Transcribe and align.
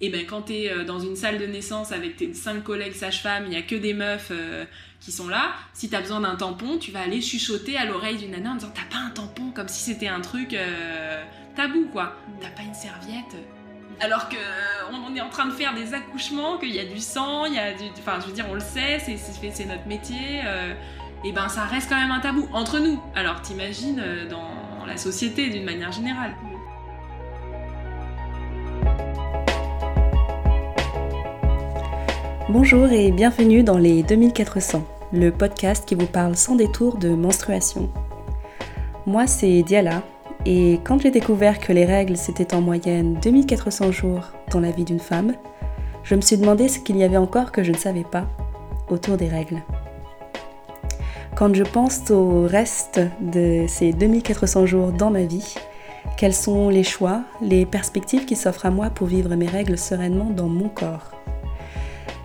Et 0.00 0.10
ben 0.10 0.26
quand 0.26 0.42
t'es 0.42 0.70
euh, 0.70 0.84
dans 0.84 1.00
une 1.00 1.16
salle 1.16 1.38
de 1.38 1.46
naissance 1.46 1.90
avec 1.90 2.16
tes 2.16 2.34
cinq 2.34 2.62
collègues 2.62 2.92
sages-femmes, 2.92 3.44
il 3.46 3.54
y 3.54 3.56
a 3.56 3.62
que 3.62 3.74
des 3.74 3.94
meufs 3.94 4.28
euh, 4.30 4.64
qui 5.00 5.10
sont 5.10 5.28
là. 5.28 5.52
Si 5.72 5.88
t'as 5.88 6.00
besoin 6.00 6.20
d'un 6.20 6.36
tampon, 6.36 6.76
tu 6.76 6.90
vas 6.90 7.00
aller 7.00 7.22
chuchoter 7.22 7.78
à 7.78 7.86
l'oreille 7.86 8.16
d'une 8.16 8.32
nana 8.32 8.52
en 8.52 8.54
disant 8.56 8.72
t'as 8.74 8.94
pas 8.94 9.02
un 9.02 9.10
tampon 9.10 9.52
comme 9.54 9.68
si 9.68 9.82
c'était 9.82 10.08
un 10.08 10.20
truc 10.20 10.52
euh, 10.52 11.22
tabou 11.54 11.86
quoi. 11.92 12.14
T'as 12.42 12.50
pas 12.50 12.62
une 12.62 12.74
serviette. 12.74 13.36
Alors 14.00 14.28
que 14.28 14.36
on 14.92 15.16
est 15.16 15.22
en 15.22 15.30
train 15.30 15.46
de 15.46 15.52
faire 15.52 15.74
des 15.74 15.94
accouchements, 15.94 16.58
qu'il 16.58 16.74
y 16.74 16.80
a 16.80 16.84
du 16.84 17.00
sang, 17.00 17.46
il 17.46 17.54
y 17.54 17.58
a 17.58 17.72
du, 17.72 17.84
enfin 17.98 18.18
je 18.20 18.26
veux 18.26 18.32
dire 18.34 18.44
on 18.50 18.54
le 18.54 18.60
sait, 18.60 18.98
c'est 18.98 19.16
c'est 19.16 19.64
notre 19.64 19.86
métier. 19.86 20.42
et 21.24 21.32
ben 21.32 21.48
ça 21.48 21.64
reste 21.64 21.88
quand 21.88 21.96
même 21.96 22.10
un 22.10 22.20
tabou 22.20 22.46
entre 22.52 22.78
nous. 22.78 23.02
Alors 23.14 23.40
t'imagines 23.40 24.04
dans 24.28 24.84
la 24.86 24.98
société 24.98 25.48
d'une 25.48 25.64
manière 25.64 25.92
générale. 25.92 26.34
Bonjour 32.48 32.92
et 32.92 33.10
bienvenue 33.10 33.64
dans 33.64 33.76
les 33.76 34.04
2400, 34.04 34.84
le 35.12 35.32
podcast 35.32 35.84
qui 35.84 35.96
vous 35.96 36.06
parle 36.06 36.36
sans 36.36 36.54
détour 36.54 36.96
de 36.96 37.08
menstruation. 37.08 37.90
Moi 39.04 39.26
c'est 39.26 39.64
Diala 39.64 40.04
et 40.44 40.78
quand 40.84 41.00
j'ai 41.00 41.10
découvert 41.10 41.58
que 41.58 41.72
les 41.72 41.84
règles 41.84 42.16
c'était 42.16 42.54
en 42.54 42.60
moyenne 42.60 43.18
2400 43.20 43.90
jours 43.90 44.30
dans 44.52 44.60
la 44.60 44.70
vie 44.70 44.84
d'une 44.84 45.00
femme, 45.00 45.34
je 46.04 46.14
me 46.14 46.20
suis 46.20 46.36
demandé 46.36 46.68
ce 46.68 46.78
qu'il 46.78 46.96
y 46.96 47.02
avait 47.02 47.16
encore 47.16 47.50
que 47.50 47.64
je 47.64 47.72
ne 47.72 47.76
savais 47.76 48.04
pas 48.04 48.28
autour 48.90 49.16
des 49.16 49.28
règles. 49.28 49.60
Quand 51.34 51.52
je 51.52 51.64
pense 51.64 52.12
au 52.12 52.42
reste 52.46 53.00
de 53.20 53.64
ces 53.66 53.92
2400 53.92 54.66
jours 54.66 54.92
dans 54.92 55.10
ma 55.10 55.24
vie, 55.24 55.56
quels 56.16 56.32
sont 56.32 56.68
les 56.68 56.84
choix, 56.84 57.22
les 57.42 57.66
perspectives 57.66 58.24
qui 58.24 58.36
s'offrent 58.36 58.66
à 58.66 58.70
moi 58.70 58.90
pour 58.90 59.08
vivre 59.08 59.34
mes 59.34 59.48
règles 59.48 59.76
sereinement 59.76 60.30
dans 60.30 60.48
mon 60.48 60.68
corps? 60.68 61.15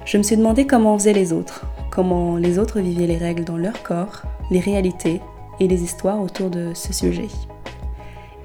Je 0.06 0.18
me 0.18 0.24
suis 0.24 0.38
demandé 0.38 0.66
comment 0.66 0.98
faisaient 0.98 1.14
les 1.14 1.32
autres, 1.32 1.66
comment 1.92 2.38
les 2.38 2.58
autres 2.58 2.80
vivaient 2.80 3.08
les 3.08 3.18
règles 3.18 3.44
dans 3.44 3.58
leur 3.58 3.84
corps, 3.84 4.24
les 4.50 4.60
réalités 4.60 5.22
et 5.60 5.68
les 5.68 5.84
histoires 5.84 6.22
autour 6.22 6.50
de 6.50 6.74
ce 6.74 6.92
sujet. 6.92 7.28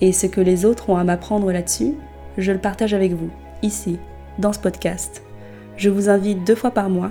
Et 0.01 0.13
ce 0.13 0.27
que 0.27 0.41
les 0.41 0.65
autres 0.65 0.91
ont 0.91 0.97
à 0.97 1.05
m'apprendre 1.05 1.51
là-dessus, 1.51 1.95
je 2.37 2.53
le 2.53 2.59
partage 2.59 2.93
avec 2.93 3.13
vous, 3.13 3.31
ici, 3.63 3.99
dans 4.39 4.53
ce 4.53 4.59
podcast. 4.59 5.23
Je 5.77 5.89
vous 5.89 6.11
invite 6.11 6.45
deux 6.47 6.55
fois 6.55 6.71
par 6.71 6.91
mois 6.91 7.11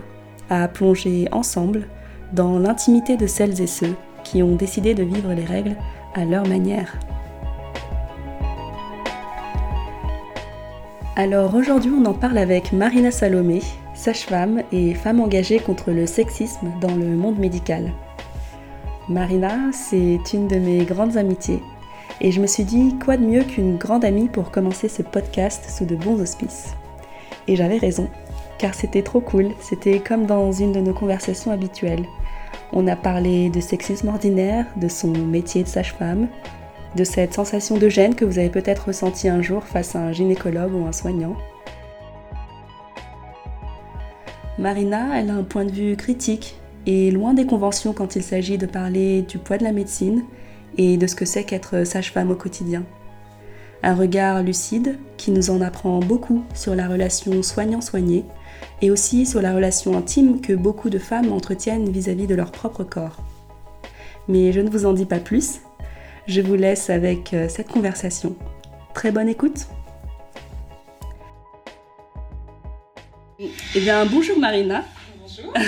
à 0.50 0.67
plonger 0.67 1.27
ensemble 1.31 1.88
dans 2.33 2.59
l'intimité 2.59 3.17
de 3.17 3.25
celles 3.25 3.61
et 3.61 3.67
ceux 3.67 3.95
qui 4.23 4.44
ont 4.44 4.55
décidé 4.55 4.94
de 4.94 5.03
vivre 5.03 5.33
les 5.33 5.45
règles 5.45 5.75
à 6.14 6.25
leur 6.25 6.48
manière. 6.48 6.98
Alors 11.16 11.55
aujourd'hui 11.55 11.92
on 11.98 12.05
en 12.05 12.14
parle 12.14 12.38
avec 12.38 12.73
Marina 12.73 13.09
Salomé, 13.09 13.61
sage-femme 13.96 14.62
et 14.72 14.94
femme 14.94 15.20
engagée 15.20 15.60
contre 15.60 15.92
le 15.92 16.06
sexisme 16.06 16.72
dans 16.82 16.94
le 16.94 17.16
monde 17.16 17.40
médical. 17.40 17.92
Marina, 19.10 19.72
c'est 19.72 20.20
une 20.34 20.48
de 20.48 20.58
mes 20.58 20.84
grandes 20.86 21.18
amitiés 21.18 21.62
et 22.22 22.32
je 22.32 22.42
me 22.42 22.48
suis 22.48 22.64
dit 22.64 22.96
quoi 23.04 23.18
de 23.18 23.26
mieux 23.26 23.44
qu'une 23.44 23.78
grande 23.78 24.06
amie 24.06 24.30
pour 24.30 24.52
commencer 24.52 24.88
ce 24.88 25.02
podcast 25.02 25.70
sous 25.70 25.86
de 25.86 25.96
bons 25.96 26.22
auspices. 26.22 26.73
Et 27.48 27.56
j'avais 27.56 27.78
raison, 27.78 28.10
car 28.58 28.73
c'était 28.73 29.04
trop 29.04 29.20
cool, 29.20 29.50
c'était 29.60 30.00
comme 30.00 30.26
dans 30.26 30.52
une 30.52 30.72
de 30.72 30.80
nos 30.80 30.94
conversations 30.94 31.52
habituelles. 31.52 32.06
On 32.73 32.88
a 32.88 32.96
parlé 32.96 33.50
de 33.50 33.60
sexisme 33.60 34.08
ordinaire, 34.08 34.66
de 34.78 34.88
son 34.88 35.10
métier 35.10 35.64
de 35.64 35.68
sage-femme, 35.68 36.28
de 36.96 37.04
cette 37.04 37.34
sensation 37.34 37.78
de 37.78 37.90
gêne 37.90 38.16
que 38.16 38.26
vous 38.26 38.40
avez 38.40 38.50
peut-être 38.50 38.88
ressenti 38.88 39.28
un 39.28 39.42
jour 39.42 39.64
face 39.64 39.96
à 39.96 40.00
un 40.00 40.14
gynécologue 40.14 40.73
ou 40.73 40.86
un 40.86 40.94
soignant, 40.94 41.36
Marina, 44.58 45.20
elle 45.20 45.30
a 45.30 45.36
un 45.36 45.44
point 45.44 45.66
de 45.66 45.72
vue 45.72 45.98
critique 45.98 46.56
et 46.86 47.11
loin 47.11 47.34
des 47.34 47.45
conventions 47.45 47.92
quand 47.92 48.16
il 48.16 48.23
s'agit 48.23 48.58
de 48.58 48.66
parler 48.66 49.22
du 49.23 49.38
poids 49.38 49.58
de 49.58 49.66
la 49.66 49.73
médecine 49.73 50.23
et 50.77 50.95
de 50.95 51.08
ce 51.08 51.16
que 51.16 51.26
c'est 51.26 51.43
qu'être 51.43 51.86
sage-femme 51.86 52.32
au 52.32 52.36
quotidien. 52.36 52.83
Un 53.83 53.95
regard 53.95 54.43
lucide 54.43 54.98
qui 55.17 55.32
nous 55.32 55.49
en 55.49 55.60
apprend 55.61 55.99
beaucoup 55.99 56.43
sur 56.54 56.73
la 56.73 56.88
relation 56.88 57.43
soignant-soigné 57.43 58.23
et 58.82 58.92
aussi 58.92 59.26
sur 59.26 59.42
la 59.42 59.54
relation 59.54 59.98
intime 59.98 60.39
que 60.39 60.54
beaucoup 60.54 60.89
de 60.89 60.99
femmes 60.99 61.33
entretiennent 61.33 61.89
vis-à-vis 61.89 62.27
de 62.27 62.36
leur 62.36 62.52
propre 62.52 62.83
corps. 62.83 63.17
Mais 64.30 64.54
je 64.54 64.61
ne 64.61 64.70
vous 64.70 64.86
en 64.86 64.93
dis 64.93 65.05
pas 65.05 65.20
plus, 65.20 65.60
je 66.27 66.42
vous 66.42 66.55
laisse 66.55 66.89
avec 66.89 67.33
euh, 67.33 67.48
cette 67.49 67.67
conversation. 67.67 68.36
Très 68.93 69.11
bonne 69.11 69.30
écoute 69.30 69.67
Eh 73.40 73.80
bien, 73.82 74.06
bonjour 74.06 74.40
Marina. 74.40 74.86
Bonjour. 75.20 75.54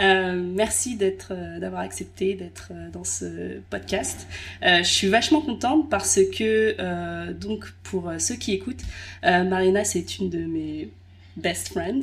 Euh, 0.00 0.32
merci 0.42 0.96
d'être, 0.96 1.32
euh, 1.32 1.58
d'avoir 1.58 1.82
accepté 1.82 2.32
d'être 2.32 2.70
euh, 2.70 2.88
dans 2.90 3.04
ce 3.04 3.60
podcast. 3.68 4.26
je 4.62 4.82
suis 4.82 5.08
vachement 5.08 5.42
contente 5.42 5.90
parce 5.90 6.18
que, 6.34 7.30
donc, 7.32 7.70
pour 7.82 8.10
ceux 8.18 8.36
qui 8.36 8.52
écoutent, 8.52 8.80
Marina, 9.22 9.84
c'est 9.84 10.18
une 10.18 10.30
de 10.30 10.38
mes 10.38 10.88
best 11.36 11.68
friends. 11.68 12.00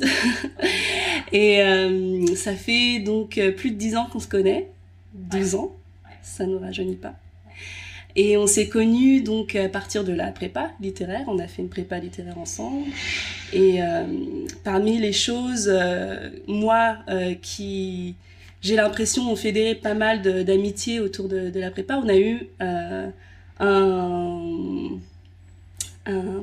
Et 1.32 1.60
ça 2.36 2.54
fait 2.54 3.00
donc 3.00 3.40
plus 3.56 3.72
de 3.72 3.76
10 3.76 3.96
ans 3.96 4.06
qu'on 4.06 4.20
se 4.20 4.28
connaît. 4.28 4.68
12 5.14 5.56
ans. 5.56 5.76
Ça 6.22 6.46
ne 6.46 6.54
rajeunit 6.54 6.96
pas. 6.96 7.14
Et 8.16 8.36
on 8.36 8.46
s'est 8.46 8.68
connus 8.68 9.22
donc 9.22 9.54
à 9.54 9.68
partir 9.68 10.04
de 10.04 10.12
la 10.12 10.32
prépa 10.32 10.70
littéraire. 10.80 11.24
On 11.28 11.38
a 11.38 11.46
fait 11.46 11.62
une 11.62 11.68
prépa 11.68 11.98
littéraire 11.98 12.38
ensemble. 12.38 12.88
Et 13.52 13.82
euh, 13.82 14.04
parmi 14.64 14.98
les 14.98 15.12
choses, 15.12 15.68
euh, 15.72 16.30
moi 16.46 16.96
euh, 17.08 17.34
qui 17.40 18.14
j'ai 18.62 18.76
l'impression 18.76 19.30
ont 19.30 19.36
fédéré 19.36 19.74
pas 19.74 19.94
mal 19.94 20.20
d'amitié 20.20 21.00
autour 21.00 21.28
de, 21.28 21.50
la 21.58 21.70
prépa, 21.70 21.96
on 21.96 22.08
a 22.08 22.16
eu 22.16 22.46
un, 22.58 23.10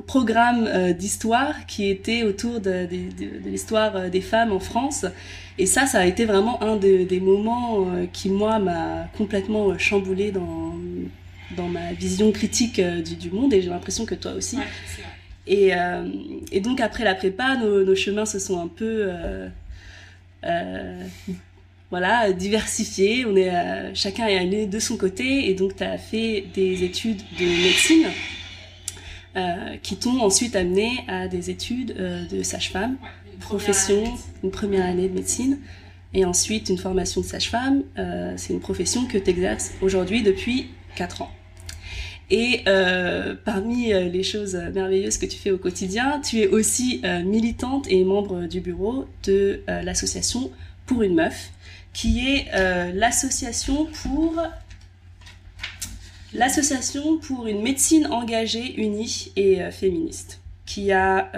programme 0.06 0.94
d'histoire 0.94 1.66
qui 1.66 1.88
était 1.88 2.22
autour 2.24 2.58
de, 2.58 2.86
de 2.86 3.48
l'histoire 3.48 4.10
des 4.10 4.20
femmes 4.20 4.52
en 4.52 4.58
France. 4.58 5.06
Et 5.58 5.66
ça, 5.66 5.86
ça 5.86 5.98
a 5.98 6.06
été 6.06 6.24
vraiment 6.24 6.60
un 6.62 6.76
des 6.76 7.20
moments 7.20 7.86
qui, 8.12 8.30
moi, 8.30 8.58
m'a 8.58 9.04
complètement 9.16 9.78
chamboulé 9.78 10.32
dans, 10.32 10.74
dans 11.56 11.68
ma 11.68 11.92
vision 11.92 12.30
critique 12.32 12.78
euh, 12.78 13.00
du, 13.00 13.16
du 13.16 13.30
monde 13.30 13.52
et 13.52 13.62
j'ai 13.62 13.70
l'impression 13.70 14.04
que 14.04 14.14
toi 14.14 14.32
aussi. 14.32 14.58
et, 15.46 15.74
euh, 15.74 16.08
et, 16.52 16.60
donc 16.60 16.80
après 16.80 17.04
la 17.04 17.14
prépa, 17.14 17.56
nos, 17.56 17.84
nos, 17.84 17.94
chemins 17.94 18.26
se 18.26 18.38
sont 18.38 18.60
un 18.60 18.68
peu 18.68 19.10
euh, 20.44 21.06
voilà, 21.90 22.32
diversifiés. 22.32 23.24
On 23.24 23.36
est, 23.36 23.94
chacun 23.94 24.26
est 24.26 24.38
allé 24.38 24.66
de 24.66 24.78
son 24.78 24.96
côté 24.96 25.48
et 25.48 25.54
donc 25.54 25.76
tu 25.76 25.84
as 25.84 25.98
fait 25.98 26.44
des 26.54 26.84
études 26.84 27.22
de 27.38 27.44
médecine 27.44 28.06
qui 29.84 29.96
t'ont 29.96 30.20
ensuite 30.20 30.56
amené 30.56 31.04
à 31.06 31.28
des 31.28 31.48
études 31.48 31.94
de 32.28 32.42
sage-femme, 32.42 32.96
profession, 33.38 34.02
une 34.42 34.50
première 34.50 34.84
année 34.84 35.08
de 35.08 35.14
médecine 35.14 35.58
et 36.12 36.24
ensuite 36.24 36.70
une 36.70 36.78
formation 36.78 37.20
de 37.20 37.26
sage-femme. 37.26 37.84
c'est 38.36 38.52
une 38.52 38.60
profession 38.60 39.06
que 39.06 39.16
tu 39.16 39.30
exerces 39.30 39.72
aujourd'hui 39.80 40.22
depuis 40.22 40.70
4 40.98 41.22
ans. 41.22 41.30
Et 42.30 42.62
euh, 42.66 43.34
parmi 43.42 43.92
euh, 43.92 44.08
les 44.08 44.22
choses 44.22 44.54
merveilleuses 44.54 45.16
que 45.16 45.26
tu 45.26 45.38
fais 45.38 45.50
au 45.50 45.58
quotidien, 45.58 46.20
tu 46.20 46.40
es 46.40 46.48
aussi 46.48 47.00
euh, 47.04 47.22
militante 47.22 47.86
et 47.88 48.04
membre 48.04 48.46
du 48.46 48.60
bureau 48.60 49.06
de 49.24 49.62
l'association 49.66 50.50
Pour 50.84 51.02
une 51.02 51.14
meuf, 51.14 51.50
qui 51.92 52.28
est 52.28 52.46
l'association 52.94 53.86
pour 54.02 54.42
l'association 56.34 57.18
pour 57.18 57.46
une 57.46 57.62
médecine 57.62 58.06
engagée, 58.06 58.74
unie 58.78 59.32
et 59.36 59.70
féministe, 59.70 60.40
qui 60.66 60.92
a 60.92 61.30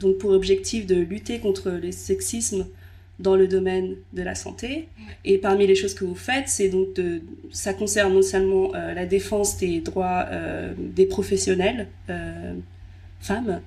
donc 0.00 0.18
pour 0.18 0.30
objectif 0.30 0.86
de 0.86 0.96
lutter 0.96 1.38
contre 1.38 1.70
le 1.70 1.92
sexisme 1.92 2.66
dans 3.22 3.36
le 3.36 3.46
domaine 3.48 3.94
de 4.12 4.22
la 4.22 4.34
santé. 4.34 4.88
Et 5.24 5.38
parmi 5.38 5.66
les 5.66 5.74
choses 5.74 5.94
que 5.94 6.04
vous 6.04 6.14
faites, 6.14 6.48
c'est 6.48 6.68
donc 6.68 6.88
ça 7.50 7.72
concerne 7.72 8.12
non 8.12 8.22
seulement 8.22 8.74
euh, 8.74 8.92
la 8.92 9.06
défense 9.06 9.56
des 9.58 9.80
droits 9.80 10.26
euh, 10.30 10.72
des 10.78 11.06
professionnels 11.06 11.88
euh, 12.10 12.54
femmes 13.20 13.60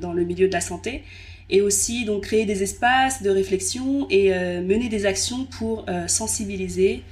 dans 0.00 0.12
le 0.12 0.24
milieu 0.24 0.48
de 0.48 0.52
la 0.52 0.60
santé, 0.60 1.04
et 1.48 1.62
aussi 1.62 2.04
donc 2.04 2.24
créer 2.24 2.46
des 2.46 2.64
espaces 2.64 3.22
de 3.22 3.30
réflexion 3.30 4.08
et 4.10 4.30
mener 4.60 4.88
des 4.88 5.06
actions 5.06 5.44
pour 5.44 5.86
sensibiliser 6.08 7.04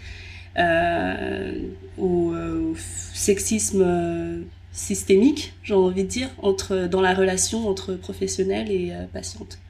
au, 0.59 2.03
au, 2.03 2.75
sexisme 3.15 4.45
systémique, 4.73 5.53
j'ai 5.63 5.75
envie 5.75 6.03
de 6.03 6.09
dire, 6.09 6.29
entre 6.43 6.89
dans 6.89 7.01
la 7.01 7.15
relation 7.15 7.69
entre 7.69 7.95
professionnels 7.95 8.73
et 8.73 8.93
patientes. 9.13 9.61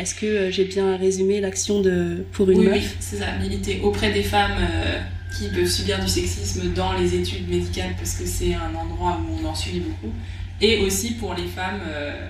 Est-ce 0.00 0.14
que 0.14 0.26
euh, 0.26 0.50
j'ai 0.50 0.64
bien 0.64 0.96
résumé 0.96 1.40
l'action 1.42 1.82
de 1.82 2.24
pour 2.32 2.48
une 2.50 2.60
oui, 2.60 2.66
meuf? 2.66 2.74
Oui, 2.76 2.96
c'est 3.00 3.16
ça, 3.16 3.36
militer 3.38 3.80
auprès 3.82 4.10
des 4.12 4.22
femmes 4.22 4.56
euh, 4.58 4.98
qui 5.36 5.48
peuvent 5.48 5.66
subir 5.66 6.00
du 6.00 6.08
sexisme 6.08 6.72
dans 6.72 6.94
les 6.94 7.14
études 7.14 7.48
médicales 7.50 7.94
parce 7.98 8.14
que 8.14 8.24
c'est 8.24 8.54
un 8.54 8.74
endroit 8.74 9.20
où 9.20 9.44
on 9.44 9.46
en 9.46 9.54
subit 9.54 9.80
beaucoup, 9.80 10.12
et 10.60 10.78
aussi 10.78 11.12
pour 11.12 11.34
les 11.34 11.46
femmes 11.46 11.82
euh, 11.86 12.28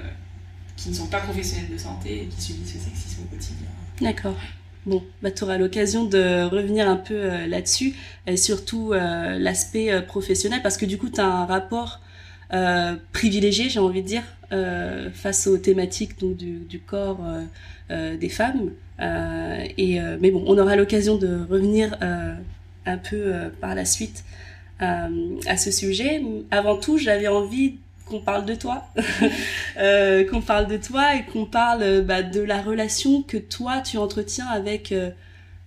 qui 0.76 0.88
ne 0.90 0.94
sont 0.94 1.06
pas 1.06 1.20
professionnels 1.20 1.70
de 1.72 1.78
santé 1.78 2.22
et 2.22 2.26
qui 2.26 2.42
subissent 2.42 2.74
le 2.74 2.80
sexisme 2.80 3.22
au 3.22 3.34
quotidien. 3.34 3.68
D'accord. 4.00 4.36
Bon, 4.86 5.04
bah, 5.22 5.30
tu 5.30 5.44
auras 5.44 5.58
l'occasion 5.58 6.06
de 6.06 6.48
revenir 6.48 6.88
un 6.88 6.96
peu 6.96 7.14
euh, 7.14 7.46
là-dessus, 7.46 7.94
et 8.26 8.36
surtout 8.36 8.92
euh, 8.92 9.38
l'aspect 9.38 9.92
euh, 9.92 10.00
professionnel, 10.00 10.60
parce 10.62 10.76
que 10.76 10.86
du 10.86 10.96
coup, 10.98 11.10
tu 11.10 11.20
as 11.20 11.26
un 11.26 11.44
rapport 11.44 12.00
privilégié, 13.12 13.68
j'ai 13.68 13.80
envie 13.80 14.02
de 14.02 14.06
dire, 14.06 14.22
face 15.14 15.46
aux 15.46 15.58
thématiques 15.58 16.18
donc, 16.18 16.36
du, 16.36 16.80
corps 16.86 17.20
des 17.88 18.28
femmes. 18.28 18.70
et, 19.78 20.00
mais 20.20 20.30
bon, 20.30 20.44
on 20.46 20.58
aura 20.58 20.76
l'occasion 20.76 21.16
de 21.16 21.46
revenir 21.48 21.96
un 22.86 22.98
peu 22.98 23.32
par 23.60 23.74
la 23.74 23.84
suite 23.84 24.24
à 24.80 25.56
ce 25.56 25.70
sujet. 25.70 26.22
Avant 26.50 26.76
tout, 26.76 26.98
j'avais 26.98 27.28
envie 27.28 27.74
qu'on 28.10 28.20
parle 28.20 28.44
de 28.44 28.54
toi, 28.54 28.84
euh, 29.78 30.28
qu'on 30.28 30.42
parle 30.42 30.66
de 30.66 30.76
toi 30.76 31.14
et 31.14 31.22
qu'on 31.22 31.46
parle 31.46 31.82
euh, 31.82 32.02
bah, 32.02 32.22
de 32.22 32.40
la 32.40 32.60
relation 32.60 33.22
que 33.22 33.36
toi 33.36 33.80
tu 33.80 33.96
entretiens 33.96 34.48
avec 34.48 34.92
euh, 34.92 35.10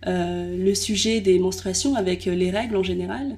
le 0.05 0.75
sujet 0.75 1.21
des 1.21 1.39
menstruations, 1.39 1.95
avec 1.95 2.25
les 2.25 2.51
règles 2.51 2.75
en 2.75 2.83
général. 2.83 3.37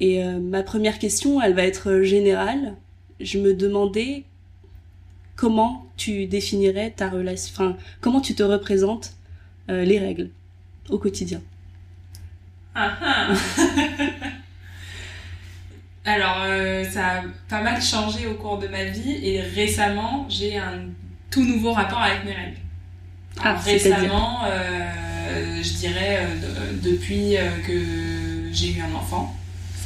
Et 0.00 0.22
ma 0.24 0.62
première 0.62 0.98
question, 0.98 1.40
elle 1.40 1.54
va 1.54 1.62
être 1.64 2.02
générale. 2.02 2.74
Je 3.20 3.38
me 3.38 3.54
demandais 3.54 4.24
comment 5.36 5.86
tu 5.96 6.26
définirais 6.26 6.92
ta 6.94 7.08
relation, 7.08 7.52
enfin 7.54 7.76
comment 8.00 8.20
tu 8.20 8.34
te 8.34 8.42
représentes 8.42 9.14
les 9.68 9.98
règles 9.98 10.30
au 10.90 10.98
quotidien. 10.98 11.40
Ah, 12.74 12.92
ah. 13.00 13.34
Alors, 16.06 16.42
euh, 16.44 16.84
ça 16.84 17.06
a 17.06 17.22
pas 17.48 17.62
mal 17.62 17.82
changé 17.82 18.28
au 18.28 18.34
cours 18.34 18.58
de 18.58 18.68
ma 18.68 18.84
vie 18.84 19.18
et 19.22 19.40
récemment, 19.40 20.24
j'ai 20.28 20.56
un 20.56 20.82
tout 21.30 21.44
nouveau 21.44 21.72
rapport 21.72 22.00
avec 22.00 22.24
mes 22.24 22.32
règles. 22.32 22.58
Ah, 23.42 23.56
récemment, 23.56 24.44
euh, 24.44 25.60
je 25.62 25.72
dirais 25.74 26.20
euh, 26.20 26.72
depuis 26.80 27.36
que 27.66 28.52
j'ai 28.52 28.74
eu 28.74 28.80
un 28.80 28.94
enfant, 28.94 29.35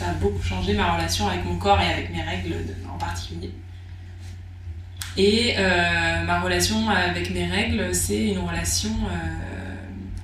ça 0.00 0.10
a 0.10 0.12
beaucoup 0.14 0.42
changé 0.42 0.72
ma 0.72 0.94
relation 0.94 1.28
avec 1.28 1.44
mon 1.44 1.56
corps 1.56 1.80
et 1.80 1.92
avec 1.92 2.10
mes 2.10 2.22
règles 2.22 2.56
en 2.92 2.98
particulier. 2.98 3.50
Et 5.16 5.54
ma 6.26 6.40
relation 6.40 6.88
avec 6.88 7.30
mes 7.34 7.46
règles, 7.46 7.94
c'est 7.94 8.28
une 8.28 8.38
relation 8.38 8.90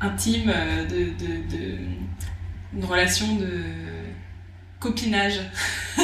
intime, 0.01 0.53
de, 0.89 1.13
une 2.75 2.85
relation 2.85 3.37
de 3.37 3.65
copinage. 4.81 5.41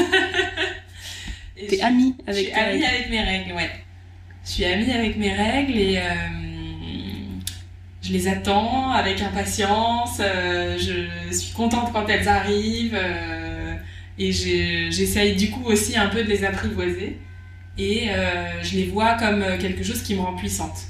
T'es 1.69 1.81
amie 1.81 2.15
avec 2.27 2.47
Je 2.47 2.51
suis 2.51 2.53
amie 2.53 2.85
avec 2.85 3.11
mes 3.11 3.23
règles, 3.23 3.53
ouais. 3.53 3.71
Je 4.45 4.51
suis 4.51 4.65
amie 4.65 4.91
avec 4.91 5.17
mes 5.17 5.33
règles 5.33 5.79
et 5.79 5.99
euh, 5.99 6.03
je 8.03 8.13
les 8.13 8.27
attends 8.27 8.91
avec 8.91 9.23
impatience. 9.23 10.19
Euh, 10.21 10.77
je 10.79 11.35
suis 11.35 11.53
contente 11.53 11.93
quand 11.93 12.07
elles 12.09 12.29
arrivent 12.29 12.99
euh, 13.01 13.42
et 14.19 14.33
j'essaye 14.33 15.37
du 15.37 15.51
coup 15.51 15.65
aussi 15.65 15.97
un 15.97 16.09
peu 16.09 16.23
de 16.23 16.29
les 16.29 16.45
apprivoiser. 16.45 17.19
Et 17.79 18.09
je 18.63 18.77
les 18.77 18.87
vois 18.87 19.15
comme 19.15 19.43
quelque 19.59 19.83
chose 19.83 20.03
qui 20.03 20.15
me 20.15 20.21
rend 20.21 20.37
puissante 20.37 20.89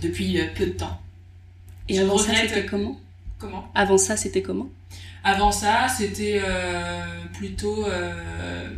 depuis 0.00 0.40
peu 0.56 0.66
de 0.66 0.72
temps. 0.72 1.00
Et 1.88 1.98
avant 1.98 2.16
ça, 2.18 2.34
c'était 2.34 2.64
comment? 2.64 2.98
Comment? 3.38 3.70
Avant 3.74 3.98
ça, 3.98 4.16
c'était 4.16 4.42
comment? 4.42 4.68
Avant 5.24 5.52
ça, 5.52 5.86
c'était 5.88 6.40
euh, 6.44 7.04
plutôt 7.32 7.86
euh, 7.86 8.68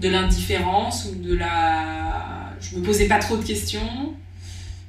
de 0.00 0.08
l'indifférence 0.08 1.06
ou 1.06 1.14
de 1.16 1.34
la. 1.34 2.52
Je 2.60 2.76
me 2.76 2.82
posais 2.82 3.08
pas 3.08 3.18
trop 3.18 3.36
de 3.36 3.44
questions. 3.44 4.14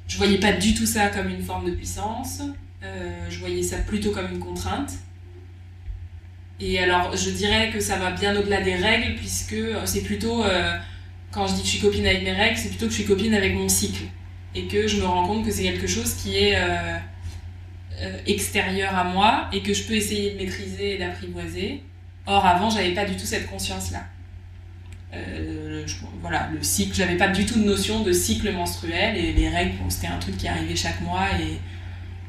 Je 0.06 0.16
voyais 0.18 0.38
pas 0.38 0.52
du 0.52 0.74
tout 0.74 0.86
ça 0.86 1.08
comme 1.08 1.28
une 1.28 1.42
forme 1.42 1.66
de 1.66 1.74
puissance. 1.74 2.42
Euh, 2.82 3.26
je 3.28 3.38
voyais 3.40 3.62
ça 3.62 3.78
plutôt 3.78 4.12
comme 4.12 4.30
une 4.30 4.38
contrainte. 4.38 4.92
Et 6.60 6.78
alors, 6.78 7.14
je 7.16 7.30
dirais 7.30 7.70
que 7.70 7.80
ça 7.80 7.96
va 7.96 8.10
bien 8.12 8.34
au-delà 8.36 8.62
des 8.62 8.74
règles, 8.74 9.16
puisque 9.16 9.56
c'est 9.84 10.02
plutôt, 10.02 10.42
quand 11.30 11.46
je 11.46 11.54
dis 11.54 11.60
que 11.60 11.66
je 11.66 11.72
suis 11.72 11.80
copine 11.80 12.06
avec 12.06 12.22
mes 12.22 12.32
règles, 12.32 12.56
c'est 12.56 12.70
plutôt 12.70 12.86
que 12.86 12.92
je 12.92 12.96
suis 12.96 13.06
copine 13.06 13.34
avec 13.34 13.54
mon 13.54 13.68
cycle. 13.68 14.04
Et 14.54 14.66
que 14.66 14.88
je 14.88 14.96
me 14.96 15.04
rends 15.04 15.26
compte 15.26 15.44
que 15.44 15.50
c'est 15.50 15.64
quelque 15.64 15.86
chose 15.86 16.14
qui 16.14 16.36
est 16.38 16.56
euh, 18.02 18.18
extérieur 18.26 18.94
à 18.94 19.04
moi 19.04 19.48
et 19.54 19.62
que 19.62 19.72
je 19.72 19.84
peux 19.84 19.94
essayer 19.94 20.32
de 20.32 20.36
maîtriser 20.36 20.96
et 20.96 20.98
d'apprivoiser. 20.98 21.82
Or, 22.26 22.44
avant, 22.44 22.68
j'avais 22.68 22.92
pas 22.92 23.06
du 23.06 23.16
tout 23.16 23.24
cette 23.24 23.48
conscience-là. 23.48 24.04
Euh, 25.14 25.86
voilà, 26.20 26.50
le 26.52 26.62
cycle, 26.62 26.94
j'avais 26.94 27.16
pas 27.16 27.28
du 27.28 27.46
tout 27.46 27.58
de 27.58 27.64
notion 27.64 28.02
de 28.02 28.12
cycle 28.12 28.52
menstruel 28.52 29.16
et 29.16 29.32
les 29.32 29.48
règles, 29.48 29.76
c'était 29.88 30.08
un 30.08 30.18
truc 30.18 30.36
qui 30.36 30.46
arrivait 30.46 30.76
chaque 30.76 31.00
mois 31.00 31.26
et, 31.40 31.58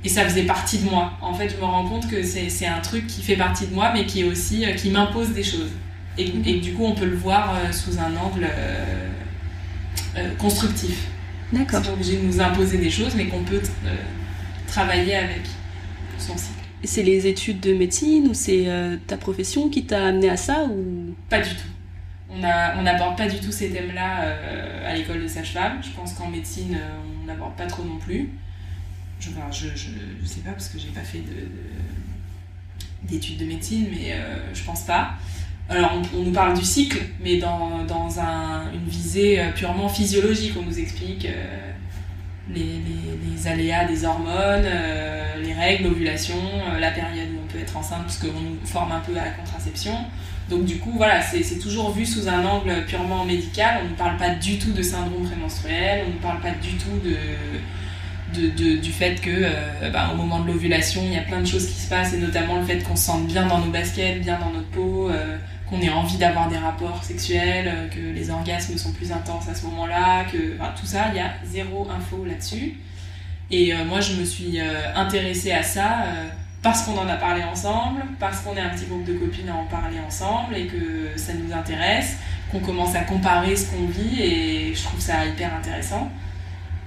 et 0.04 0.10
ça 0.10 0.24
faisait 0.24 0.44
partie 0.44 0.80
de 0.80 0.90
moi. 0.90 1.14
En 1.22 1.34
fait, 1.34 1.50
je 1.50 1.56
me 1.58 1.64
rends 1.64 1.88
compte 1.88 2.08
que 2.10 2.24
c'est 2.24 2.68
un 2.68 2.80
truc 2.80 3.08
qui 3.08 3.22
fait 3.22 3.36
partie 3.36 3.68
de 3.68 3.74
moi 3.74 3.92
mais 3.94 4.06
qui 4.06 4.22
est 4.22 4.24
aussi, 4.24 4.66
euh, 4.66 4.74
qui 4.74 4.90
m'impose 4.90 5.30
des 5.30 5.44
choses. 5.44 5.72
Et, 6.18 6.32
et, 6.46 6.60
du 6.60 6.74
coup, 6.74 6.84
on 6.84 6.96
peut 6.96 7.06
le 7.06 7.16
voir 7.16 7.56
sous 7.72 8.00
un 8.00 8.16
angle 8.18 8.50
constructif. 10.40 11.10
D'accord. 11.54 11.82
C'est 11.84 11.90
pas 11.90 11.94
obligé 11.94 12.18
de 12.18 12.24
nous 12.24 12.42
imposer 12.42 12.80
des 12.80 12.90
choses, 12.90 13.14
mais 13.16 13.28
qu'on 13.28 13.44
peut 13.44 13.62
travailler 14.68 15.16
avec 15.16 15.44
son 16.18 16.36
cycle. 16.38 16.54
C'est 16.84 17.04
les 17.04 17.28
études 17.28 17.60
de 17.60 17.74
médecine 17.74 18.28
ou 18.28 18.34
c'est 18.34 18.68
euh, 18.68 18.98
ta 19.08 19.18
profession 19.18 19.70
qui 19.70 19.86
t'a 19.86 20.06
amené 20.06 20.30
à 20.30 20.38
ça 20.38 20.66
ou? 20.66 21.16
Pas 21.30 21.40
du 21.40 21.50
tout. 21.50 21.68
On 22.30 22.40
n'aborde 22.40 23.14
on 23.14 23.16
pas 23.16 23.28
du 23.28 23.40
tout 23.40 23.52
ces 23.52 23.70
thèmes-là 23.70 24.24
euh, 24.24 24.90
à 24.92 24.94
l'école 24.94 25.24
de 25.24 25.28
sage-femme. 25.28 25.80
Je 25.82 25.90
pense 25.90 26.14
qu'en 26.14 26.30
médecine, 26.30 26.76
euh, 26.76 26.98
on 27.24 27.26
n'aborde 27.26 27.56
pas 27.56 27.66
trop 27.66 27.84
non 27.84 27.98
plus. 27.98 28.30
Je, 29.20 29.30
je, 29.76 30.26
sais 30.26 30.42
pas 30.42 30.52
parce 30.52 30.70
que 30.70 30.78
j'ai 30.80 30.90
pas 30.90 31.02
fait 31.02 31.24
d'études 33.04 33.38
de, 33.38 33.44
de, 33.44 33.50
médecine, 33.50 33.88
mais 33.92 34.16
je 34.54 34.64
pense 34.64 34.84
pas. 34.84 35.14
Alors, 35.70 36.02
on, 36.16 36.24
nous 36.24 36.32
parle 36.32 36.58
du 36.58 36.64
cycle, 36.64 37.00
mais 37.22 37.38
dans, 37.38 37.84
dans 37.84 38.20
un, 38.20 38.72
une 38.72 38.88
visée 38.88 39.42
purement 39.56 39.90
physiologique. 39.90 40.54
On 40.58 40.64
nous 40.64 40.80
explique 40.80 41.28
les, 42.54 43.48
aléas 43.48 43.86
des 43.86 44.06
hormones, 44.06 44.66
euh, 44.66 45.42
les 45.42 45.54
règles, 45.54 45.86
l'ovulation, 45.86 46.36
euh, 46.36 46.80
la 46.80 46.92
période 46.92 47.30
où 47.36 47.40
on 47.44 47.52
peut 47.52 47.60
être 47.60 47.78
enceinte, 47.78 48.04
parce 48.04 48.22
nous 48.24 48.66
forme 48.66 48.92
un 48.92 49.00
peu 49.00 49.14
à 49.18 49.26
la 49.26 49.32
contraception. 49.32 49.94
Donc 50.50 50.66
du 50.66 50.78
coup, 50.78 50.94
voilà, 50.96 51.22
c'est 51.22 51.60
toujours 51.60 51.92
vu 51.92 52.06
sous 52.06 52.30
un 52.30 52.46
angle 52.46 52.86
purement 52.86 53.26
médical. 53.26 53.82
On 53.86 53.90
ne 53.90 53.96
parle 53.96 54.18
pas 54.18 54.30
du 54.30 54.58
tout 54.58 54.72
de 54.72 54.82
syndrome 54.82 55.26
prémenstruel, 55.26 56.06
on 56.08 56.14
ne 56.14 56.20
parle 56.20 56.40
pas 56.40 56.52
du 56.52 56.76
tout 56.76 56.98
de, 57.04 57.18
du 58.34 58.92
fait 58.92 59.22
que 59.22 59.30
euh, 59.32 59.90
bah, 59.92 60.12
au 60.14 60.18
moment 60.18 60.40
de 60.40 60.48
l'ovulation, 60.48 61.02
il 61.06 61.14
y 61.14 61.18
a 61.18 61.22
plein 61.22 61.42
de 61.42 61.48
choses 61.48 61.68
qui 61.68 61.80
se 61.80 61.90
passent, 61.90 62.14
et 62.14 62.18
notamment 62.18 62.60
le 62.60 62.66
fait 62.66 62.80
qu'on 62.80 62.96
se 62.96 63.06
sente 63.06 63.28
bien 63.28 63.46
dans 63.48 63.60
nos 63.60 63.72
baskets, 63.72 64.22
bien 64.22 64.40
dans 64.40 64.52
notre 64.52 64.70
peau 64.70 65.10
qu'on 65.70 65.82
ait 65.82 65.90
envie 65.90 66.18
d'avoir 66.18 66.50
des 66.50 66.58
rapports 66.58 67.04
sexuels, 67.04 67.68
euh, 67.68 67.88
que 67.90 68.00
les 68.00 68.30
orgasmes 68.30 68.78
sont 68.78 68.92
plus 68.92 69.12
intenses 69.12 69.48
à 69.50 69.56
ce 69.56 69.66
moment-là, 69.66 70.24
que 70.26 70.58
tout 70.80 70.86
ça, 70.86 71.08
il 71.12 71.18
y 71.18 71.20
a 71.20 71.34
zéro 71.46 71.88
info 71.90 72.26
là-dessus. 72.26 72.76
Et 73.52 73.74
euh, 73.74 73.86
moi, 73.86 74.00
je 74.02 74.14
me 74.14 74.26
suis 74.26 74.60
euh, 74.60 74.94
intéressée 74.96 75.52
à 75.52 75.64
ça 75.64 76.06
parce 76.64 76.84
qu'on 76.84 76.98
en 76.98 77.08
a 77.08 77.16
parlé 77.16 77.44
ensemble, 77.44 78.02
parce 78.20 78.42
qu'on 78.42 78.56
est 78.56 78.62
un 78.62 78.70
petit 78.70 78.86
groupe 78.86 79.06
de 79.06 79.14
copines 79.14 79.50
à 79.50 79.56
en 79.56 79.66
parler 79.66 79.98
ensemble 80.06 80.56
et 80.56 80.66
que 80.66 81.12
ça 81.16 81.34
nous 81.34 81.54
intéresse, 81.54 82.18
qu'on 82.52 82.60
commence 82.60 82.96
à 82.96 83.02
comparer 83.02 83.56
ce 83.56 83.70
qu'on 83.70 83.86
vit 83.86 84.22
et 84.22 84.74
je 84.74 84.84
trouve 84.84 85.00
ça 85.00 85.26
hyper 85.26 85.54
intéressant. 85.54 86.10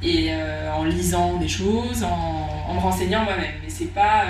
Et 0.03 0.31
en 0.75 0.85
lisant 0.85 1.37
des 1.37 1.49
choses, 1.49 2.03
en, 2.03 2.75
me 2.75 2.81
renseignant 2.81 3.25
moi-même. 3.25 3.55
Mais 3.63 3.69
c'est 3.69 3.93
pas 3.93 4.25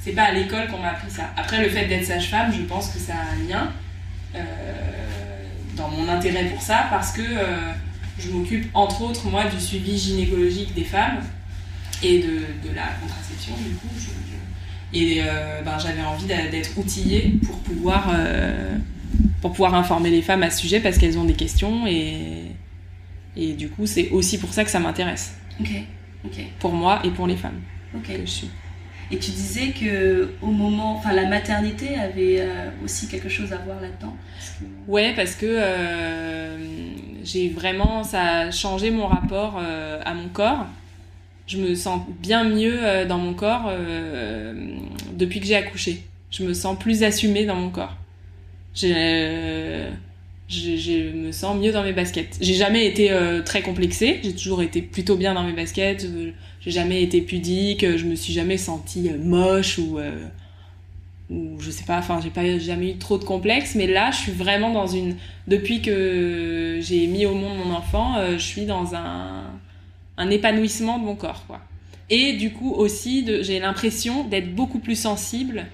c'est 0.00 0.12
pas 0.12 0.24
à 0.24 0.32
l'école 0.32 0.66
qu'on 0.68 0.78
m'a 0.78 0.90
appris 0.90 1.10
ça. 1.10 1.30
Après, 1.36 1.62
le 1.62 1.68
fait 1.68 1.86
d'être 1.86 2.04
sage-femme, 2.04 2.52
je 2.52 2.62
pense 2.62 2.88
que 2.88 2.98
ça 2.98 3.12
a 3.14 3.34
un 3.34 3.48
lien 3.48 3.70
euh, 4.34 4.40
dans 5.76 5.88
mon 5.88 6.08
intérêt 6.08 6.44
pour 6.46 6.62
ça, 6.62 6.86
parce 6.90 7.12
que 7.12 7.20
euh, 7.20 7.72
je 8.18 8.30
m'occupe, 8.30 8.68
entre 8.72 9.02
autres, 9.02 9.28
moi, 9.28 9.44
du 9.44 9.60
suivi 9.60 9.98
gynécologique 9.98 10.74
des 10.74 10.84
femmes 10.84 11.20
et 12.02 12.20
de, 12.20 12.74
la 12.74 12.86
contraception, 13.00 13.54
du 13.58 13.74
coup. 13.74 13.88
et 14.94 15.20
euh, 15.22 15.60
ben, 15.62 15.78
j'avais 15.78 16.02
envie 16.02 16.26
d'être 16.26 16.78
outillée 16.78 17.34
pour 17.44 17.58
pouvoir, 17.58 18.10
pour 19.42 19.52
pouvoir 19.52 19.74
informer 19.74 20.08
les 20.08 20.22
femmes 20.22 20.42
à 20.42 20.50
ce 20.50 20.60
sujet, 20.60 20.80
parce 20.80 20.96
qu'elles 20.96 21.18
ont 21.18 21.24
des 21.24 21.34
questions, 21.34 21.86
et, 21.86 22.44
et 23.36 23.52
du 23.52 23.68
coup, 23.70 23.86
c'est 23.86 24.10
aussi 24.10 24.38
pour 24.38 24.52
ça 24.52 24.64
que 24.64 24.70
ça 24.70 24.80
m'intéresse. 24.80 25.34
Ok, 25.60 25.68
ok. 26.24 26.40
Pour 26.58 26.72
moi 26.72 27.00
et 27.04 27.10
pour 27.10 27.26
les 27.26 27.36
femmes 27.36 27.60
Ok. 27.94 28.06
que 28.06 28.20
je 28.20 28.30
suis. 28.30 28.50
Et 29.12 29.18
tu 29.18 29.32
disais 29.32 29.72
que 29.72 30.30
au 30.40 30.46
moment, 30.52 30.94
enfin 30.96 31.12
la 31.12 31.26
maternité 31.26 31.96
avait 31.96 32.40
euh, 32.40 32.70
aussi 32.84 33.08
quelque 33.08 33.28
chose 33.28 33.52
à 33.52 33.56
voir 33.56 33.80
là-dedans. 33.80 34.16
Ouais, 34.86 35.12
parce 35.16 35.34
que 35.34 35.46
euh, 35.48 36.56
j'ai 37.24 37.48
vraiment, 37.48 38.04
ça 38.04 38.22
a 38.22 38.50
changé 38.52 38.92
mon 38.92 39.08
rapport 39.08 39.58
euh, 39.60 40.00
à 40.04 40.14
mon 40.14 40.28
corps. 40.28 40.66
Je 41.48 41.56
me 41.58 41.74
sens 41.74 42.02
bien 42.20 42.44
mieux 42.44 43.04
dans 43.08 43.18
mon 43.18 43.34
corps 43.34 43.72
depuis 45.14 45.40
que 45.40 45.46
j'ai 45.46 45.56
accouché. 45.56 46.04
Je 46.30 46.44
me 46.44 46.54
sens 46.54 46.78
plus 46.78 47.02
assumée 47.02 47.44
dans 47.44 47.56
mon 47.56 47.70
corps. 47.70 47.96
Je 50.50 51.12
me 51.12 51.30
sens 51.30 51.56
mieux 51.56 51.70
dans 51.70 51.84
mes 51.84 51.92
baskets. 51.92 52.36
J'ai 52.40 52.54
jamais 52.54 52.84
été 52.84 53.12
euh, 53.12 53.40
très 53.40 53.62
complexée, 53.62 54.18
j'ai 54.24 54.34
toujours 54.34 54.62
été 54.62 54.82
plutôt 54.82 55.16
bien 55.16 55.32
dans 55.32 55.44
mes 55.44 55.52
baskets, 55.52 56.04
euh, 56.04 56.32
j'ai 56.60 56.72
jamais 56.72 57.04
été 57.04 57.20
pudique, 57.20 57.96
je 57.96 58.04
me 58.04 58.16
suis 58.16 58.32
jamais 58.32 58.56
sentie 58.56 59.10
euh, 59.10 59.16
moche 59.16 59.78
ou, 59.78 60.00
ou 61.30 61.60
je 61.60 61.70
sais 61.70 61.84
pas, 61.84 61.98
enfin 61.98 62.20
j'ai 62.20 62.30
pas 62.30 62.58
jamais 62.58 62.90
eu 62.90 62.96
trop 62.96 63.16
de 63.16 63.22
complexes, 63.22 63.76
mais 63.76 63.86
là 63.86 64.10
je 64.10 64.16
suis 64.16 64.32
vraiment 64.32 64.72
dans 64.72 64.88
une... 64.88 65.14
Depuis 65.46 65.82
que 65.82 66.80
j'ai 66.82 67.06
mis 67.06 67.26
au 67.26 67.34
monde 67.34 67.56
mon 67.64 67.72
enfant, 67.72 68.16
je 68.32 68.42
suis 68.42 68.66
dans 68.66 68.96
un, 68.96 69.44
un 70.16 70.30
épanouissement 70.30 70.98
de 70.98 71.04
mon 71.04 71.14
corps, 71.14 71.44
quoi. 71.46 71.60
Et 72.12 72.32
du 72.32 72.50
coup 72.50 72.72
aussi, 72.72 73.24
j'ai 73.42 73.60
l'impression 73.60 74.24
d'être 74.24 74.52
beaucoup 74.52 74.80
plus 74.80 74.98
sensible 74.98 75.66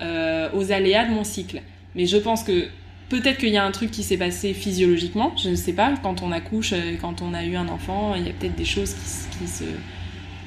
aux 0.00 0.72
aléas 0.72 1.06
de 1.06 1.12
mon 1.12 1.22
cycle. 1.22 1.62
Mais 1.94 2.06
je 2.06 2.16
pense 2.16 2.42
que 2.42 2.66
Peut-être 3.08 3.38
qu'il 3.38 3.50
y 3.50 3.58
a 3.58 3.64
un 3.64 3.70
truc 3.70 3.90
qui 3.90 4.02
s'est 4.02 4.16
passé 4.16 4.54
physiologiquement, 4.54 5.34
je 5.36 5.50
ne 5.50 5.56
sais 5.56 5.74
pas. 5.74 5.94
Quand 6.02 6.22
on 6.22 6.32
accouche, 6.32 6.72
euh, 6.72 6.96
quand 7.00 7.20
on 7.20 7.34
a 7.34 7.44
eu 7.44 7.54
un 7.56 7.68
enfant, 7.68 8.14
il 8.14 8.26
y 8.26 8.30
a 8.30 8.32
peut-être 8.32 8.56
des 8.56 8.64
choses 8.64 8.94
qui, 8.94 9.46
se 9.46 9.64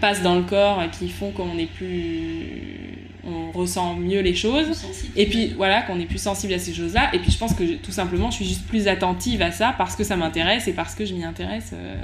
passent 0.01 0.23
dans 0.23 0.35
le 0.35 0.43
corps 0.43 0.81
qui 0.91 1.09
font 1.09 1.31
qu'on 1.31 1.57
est 1.57 1.71
plus. 1.71 3.05
On 3.23 3.51
ressent 3.51 3.95
mieux 3.95 4.21
les 4.21 4.33
choses. 4.33 4.85
Et 5.15 5.25
puis 5.25 5.49
voilà, 5.49 5.81
qu'on 5.81 5.99
est 5.99 6.05
plus 6.05 6.21
sensible 6.21 6.53
à 6.53 6.59
ces 6.59 6.73
choses-là. 6.73 7.13
Et 7.13 7.19
puis 7.19 7.31
je 7.31 7.37
pense 7.37 7.53
que 7.53 7.75
tout 7.75 7.91
simplement, 7.91 8.31
je 8.31 8.37
suis 8.37 8.45
juste 8.45 8.65
plus 8.67 8.87
attentive 8.87 9.41
à 9.41 9.51
ça 9.51 9.75
parce 9.77 9.95
que 9.95 10.03
ça 10.03 10.15
m'intéresse 10.15 10.67
et 10.67 10.73
parce 10.73 10.95
que 10.95 11.05
je 11.05 11.13
m'y 11.13 11.25
intéresse 11.25 11.71
euh, 11.73 11.95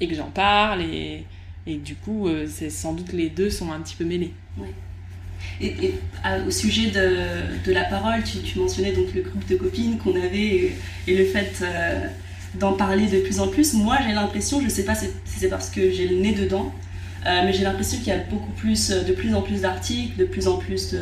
et 0.00 0.08
que 0.08 0.14
j'en 0.14 0.30
parle. 0.30 0.80
Et, 0.82 1.24
et, 1.66 1.76
du 1.76 1.94
coup, 1.94 2.26
euh, 2.26 2.46
c'est 2.48 2.70
sans 2.70 2.94
doute 2.94 3.12
les 3.12 3.28
deux 3.28 3.50
sont 3.50 3.70
un 3.70 3.80
petit 3.80 3.96
peu 3.96 4.04
mêlés. 4.04 4.32
Et, 5.60 5.94
au 6.46 6.50
sujet 6.50 6.90
de, 6.90 7.72
la 7.72 7.84
parole, 7.84 8.22
tu, 8.24 8.58
mentionnais 8.58 8.92
donc 8.92 9.14
le 9.14 9.22
groupe 9.22 9.46
de 9.48 9.56
copines 9.56 9.98
qu'on 9.98 10.14
avait 10.16 10.72
et, 11.06 11.16
le 11.16 11.24
fait 11.24 11.60
euh, 11.62 12.06
d'en 12.58 12.72
parler 12.72 13.06
de 13.06 13.20
plus 13.20 13.40
en 13.40 13.48
plus. 13.48 13.74
Moi, 13.74 13.98
j'ai 14.06 14.14
l'impression, 14.14 14.60
je 14.62 14.68
sais 14.68 14.84
pas 14.84 14.94
si 14.94 15.06
c'est 15.24 15.48
parce 15.48 15.70
que 15.70 15.90
j'ai 15.90 16.08
le 16.08 16.16
nez 16.16 16.32
dedans, 16.32 16.72
euh, 17.26 17.42
mais 17.44 17.52
j'ai 17.52 17.64
l'impression 17.64 17.98
qu'il 17.98 18.08
y 18.08 18.12
a 18.12 18.18
beaucoup 18.18 18.52
plus, 18.52 18.90
de 18.90 19.12
plus 19.12 19.34
en 19.34 19.42
plus 19.42 19.62
d'articles, 19.62 20.16
de 20.18 20.24
plus 20.24 20.48
en 20.48 20.56
plus 20.56 20.94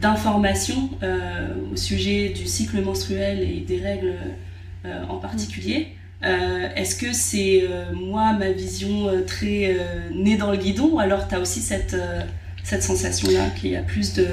d'informations 0.00 0.90
euh, 1.02 1.48
au 1.72 1.76
sujet 1.76 2.30
du 2.30 2.46
cycle 2.46 2.80
menstruel 2.82 3.40
et 3.40 3.60
des 3.60 3.80
règles 3.80 4.14
en 5.08 5.16
particulier. 5.16 5.88
Est-ce 6.22 6.94
que 6.96 7.12
c'est 7.12 7.64
moi, 7.92 8.32
ma 8.32 8.50
vision 8.50 9.08
très 9.26 9.76
née 10.14 10.36
dans 10.36 10.52
le 10.52 10.56
guidon, 10.56 10.90
ou 10.92 10.98
alors 11.00 11.26
tu 11.26 11.34
as 11.34 11.40
aussi 11.40 11.60
cette 11.60 11.96
cette 12.66 12.82
sensation-là, 12.82 13.50
qu'il 13.50 13.70
y 13.70 13.76
a 13.76 13.82
plus 13.82 14.14
de, 14.14 14.26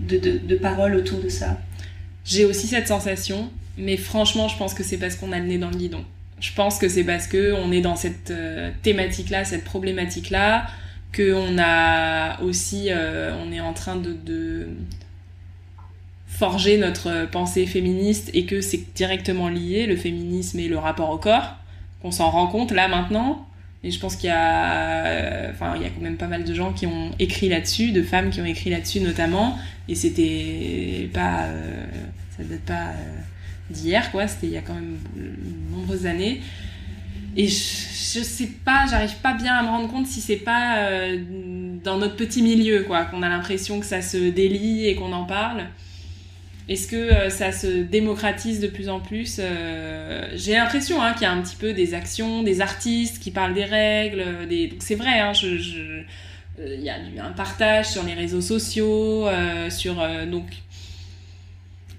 de, 0.00 0.56
paroles 0.56 0.94
autour 0.94 1.20
de 1.20 1.28
ça. 1.28 1.60
J'ai 2.24 2.46
aussi 2.46 2.66
cette 2.66 2.88
sensation, 2.88 3.50
mais 3.76 3.98
franchement, 3.98 4.48
je 4.48 4.56
pense 4.56 4.72
que 4.72 4.82
c'est 4.82 4.96
parce 4.96 5.14
qu'on 5.14 5.30
a 5.32 5.38
le 5.38 5.44
nez 5.44 5.58
dans 5.58 5.68
le 5.68 5.76
guidon. 5.76 6.06
Je 6.40 6.54
pense 6.54 6.78
que 6.78 6.88
c'est 6.88 7.04
parce 7.04 7.26
que 7.26 7.52
on 7.52 7.70
est 7.70 7.82
dans 7.82 7.96
cette 7.96 8.30
euh, 8.30 8.70
thématique-là, 8.82 9.44
cette 9.44 9.64
problématique-là, 9.64 10.68
qu'on 11.14 11.58
a 11.58 12.40
aussi, 12.40 12.86
euh, 12.88 13.36
on 13.44 13.52
est 13.52 13.60
en 13.60 13.74
train 13.74 13.96
de, 13.96 14.68
forger 16.28 16.78
notre 16.78 17.28
pensée 17.30 17.66
féministe 17.66 18.30
et 18.32 18.46
que 18.46 18.62
c'est 18.62 18.94
directement 18.94 19.50
lié, 19.50 19.86
le 19.86 19.96
féminisme 19.96 20.60
et 20.60 20.68
le 20.68 20.78
rapport 20.78 21.10
au 21.10 21.18
corps, 21.18 21.56
qu'on 22.00 22.10
s'en 22.10 22.30
rend 22.30 22.46
compte 22.46 22.70
là 22.70 22.88
maintenant, 22.88 23.47
et 23.84 23.90
je 23.92 24.00
pense 24.00 24.16
qu'il 24.16 24.28
y 24.28 24.32
a, 24.32 25.50
enfin, 25.50 25.74
il 25.76 25.82
y 25.82 25.84
a 25.84 25.90
quand 25.90 26.00
même 26.00 26.16
pas 26.16 26.26
mal 26.26 26.44
de 26.44 26.52
gens 26.52 26.72
qui 26.72 26.86
ont 26.86 27.12
écrit 27.20 27.48
là-dessus, 27.48 27.92
de 27.92 28.02
femmes 28.02 28.30
qui 28.30 28.40
ont 28.40 28.44
écrit 28.44 28.70
là-dessus 28.70 29.00
notamment. 29.00 29.56
Et 29.88 29.94
c'était 29.94 31.08
pas, 31.14 31.44
euh, 31.44 31.84
ça 32.36 32.42
date 32.42 32.60
pas 32.62 32.88
euh, 32.88 33.20
d'hier, 33.70 34.10
quoi. 34.10 34.26
C'était 34.26 34.48
il 34.48 34.52
y 34.52 34.56
a 34.56 34.62
quand 34.62 34.74
même 34.74 34.98
de 35.14 35.76
nombreuses 35.76 36.06
années. 36.06 36.40
Et 37.36 37.46
je, 37.46 37.54
je 37.54 38.22
sais 38.24 38.48
pas, 38.64 38.86
j'arrive 38.90 39.14
pas 39.22 39.34
bien 39.34 39.54
à 39.54 39.62
me 39.62 39.68
rendre 39.68 39.88
compte 39.88 40.08
si 40.08 40.20
c'est 40.20 40.36
pas 40.36 40.78
euh, 40.78 41.22
dans 41.84 41.98
notre 41.98 42.16
petit 42.16 42.42
milieu, 42.42 42.82
quoi, 42.82 43.04
qu'on 43.04 43.22
a 43.22 43.28
l'impression 43.28 43.78
que 43.78 43.86
ça 43.86 44.02
se 44.02 44.16
délie 44.16 44.86
et 44.86 44.96
qu'on 44.96 45.12
en 45.12 45.24
parle. 45.24 45.66
Est-ce 46.68 46.86
que 46.86 46.96
euh, 46.96 47.30
ça 47.30 47.50
se 47.50 47.66
démocratise 47.66 48.60
de 48.60 48.66
plus 48.66 48.90
en 48.90 49.00
plus 49.00 49.38
euh, 49.40 50.28
J'ai 50.34 50.52
l'impression 50.52 51.00
hein, 51.00 51.14
qu'il 51.14 51.22
y 51.22 51.26
a 51.26 51.32
un 51.32 51.40
petit 51.40 51.56
peu 51.56 51.72
des 51.72 51.94
actions, 51.94 52.42
des 52.42 52.60
artistes 52.60 53.22
qui 53.22 53.30
parlent 53.30 53.54
des 53.54 53.64
règles. 53.64 54.46
Des... 54.48 54.74
C'est 54.78 54.94
vrai, 54.94 55.18
hein. 55.18 55.32
Euh, 55.42 56.02
il 56.60 56.82
y 56.82 56.90
a 56.90 57.24
un 57.24 57.32
partage 57.32 57.86
sur 57.86 58.02
les 58.02 58.14
réseaux 58.14 58.40
sociaux, 58.40 59.28
sur 59.70 60.04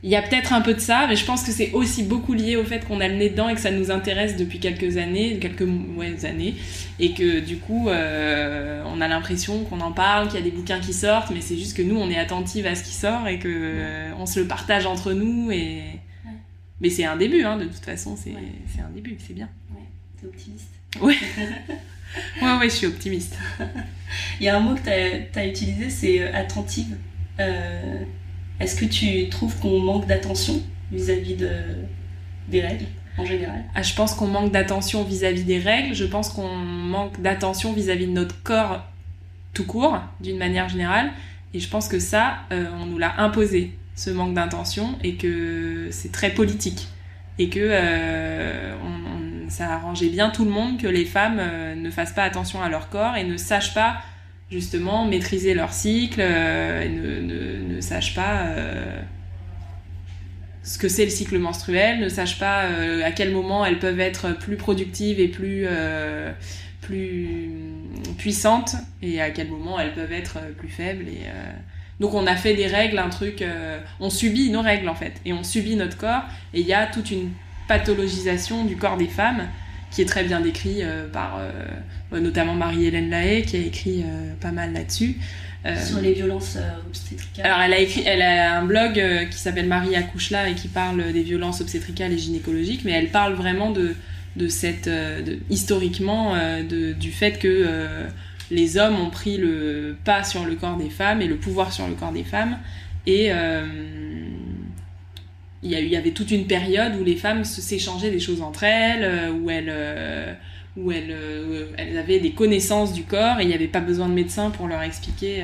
il 0.01 0.09
y 0.09 0.15
a 0.15 0.21
peut-être 0.21 0.53
un 0.53 0.61
peu 0.61 0.73
de 0.73 0.79
ça, 0.79 1.07
mais 1.09 1.17
je 1.17 1.25
pense 1.25 1.43
que 1.43 1.51
c'est 1.51 1.71
aussi 1.73 2.03
beaucoup 2.03 2.33
lié 2.33 2.55
au 2.55 2.63
fait 2.63 2.87
qu'on 2.87 3.01
a 3.01 3.07
le 3.07 3.15
nez 3.15 3.29
dedans 3.29 3.49
et 3.49 3.55
que 3.55 3.59
ça 3.59 3.71
nous 3.71 3.91
intéresse 3.91 4.37
depuis 4.37 4.59
quelques 4.59 4.95
années, 4.95 5.39
quelques 5.39 5.67
ouais, 5.97 6.25
années, 6.25 6.55
et 6.99 7.13
que 7.13 7.41
du 7.41 7.57
coup, 7.57 7.89
euh, 7.89 8.81
on 8.87 9.01
a 9.01 9.07
l'impression 9.09 9.65
qu'on 9.65 9.81
en 9.81 9.91
parle, 9.91 10.27
qu'il 10.27 10.39
y 10.39 10.41
a 10.41 10.45
des 10.45 10.55
bouquins 10.55 10.79
qui 10.79 10.93
sortent, 10.93 11.31
mais 11.31 11.41
c'est 11.41 11.57
juste 11.57 11.75
que 11.75 11.81
nous, 11.81 11.97
on 11.97 12.09
est 12.09 12.17
attentive 12.17 12.65
à 12.65 12.75
ce 12.75 12.83
qui 12.83 12.93
sort 12.93 13.27
et 13.27 13.39
que 13.39 13.49
euh, 13.51 14.11
on 14.17 14.25
se 14.25 14.39
le 14.39 14.47
partage 14.47 14.85
entre 14.85 15.11
nous. 15.11 15.51
Et... 15.51 15.81
Mais 16.79 16.89
c'est 16.89 17.03
un 17.03 17.17
début, 17.17 17.43
hein, 17.43 17.57
de 17.57 17.65
toute 17.65 17.83
façon, 17.83 18.15
c'est 18.15 18.31
un 18.31 18.89
début, 18.95 19.17
c'est 19.25 19.33
bien. 19.33 19.49
Ouais, 19.71 19.83
t'es 20.19 20.27
optimiste. 20.27 20.69
Ouais. 21.01 21.17
ouais, 22.41 22.57
ouais, 22.57 22.69
je 22.69 22.75
suis 22.75 22.87
optimiste. 22.87 23.37
Il 24.39 24.45
y 24.45 24.49
a 24.49 24.55
un 24.55 24.61
mot 24.61 24.75
que 24.75 24.81
tu 24.81 25.39
as, 25.39 25.45
utilisé, 25.45 25.89
c'est 25.89 26.21
euh, 26.21 26.33
attentive. 26.33 26.95
Euh, 27.39 28.03
est-ce 28.59 28.75
que 28.75 28.85
tu 28.85 29.29
trouves 29.29 29.57
qu'on 29.59 29.79
manque 29.79 30.07
d'attention 30.07 30.61
vis-à-vis 30.91 31.35
de, 31.35 31.49
des 32.49 32.61
règles 32.61 32.85
en 33.17 33.25
général? 33.25 33.63
Ah, 33.75 33.81
Je 33.81 33.93
pense 33.93 34.13
qu'on 34.13 34.27
manque 34.27 34.51
d'attention 34.51 35.03
vis-à-vis 35.03 35.43
des 35.43 35.59
règles. 35.59 35.93
Je 35.93 36.05
pense 36.05 36.29
qu'on 36.29 36.55
manque 36.55 37.21
d'attention 37.21 37.73
vis-à-vis 37.73 38.07
de 38.07 38.11
notre 38.11 38.41
corps 38.43 38.83
tout 39.53 39.65
court, 39.65 39.99
d'une 40.19 40.37
manière 40.37 40.69
générale. 40.69 41.11
Et 41.53 41.59
je 41.59 41.69
pense 41.69 41.87
que 41.87 41.99
ça, 41.99 42.39
euh, 42.51 42.65
on 42.79 42.85
nous 42.85 42.97
l'a 42.97 43.19
imposé, 43.19 43.77
ce 43.95 44.09
manque 44.09 44.33
d'attention, 44.33 44.97
et 45.03 45.15
que 45.15 45.87
c'est 45.91 46.11
très 46.11 46.29
politique. 46.29 46.87
Et 47.39 47.49
que 47.49 47.59
euh, 47.59 48.75
ça 49.47 49.73
arrangeait 49.73 50.09
bien 50.09 50.29
tout 50.29 50.45
le 50.45 50.51
monde 50.51 50.77
que 50.79 50.87
les 50.87 51.05
femmes 51.05 51.37
euh, 51.39 51.75
ne 51.75 51.89
fassent 51.89 52.13
pas 52.13 52.23
attention 52.23 52.61
à 52.61 52.69
leur 52.69 52.89
corps 52.89 53.15
et 53.15 53.23
ne 53.23 53.37
sachent 53.37 53.73
pas 53.73 54.01
justement 54.51 55.05
maîtriser 55.05 55.53
leur 55.53 55.73
cycle 55.73 56.21
euh, 56.21 56.83
et 56.83 56.89
ne, 56.89 57.19
ne, 57.21 57.75
ne, 57.75 58.15
pas 58.15 58.47
euh, 58.47 58.99
ce 60.63 60.77
que 60.77 60.87
c'est 60.87 61.05
le 61.05 61.11
cycle 61.11 61.37
menstruel, 61.37 61.99
ne 61.99 62.09
sachent 62.09 62.39
pas 62.39 62.63
euh, 62.65 63.03
à 63.03 63.11
quel 63.11 63.31
moment 63.31 63.65
elles 63.65 63.79
peuvent 63.79 63.99
être 63.99 64.37
plus 64.37 64.55
productives 64.55 65.19
et 65.19 65.27
plus, 65.27 65.67
plus 66.81 67.49
puissantes 68.17 68.75
et 69.01 69.21
à 69.21 69.29
quel 69.29 69.49
moment 69.49 69.79
elles 69.79 69.93
peuvent 69.93 70.11
être 70.11 70.39
plus 70.57 70.69
faibles. 70.69 71.07
Et, 71.07 71.27
donc 71.99 72.13
on 72.13 72.25
a 72.27 72.35
fait 72.35 72.53
des 72.53 72.67
règles, 72.67 72.97
un 72.97 73.09
truc, 73.09 73.43
on 73.99 74.09
subit 74.09 74.51
nos 74.51 74.61
règles 74.61 74.87
en 74.87 74.95
fait, 74.95 75.19
et 75.25 75.33
on 75.33 75.43
subit 75.43 75.75
notre 75.75 75.97
corps, 75.97 76.23
et 76.53 76.61
il 76.61 76.65
y 76.65 76.73
a 76.73 76.87
toute 76.87 77.11
une 77.11 77.31
pathologisation 77.67 78.63
du 78.63 78.77
corps 78.77 78.95
des 78.95 79.07
femmes 79.07 79.49
qui 79.91 80.01
est 80.01 80.05
très 80.05 80.23
bien 80.23 80.41
décrit 80.41 80.79
euh, 80.81 81.07
par 81.07 81.39
euh, 81.39 82.19
notamment 82.19 82.55
Marie-Hélène 82.55 83.09
Lahaye, 83.09 83.43
qui 83.43 83.57
a 83.57 83.59
écrit 83.59 84.03
euh, 84.03 84.33
pas 84.39 84.51
mal 84.51 84.73
là-dessus. 84.73 85.17
Sur 85.85 85.99
les 85.99 86.13
violences 86.13 86.57
obstétricales. 86.87 87.45
Alors, 87.45 87.59
elle 87.59 87.73
a 87.73 87.79
écrit, 87.79 88.01
elle 88.05 88.21
a 88.21 88.59
un 88.59 88.63
blog 88.63 88.93
qui 89.29 89.37
s'appelle 89.37 89.67
Marie 89.67 89.93
Accouche 89.93 90.31
et 90.31 90.53
qui 90.53 90.69
parle 90.69 91.11
des 91.11 91.21
violences 91.21 91.59
obstétricales 91.59 92.13
et 92.13 92.17
gynécologiques, 92.17 92.85
mais 92.85 92.93
elle 92.93 93.09
parle 93.09 93.33
vraiment 93.33 93.69
de, 93.69 93.93
de 94.37 94.47
cette, 94.47 94.87
de, 94.87 95.39
historiquement, 95.49 96.33
de, 96.63 96.93
du 96.93 97.11
fait 97.11 97.39
que 97.39 97.67
les 98.51 98.77
hommes 98.77 99.01
ont 99.01 99.09
pris 99.09 99.35
le 99.35 99.97
pas 100.05 100.23
sur 100.23 100.45
le 100.45 100.55
corps 100.55 100.77
des 100.77 100.89
femmes 100.89 101.21
et 101.21 101.27
le 101.27 101.35
pouvoir 101.35 101.73
sur 101.73 101.89
le 101.89 101.93
corps 101.93 102.13
des 102.13 102.23
femmes. 102.23 102.57
Et 103.05 103.29
il 105.61 105.71
y, 105.71 105.95
avait 105.95 106.11
toute 106.11 106.31
une 106.31 106.47
période 106.47 106.93
où 106.99 107.03
les 107.03 107.17
femmes 107.17 107.43
s'échangeaient 107.43 108.11
des 108.11 108.19
choses 108.19 108.41
entre 108.41 108.63
elles, 108.63 109.03
euh, 109.03 109.31
où 109.31 109.49
elles, 109.49 109.67
euh, 109.69 110.33
où 110.77 110.89
elles, 110.91 111.11
euh, 111.11 111.65
elles, 111.77 111.97
avaient 111.97 112.19
des 112.19 112.31
connaissances 112.31 112.93
du 112.93 113.03
corps 113.03 113.39
et 113.39 113.43
il 113.43 113.49
n'y 113.49 113.53
avait 113.53 113.67
pas 113.67 113.81
besoin 113.81 114.07
de 114.07 114.13
médecin 114.13 114.51
pour 114.51 114.67
leur 114.67 114.81
expliquer 114.81 115.43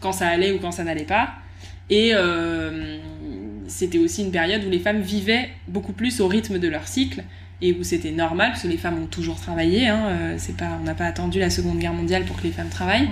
quand 0.00 0.12
ça 0.12 0.28
allait 0.28 0.52
ou 0.52 0.58
quand 0.58 0.72
ça 0.72 0.84
n'allait 0.84 1.04
pas. 1.04 1.30
Et 1.88 2.12
c'était 3.66 3.98
aussi 3.98 4.22
une 4.22 4.32
période 4.32 4.64
où 4.64 4.70
les 4.70 4.78
femmes 4.78 5.00
vivaient 5.00 5.48
beaucoup 5.68 5.92
plus 5.92 6.20
au 6.20 6.28
rythme 6.28 6.58
de 6.58 6.68
leur 6.68 6.86
cycle 6.86 7.22
et 7.62 7.72
où 7.72 7.84
c'était 7.84 8.10
normal, 8.10 8.50
parce 8.50 8.64
que 8.64 8.68
les 8.68 8.76
femmes 8.76 9.00
ont 9.00 9.06
toujours 9.06 9.36
travaillé. 9.36 9.88
Hein, 9.88 10.34
c'est 10.36 10.56
pas, 10.56 10.76
on 10.80 10.84
n'a 10.84 10.94
pas 10.94 11.06
attendu 11.06 11.38
la 11.38 11.48
Seconde 11.48 11.78
Guerre 11.78 11.94
mondiale 11.94 12.24
pour 12.24 12.36
que 12.36 12.42
les 12.42 12.50
femmes 12.50 12.68
travaillent. 12.68 13.08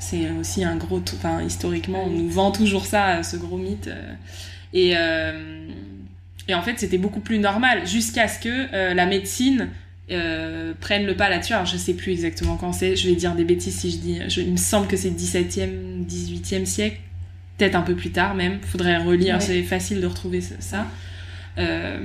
C'est 0.00 0.30
aussi 0.40 0.64
un 0.64 0.76
gros... 0.76 1.02
Enfin, 1.14 1.42
historiquement, 1.42 2.04
on 2.04 2.10
nous 2.10 2.30
vend 2.30 2.50
toujours 2.50 2.86
ça, 2.86 3.22
ce 3.22 3.36
gros 3.36 3.58
mythe. 3.58 3.88
Euh, 3.88 4.14
et 4.72 6.54
en 6.54 6.62
fait, 6.62 6.78
c'était 6.78 6.98
beaucoup 6.98 7.20
plus 7.20 7.38
normal 7.38 7.86
jusqu'à 7.86 8.26
ce 8.26 8.40
que 8.40 8.74
euh, 8.74 8.92
la 8.92 9.06
médecine 9.06 9.68
euh, 10.10 10.72
prenne 10.80 11.06
le 11.06 11.14
pas 11.14 11.30
là-dessus. 11.30 11.52
Alors, 11.52 11.66
je 11.66 11.76
sais 11.76 11.94
plus 11.94 12.10
exactement 12.10 12.56
quand 12.56 12.72
c'est, 12.72 12.96
je 12.96 13.08
vais 13.08 13.14
dire 13.14 13.34
des 13.34 13.44
bêtises 13.44 13.78
si 13.78 13.90
je 13.90 13.98
dis. 13.98 14.18
il 14.36 14.52
me 14.52 14.56
semble 14.56 14.88
que 14.88 14.96
c'est 14.96 15.10
17e, 15.10 16.04
18e 16.08 16.64
siècle, 16.64 16.98
peut-être 17.56 17.76
un 17.76 17.82
peu 17.82 17.94
plus 17.94 18.10
tard 18.10 18.34
même. 18.34 18.58
Faudrait 18.62 18.98
relire, 18.98 19.40
c'est 19.40 19.62
facile 19.62 20.00
de 20.00 20.06
retrouver 20.06 20.40
ça. 20.40 20.86
Euh, 21.58 21.98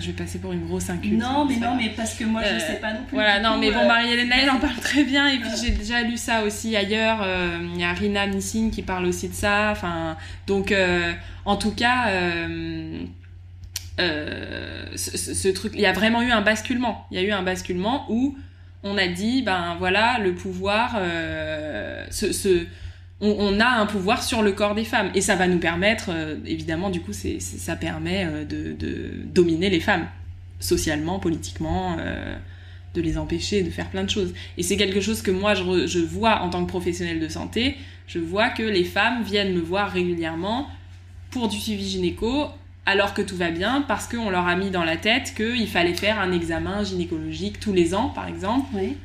je 0.00 0.06
vais 0.06 0.12
passer 0.12 0.38
pour 0.38 0.52
une 0.52 0.66
grosse 0.66 0.88
inculte. 0.88 1.20
Non, 1.20 1.44
mais 1.46 1.56
non, 1.56 1.76
mais 1.76 1.90
parce 1.96 2.14
que 2.14 2.24
moi 2.24 2.42
je 2.42 2.54
euh, 2.54 2.58
sais 2.58 2.76
pas 2.80 2.92
non 2.92 3.02
plus. 3.06 3.14
Voilà, 3.14 3.40
non, 3.40 3.58
mais 3.58 3.70
bon, 3.70 3.80
euh, 3.80 3.86
Marie-Hélène 3.88 4.32
elle 4.32 4.50
en 4.50 4.60
parle 4.60 4.76
très 4.76 5.04
bien. 5.04 5.26
Et 5.28 5.38
puis 5.38 5.50
j'ai 5.60 5.72
déjà 5.72 6.02
lu 6.02 6.16
ça 6.16 6.44
aussi 6.44 6.76
ailleurs. 6.76 7.26
Il 7.74 7.80
y 7.80 7.84
a 7.84 7.92
Rina 7.92 8.26
Nissing 8.26 8.70
qui 8.70 8.82
parle 8.82 9.06
aussi 9.06 9.28
de 9.28 9.34
ça. 9.34 9.70
Enfin, 9.72 10.16
donc 10.46 10.72
en 11.44 11.56
tout 11.56 11.72
cas, 11.72 12.08
ce, 13.98 15.48
truc, 15.52 15.72
il 15.74 15.80
y 15.80 15.86
a 15.86 15.92
vraiment 15.92 16.22
eu 16.22 16.30
un 16.30 16.42
basculement. 16.42 17.06
Il 17.10 17.20
y 17.20 17.20
a 17.20 17.24
eu 17.24 17.32
un 17.32 17.42
basculement 17.42 18.06
où 18.08 18.36
on 18.84 18.96
a 18.96 19.08
dit, 19.08 19.42
ben 19.42 19.76
voilà, 19.78 20.18
le 20.18 20.34
pouvoir, 20.34 20.98
ce 22.10 22.66
on, 23.24 23.60
a 23.60 23.66
un 23.66 23.86
pouvoir 23.86 24.22
sur 24.22 24.42
le 24.42 24.52
corps 24.52 24.74
des 24.74 24.84
femmes. 24.84 25.10
Et 25.14 25.20
ça 25.20 25.36
va 25.36 25.46
nous 25.46 25.58
permettre, 25.58 26.10
euh, 26.10 26.36
évidemment, 26.46 26.90
du 26.90 27.00
coup, 27.00 27.12
ça 27.12 27.76
permet 27.76 28.26
euh, 28.26 28.44
de, 28.44 29.10
dominer 29.24 29.70
les 29.70 29.80
femmes, 29.80 30.06
socialement, 30.60 31.18
politiquement, 31.18 31.96
euh, 31.98 32.36
de 32.94 33.00
les 33.00 33.18
empêcher 33.18 33.62
de 33.62 33.70
faire 33.70 33.88
plein 33.88 34.04
de 34.04 34.10
choses. 34.10 34.34
Et 34.58 34.62
c'est 34.62 34.76
quelque 34.76 35.00
chose 35.00 35.22
que 35.22 35.30
moi, 35.30 35.54
je, 35.54 35.98
vois 36.04 36.42
en 36.42 36.50
tant 36.50 36.64
que 36.64 36.68
professionnelle 36.68 37.20
de 37.20 37.28
santé. 37.28 37.76
Je 38.06 38.18
vois 38.18 38.50
que 38.50 38.62
les 38.62 38.84
femmes 38.84 39.22
viennent 39.22 39.54
me 39.54 39.60
voir 39.60 39.90
régulièrement 39.90 40.68
pour 41.30 41.48
du 41.48 41.58
suivi 41.58 41.88
gynéco, 41.88 42.46
alors 42.86 43.14
que 43.14 43.22
tout 43.22 43.36
va 43.36 43.50
bien, 43.50 43.82
parce 43.88 44.06
qu'on 44.06 44.30
leur 44.30 44.46
a 44.46 44.54
mis 44.56 44.70
dans 44.70 44.84
la 44.84 44.96
tête 44.96 45.34
qu'il 45.34 45.66
fallait 45.68 45.94
faire 45.94 46.20
un 46.20 46.32
examen 46.32 46.84
gynécologique 46.84 47.58
tous 47.58 47.72
les 47.72 47.94
ans, 47.94 48.10
par 48.10 48.28
exemple. 48.28 48.66
Oui 48.74 48.96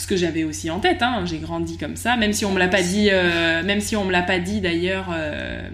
ce 0.00 0.06
que 0.06 0.16
j'avais 0.16 0.44
aussi 0.44 0.70
en 0.70 0.80
tête. 0.80 1.02
Hein. 1.02 1.24
J'ai 1.26 1.38
grandi 1.38 1.76
comme 1.76 1.96
ça, 1.96 2.16
même 2.16 2.32
si 2.32 2.44
on 2.44 2.52
me 2.52 2.58
l'a 2.58 2.68
pas 2.68 2.82
dit, 2.82 3.08
euh, 3.10 3.62
même 3.62 3.80
si 3.80 3.96
on 3.96 4.04
me 4.04 4.12
l'a 4.12 4.22
pas 4.22 4.38
dit 4.38 4.60
d'ailleurs 4.60 5.08
euh, 5.12 5.68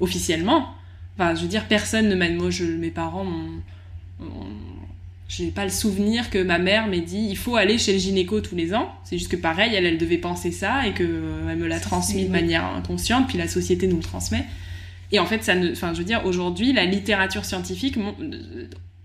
officiellement. 0.00 0.68
Enfin, 1.16 1.34
je 1.34 1.42
veux 1.42 1.48
dire, 1.48 1.66
personne 1.66 2.08
ne 2.08 2.14
m'a. 2.14 2.28
Moi, 2.30 2.50
je, 2.50 2.64
mes 2.64 2.90
parents, 2.90 3.26
j'ai 5.28 5.50
pas 5.50 5.64
le 5.64 5.70
souvenir 5.70 6.30
que 6.30 6.42
ma 6.42 6.58
mère 6.58 6.86
m'ait 6.86 7.00
dit 7.00 7.26
il 7.28 7.36
faut 7.36 7.56
aller 7.56 7.78
chez 7.78 7.92
le 7.92 7.98
gynéco 7.98 8.40
tous 8.40 8.54
les 8.54 8.74
ans. 8.74 8.92
C'est 9.04 9.18
juste 9.18 9.30
que 9.30 9.36
pareil, 9.36 9.74
elle, 9.74 9.86
elle 9.86 9.98
devait 9.98 10.18
penser 10.18 10.50
ça 10.50 10.86
et 10.86 10.92
que 10.92 11.04
euh, 11.04 11.48
elle 11.50 11.58
me 11.58 11.66
l'a 11.66 11.80
transmis 11.80 12.24
de 12.24 12.30
manière 12.30 12.64
inconsciente, 12.64 13.28
puis 13.28 13.38
la 13.38 13.48
société 13.48 13.86
nous 13.86 13.96
le 13.96 14.02
transmet. 14.02 14.44
Et 15.12 15.18
en 15.18 15.26
fait, 15.26 15.42
ça 15.44 15.54
ne. 15.54 15.72
Enfin, 15.72 15.92
je 15.92 15.98
veux 15.98 16.04
dire, 16.04 16.24
aujourd'hui, 16.24 16.72
la 16.72 16.84
littérature 16.84 17.44
scientifique 17.44 17.96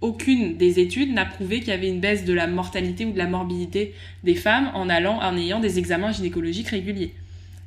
aucune 0.02 0.58
des 0.58 0.80
études 0.80 1.14
n'a 1.14 1.26
prouvé 1.26 1.60
qu'il 1.60 1.70
y 1.70 1.72
avait 1.72 1.90
une 1.90 2.00
baisse 2.00 2.26
de 2.26 2.34
la 2.34 2.48
mortalité 2.48 3.06
ou 3.06 3.12
de 3.12 3.18
la 3.18 3.28
morbidité 3.28 3.94
des 4.24 4.36
femmes 4.36 4.72
en 4.74 4.90
allant 4.90 5.20
en 5.22 5.36
ayant 5.38 5.60
des 5.60 5.78
examens 5.78 6.12
gynécologiques 6.12 6.70
réguliers. 6.70 7.14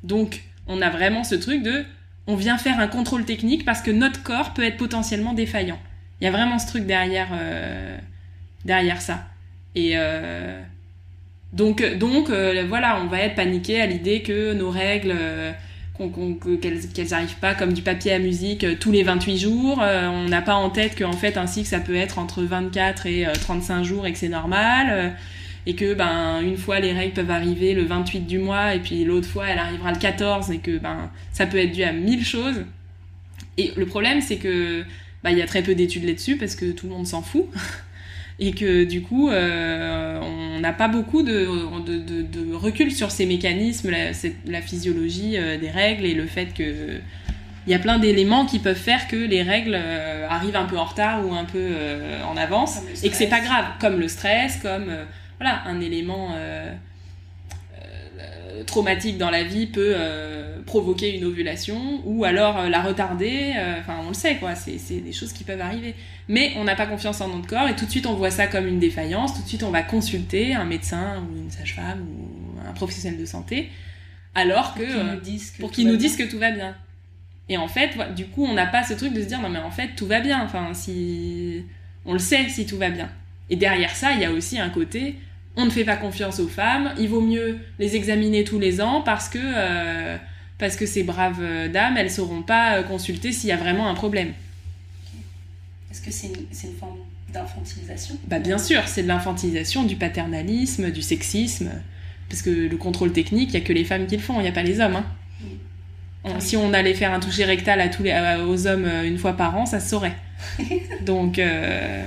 Donc, 0.03 0.43
on 0.67 0.81
a 0.81 0.89
vraiment 0.89 1.23
ce 1.23 1.35
truc 1.35 1.61
de 1.61 1.83
on 2.25 2.35
vient 2.35 2.57
faire 2.57 2.79
un 2.79 2.87
contrôle 2.87 3.25
technique 3.25 3.65
parce 3.65 3.81
que 3.81 3.91
notre 3.91 4.23
corps 4.23 4.53
peut 4.53 4.63
être 4.63 4.77
potentiellement 4.77 5.33
défaillant. 5.33 5.79
Il 6.21 6.25
y 6.25 6.27
a 6.27 6.31
vraiment 6.31 6.57
ce 6.57 6.67
truc 6.67 6.85
derrière 6.85 7.29
euh, 7.33 7.97
ça. 8.99 9.25
Et 9.75 9.91
euh, 9.95 10.61
donc 11.51 11.83
donc 11.97 12.29
euh, 12.29 12.65
voilà, 12.67 13.01
on 13.01 13.07
va 13.07 13.19
être 13.19 13.35
paniqué 13.35 13.81
à 13.81 13.85
l'idée 13.85 14.21
que 14.21 14.53
nos 14.53 14.69
règles 14.69 15.15
qu'elles 15.97 17.09
n'arrivent 17.11 17.35
pas 17.39 17.53
comme 17.53 17.73
du 17.73 17.81
papier 17.81 18.13
à 18.13 18.19
musique 18.19 18.63
euh, 18.63 18.75
tous 18.79 18.91
les 18.91 19.03
28 19.03 19.37
jours. 19.37 19.79
Euh, 19.81 20.07
on 20.07 20.27
n'a 20.27 20.41
pas 20.41 20.55
en 20.55 20.69
tête 20.69 20.97
qu'en 20.97 21.13
fait 21.13 21.37
un 21.37 21.47
cycle 21.47 21.67
ça 21.67 21.79
peut 21.79 21.95
être 21.95 22.17
entre 22.17 22.43
24 22.43 23.05
et 23.05 23.27
35 23.41 23.79
euh, 23.79 23.83
jours 23.83 24.07
et 24.07 24.13
que 24.13 24.17
c'est 24.17 24.29
normal. 24.29 25.15
et 25.65 25.75
que 25.75 25.93
ben 25.93 26.41
une 26.41 26.57
fois 26.57 26.79
les 26.79 26.93
règles 26.93 27.13
peuvent 27.13 27.31
arriver 27.31 27.73
le 27.73 27.83
28 27.83 28.21
du 28.21 28.39
mois 28.39 28.73
et 28.75 28.79
puis 28.79 29.05
l'autre 29.05 29.27
fois 29.27 29.47
elle 29.47 29.59
arrivera 29.59 29.91
le 29.91 29.99
14 29.99 30.51
et 30.51 30.59
que 30.59 30.77
ben 30.77 31.11
ça 31.31 31.45
peut 31.45 31.57
être 31.57 31.71
dû 31.71 31.83
à 31.83 31.93
mille 31.93 32.25
choses. 32.25 32.65
Et 33.57 33.71
le 33.77 33.85
problème 33.85 34.21
c'est 34.21 34.37
que 34.37 34.83
ben, 35.23 35.29
il 35.29 35.37
y 35.37 35.41
a 35.41 35.45
très 35.45 35.61
peu 35.61 35.75
d'études 35.75 36.05
là-dessus 36.05 36.37
parce 36.37 36.55
que 36.55 36.71
tout 36.71 36.87
le 36.87 36.93
monde 36.93 37.07
s'en 37.07 37.21
fout. 37.21 37.45
et 38.39 38.51
que 38.53 38.83
du 38.83 39.01
coup, 39.01 39.29
euh, 39.29 40.19
on 40.21 40.59
n'a 40.59 40.73
pas 40.73 40.87
beaucoup 40.87 41.21
de, 41.23 41.47
de, 41.85 42.53
recul 42.53 42.91
sur 42.91 43.11
ces 43.11 43.25
mécanismes, 43.25 43.91
la, 43.91 44.11
la 44.47 44.61
physiologie 44.61 45.37
euh, 45.37 45.57
des 45.57 45.69
règles 45.69 46.05
et 46.05 46.13
le 46.13 46.25
fait 46.25 46.53
que 46.53 46.99
il 47.65 47.71
y 47.71 47.75
a 47.75 47.79
plein 47.79 47.97
d'éléments 47.97 48.45
qui 48.45 48.59
peuvent 48.59 48.75
faire 48.75 49.07
que 49.07 49.15
les 49.15 49.41
règles 49.41 49.77
euh, 49.79 50.27
arrivent 50.27 50.57
un 50.57 50.65
peu 50.65 50.77
en 50.77 50.83
retard 50.83 51.25
ou 51.25 51.33
un 51.33 51.45
peu 51.45 51.69
en 52.29 52.35
avance 52.35 52.79
et 53.03 53.09
que 53.09 53.15
c'est 53.15 53.27
pas 53.27 53.39
grave, 53.39 53.65
comme 53.79 53.99
le 53.99 54.09
stress, 54.09 54.57
comme 54.57 54.91
voilà 55.39 55.61
un 55.65 55.79
élément 55.79 56.35
traumatique 58.65 59.17
dans 59.17 59.29
la 59.29 59.43
vie 59.43 59.67
peut 59.67 59.95
provoquer 60.65 61.15
une 61.15 61.25
ovulation 61.25 62.01
ou 62.05 62.23
alors 62.23 62.69
la 62.69 62.81
retarder. 62.81 63.53
Enfin, 63.79 63.97
on 64.03 64.09
le 64.09 64.13
sait 64.13 64.37
quoi, 64.37 64.55
c'est 64.55 64.99
des 64.99 65.13
choses 65.13 65.33
qui 65.33 65.43
peuvent 65.43 65.61
arriver 65.61 65.95
mais 66.27 66.53
on 66.57 66.63
n'a 66.63 66.75
pas 66.75 66.85
confiance 66.85 67.21
en 67.21 67.27
notre 67.27 67.47
corps 67.47 67.67
et 67.67 67.75
tout 67.75 67.85
de 67.85 67.91
suite 67.91 68.05
on 68.05 68.13
voit 68.13 68.31
ça 68.31 68.47
comme 68.47 68.67
une 68.67 68.79
défaillance, 68.79 69.35
tout 69.35 69.41
de 69.41 69.47
suite 69.47 69.63
on 69.63 69.71
va 69.71 69.83
consulter 69.83 70.53
un 70.53 70.65
médecin 70.65 71.23
ou 71.23 71.37
une 71.37 71.51
sage-femme 71.51 72.01
ou 72.01 72.67
un 72.67 72.73
professionnel 72.73 73.19
de 73.19 73.25
santé, 73.25 73.69
alors 74.35 74.73
que 74.73 74.83
pour 75.59 75.71
qu'ils 75.71 75.87
nous, 75.87 75.97
disent 75.97 76.17
que, 76.17 76.29
tout 76.29 76.39
va 76.39 76.51
bien. 76.51 76.75
Et 77.49 77.57
en 77.57 77.67
fait, 77.67 77.97
du 78.15 78.25
coup, 78.27 78.45
on 78.45 78.53
n'a 78.53 78.65
pas 78.65 78.83
ce 78.83 78.93
truc 78.93 79.13
de 79.13 79.21
se 79.21 79.27
dire 79.27 79.41
non 79.41 79.49
mais 79.49 79.59
en 79.59 79.71
fait 79.71 79.89
tout 79.95 80.07
va 80.07 80.21
bien, 80.21 80.41
enfin 80.43 80.73
si 80.73 81.63
on 82.05 82.13
le 82.13 82.19
sait 82.19 82.47
si 82.49 82.65
tout 82.65 82.77
va 82.77 82.89
bien. 82.89 83.09
Et 83.49 83.55
derrière 83.55 83.95
ça, 83.95 84.13
il 84.13 84.21
y 84.21 84.25
a 84.25 84.31
aussi 84.31 84.59
un 84.59 84.69
côté 84.69 85.15
on 85.55 85.65
ne 85.65 85.69
fait 85.69 85.85
pas 85.85 85.95
confiance 85.95 86.39
aux 86.39 86.47
femmes, 86.47 86.93
il 86.99 87.09
vaut 87.09 87.21
mieux 87.21 87.59
les 87.79 87.95
examiner 87.95 88.43
tous 88.43 88.59
les 88.59 88.81
ans 88.81 89.01
parce 89.01 89.29
que 89.29 89.39
euh, 89.41 90.17
parce 90.57 90.75
que 90.75 90.85
ces 90.85 91.03
braves 91.03 91.43
dames, 91.71 91.97
elles 91.97 92.11
sauront 92.11 92.41
pas 92.41 92.83
consulter 92.83 93.31
s'il 93.31 93.49
y 93.49 93.51
a 93.51 93.57
vraiment 93.57 93.89
un 93.89 93.95
problème. 93.95 94.33
Est-ce 95.91 96.01
que 96.01 96.11
c'est 96.11 96.27
une, 96.27 96.75
forme 96.75 96.97
d'infantilisation? 97.33 98.17
Bah, 98.27 98.39
Bien 98.39 98.57
sûr, 98.57 98.81
c'est 98.87 99.03
de 99.03 99.07
l'infantilisation, 99.07 99.83
du 99.83 99.95
paternalisme, 99.95 100.91
du 100.91 101.01
sexisme. 101.01 101.71
Parce 102.29 102.41
que 102.41 102.49
le 102.49 102.77
contrôle 102.77 103.11
technique, 103.11 103.49
il 103.49 103.59
n'y 103.59 103.63
a 103.63 103.67
que 103.67 103.73
les 103.73 103.83
femmes 103.83 104.07
qui 104.07 104.15
le 104.15 104.21
font, 104.21 104.39
il 104.39 104.43
n'y 104.43 104.49
a 104.49 104.53
pas 104.53 104.63
les 104.63 104.79
hommes. 104.79 104.95
Hein. 104.95 105.05
Si 106.39 106.55
on 106.55 106.73
allait 106.73 106.93
faire 106.93 107.13
un 107.13 107.19
toucher 107.19 107.43
rectal 107.43 107.81
à 107.81 107.89
tous 107.89 108.03
les, 108.03 108.13
aux 108.47 108.65
hommes 108.65 108.85
euh, 108.85 109.07
une 109.07 109.17
fois 109.17 109.33
par 109.33 109.57
an, 109.57 109.65
ça 109.65 109.79
se 109.79 109.89
saurait. 109.89 110.15
donc, 111.05 111.37
euh, 111.37 112.05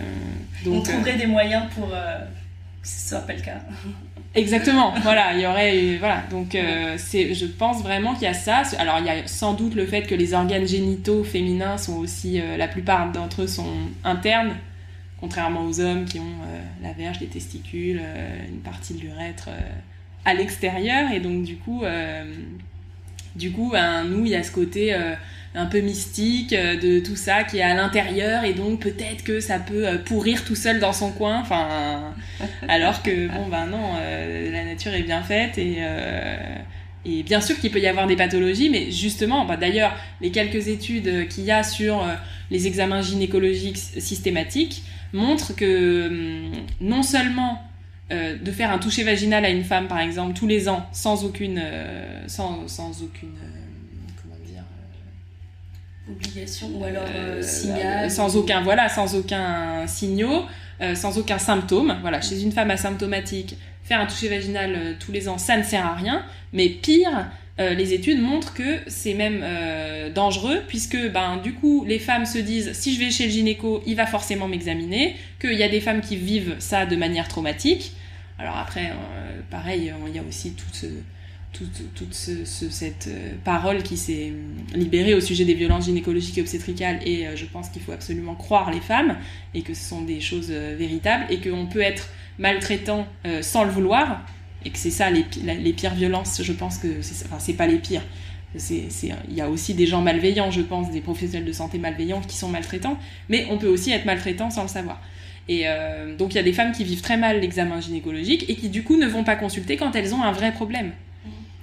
donc, 0.64 0.74
On 0.74 0.82
trouverait 0.82 1.14
euh, 1.14 1.18
des 1.18 1.26
moyens 1.26 1.64
pour 1.74 1.90
ce 2.86 3.08
soit 3.10 3.20
pas 3.20 3.32
le 3.32 3.40
cas. 3.40 3.58
Exactement, 4.34 4.92
voilà, 5.02 5.32
il 5.34 5.40
y 5.40 5.46
aurait, 5.46 5.96
voilà, 5.96 6.22
donc 6.30 6.54
euh, 6.54 6.98
je 6.98 7.46
pense 7.46 7.82
vraiment 7.82 8.12
qu'il 8.12 8.24
y 8.24 8.26
a 8.26 8.34
ça. 8.34 8.62
Alors 8.78 8.98
il 8.98 9.06
y 9.06 9.10
a 9.10 9.26
sans 9.26 9.54
doute 9.54 9.74
le 9.74 9.86
fait 9.86 10.02
que 10.02 10.14
les 10.14 10.34
organes 10.34 10.68
génitaux 10.68 11.24
féminins 11.24 11.78
sont 11.78 11.96
aussi, 11.96 12.40
euh, 12.40 12.58
la 12.58 12.68
plupart 12.68 13.10
d'entre 13.12 13.42
eux 13.42 13.46
sont 13.46 13.72
internes, 14.04 14.54
contrairement 15.20 15.64
aux 15.64 15.80
hommes 15.80 16.04
qui 16.04 16.20
ont 16.20 16.22
euh, 16.22 16.60
la 16.82 16.92
verge, 16.92 17.20
les 17.20 17.28
testicules, 17.28 18.02
une 18.48 18.60
partie 18.60 18.92
de 18.94 19.00
l'urètre 19.00 19.48
à 20.26 20.34
l'extérieur, 20.34 21.10
et 21.12 21.20
donc 21.20 21.42
du 21.42 21.56
coup, 21.56 21.82
du 23.36 23.52
coup, 23.52 23.70
ben, 23.72 24.04
nous 24.04 24.26
il 24.26 24.32
y 24.32 24.34
a 24.34 24.42
ce 24.42 24.50
côté 24.50 24.94
un 25.56 25.66
peu 25.66 25.80
mystique 25.80 26.52
euh, 26.52 26.76
de 26.76 27.00
tout 27.00 27.16
ça 27.16 27.42
qui 27.42 27.58
est 27.58 27.62
à 27.62 27.74
l'intérieur 27.74 28.44
et 28.44 28.52
donc 28.52 28.80
peut-être 28.80 29.24
que 29.24 29.40
ça 29.40 29.58
peut 29.58 29.86
euh, 29.86 29.98
pourrir 29.98 30.44
tout 30.44 30.54
seul 30.54 30.78
dans 30.78 30.92
son 30.92 31.10
coin 31.10 31.40
enfin 31.40 32.14
alors 32.68 33.02
que 33.02 33.28
bon 33.28 33.48
ben 33.48 33.66
non 33.66 33.94
euh, 33.98 34.52
la 34.52 34.64
nature 34.64 34.92
est 34.94 35.02
bien 35.02 35.22
faite 35.22 35.58
et 35.58 35.78
et 37.08 37.22
bien 37.22 37.40
sûr 37.40 37.56
qu'il 37.60 37.70
peut 37.70 37.78
y 37.78 37.86
avoir 37.86 38.08
des 38.08 38.16
pathologies, 38.16 38.68
mais 38.68 38.90
justement, 38.90 39.44
bah 39.44 39.56
d'ailleurs, 39.56 39.94
les 40.20 40.32
quelques 40.32 40.66
études 40.66 41.28
qu'il 41.28 41.44
y 41.44 41.52
a 41.52 41.62
sur 41.62 42.04
les 42.50 42.66
examens 42.66 43.00
gynécologiques 43.00 43.76
systématiques 43.76 44.82
montrent 45.12 45.54
que 45.54 46.08
hum, 46.08 46.52
non 46.80 47.04
seulement 47.04 47.62
de 48.10 48.50
faire 48.50 48.72
un 48.72 48.78
toucher 48.78 49.04
vaginal 49.04 49.44
à 49.44 49.50
une 49.50 49.62
femme, 49.62 49.86
par 49.86 50.00
exemple, 50.00 50.34
tous 50.34 50.48
les 50.48 50.68
ans, 50.68 50.84
sans 50.90 51.24
aucune, 51.24 51.62
sans, 52.26 52.66
sans 52.66 53.04
aucune 53.04 53.36
obligation 56.10 56.68
ou 56.74 56.84
alors 56.84 57.04
euh, 57.14 57.38
euh, 57.38 57.42
signal. 57.42 58.10
sans 58.10 58.36
aucun 58.36 58.62
voilà 58.62 58.88
sans 58.88 59.16
aucun 59.16 59.86
signaux 59.86 60.44
euh, 60.80 60.94
sans 60.94 61.18
aucun 61.18 61.38
symptôme 61.38 61.96
voilà 62.00 62.20
chez 62.20 62.42
une 62.42 62.52
femme 62.52 62.70
asymptomatique 62.70 63.56
faire 63.82 64.00
un 64.00 64.06
toucher 64.06 64.28
vaginal 64.28 64.96
tous 64.98 65.12
les 65.12 65.28
ans 65.28 65.38
ça 65.38 65.56
ne 65.56 65.62
sert 65.62 65.86
à 65.86 65.94
rien. 65.94 66.24
Mais 66.52 66.68
pire 66.68 67.30
les 67.58 67.94
études 67.94 68.20
montrent 68.20 68.52
que 68.52 68.80
c'est 68.86 69.14
même 69.14 69.42
dangereux 70.12 70.62
puisque 70.68 70.98
ben 71.10 71.38
du 71.38 71.54
coup 71.54 71.84
les 71.86 71.98
femmes 71.98 72.26
se 72.26 72.38
disent 72.38 72.72
si 72.72 72.94
je 72.94 72.98
vais 72.98 73.10
chez 73.10 73.26
le 73.26 73.30
gynéco 73.30 73.82
il 73.86 73.94
va 73.94 74.04
forcément 74.06 74.48
m'examiner 74.48 75.16
qu'il 75.40 75.54
y 75.54 75.62
a 75.62 75.68
des 75.68 75.80
femmes 75.80 76.00
qui 76.00 76.16
vivent 76.16 76.56
ça 76.58 76.84
de 76.84 76.96
manière 76.96 77.28
traumatique. 77.28 77.92
Alors 78.40 78.58
après 78.58 78.92
pareil 79.50 79.92
il 80.08 80.14
y 80.14 80.18
a 80.18 80.22
aussi 80.28 80.52
tout 80.52 80.66
ce 80.72 80.86
toute, 81.94 82.12
cette 82.12 83.08
euh, 83.08 83.32
parole 83.44 83.82
qui 83.82 83.96
s'est 83.96 84.32
euh, 84.32 84.76
libérée 84.76 85.14
au 85.14 85.20
sujet 85.20 85.44
des 85.44 85.54
violences 85.54 85.86
gynécologiques 85.86 86.38
et 86.38 86.40
obstétricales 86.40 87.00
et 87.04 87.26
euh, 87.26 87.36
je 87.36 87.44
pense 87.46 87.68
qu'il 87.68 87.82
faut 87.82 87.92
absolument 87.92 88.34
croire 88.34 88.70
les 88.70 88.80
femmes 88.80 89.16
et 89.54 89.62
que 89.62 89.74
ce 89.74 89.88
sont 89.88 90.02
des 90.02 90.20
choses 90.20 90.50
véritables 90.50 91.24
et 91.30 91.40
qu'on 91.40 91.66
peut 91.66 91.80
être 91.80 92.10
maltraitant 92.38 93.06
sans 93.40 93.64
le 93.64 93.70
vouloir 93.70 94.26
et 94.64 94.70
que 94.70 94.78
c'est 94.78 94.90
ça 94.90 95.10
les, 95.10 95.22
pires 95.72 95.94
violences 95.94 96.42
je 96.42 96.52
pense 96.52 96.78
que 96.78 97.00
c'est 97.00 97.26
enfin, 97.32 97.52
pas 97.54 97.66
les 97.66 97.78
pires 97.78 98.02
il 98.54 99.34
y 99.34 99.40
a 99.40 99.50
aussi 99.50 99.74
des 99.74 99.86
gens 99.86 100.00
malveillants, 100.00 100.50
je 100.50 100.62
pense, 100.62 100.90
des 100.90 101.02
professionnels 101.02 101.46
de 101.46 101.52
santé 101.52 101.76
malveillants 101.78 102.22
qui 102.22 102.36
sont 102.36 102.48
maltraitants, 102.48 102.98
mais 103.28 103.46
on 103.50 103.58
peut 103.58 103.66
aussi 103.66 103.90
être 103.90 104.06
maltraitant 104.06 104.50
sans 104.50 104.62
le 104.62 104.68
savoir. 104.68 105.02
Et 105.48 105.66
donc 106.18 106.32
il 106.32 106.36
y 106.36 106.40
a 106.40 106.42
des 106.42 106.54
femmes 106.54 106.72
qui 106.72 106.84
vivent 106.84 107.02
très 107.02 107.18
mal 107.18 107.40
l'examen 107.40 107.80
gynécologique 107.80 108.48
et 108.48 108.54
qui 108.54 108.70
du 108.70 108.82
coup 108.82 108.96
ne 108.96 109.06
vont 109.06 109.24
pas 109.24 109.36
consulter 109.36 109.76
quand 109.76 109.94
elles 109.94 110.14
ont 110.14 110.22
un 110.22 110.32
vrai 110.32 110.52
problème. 110.52 110.92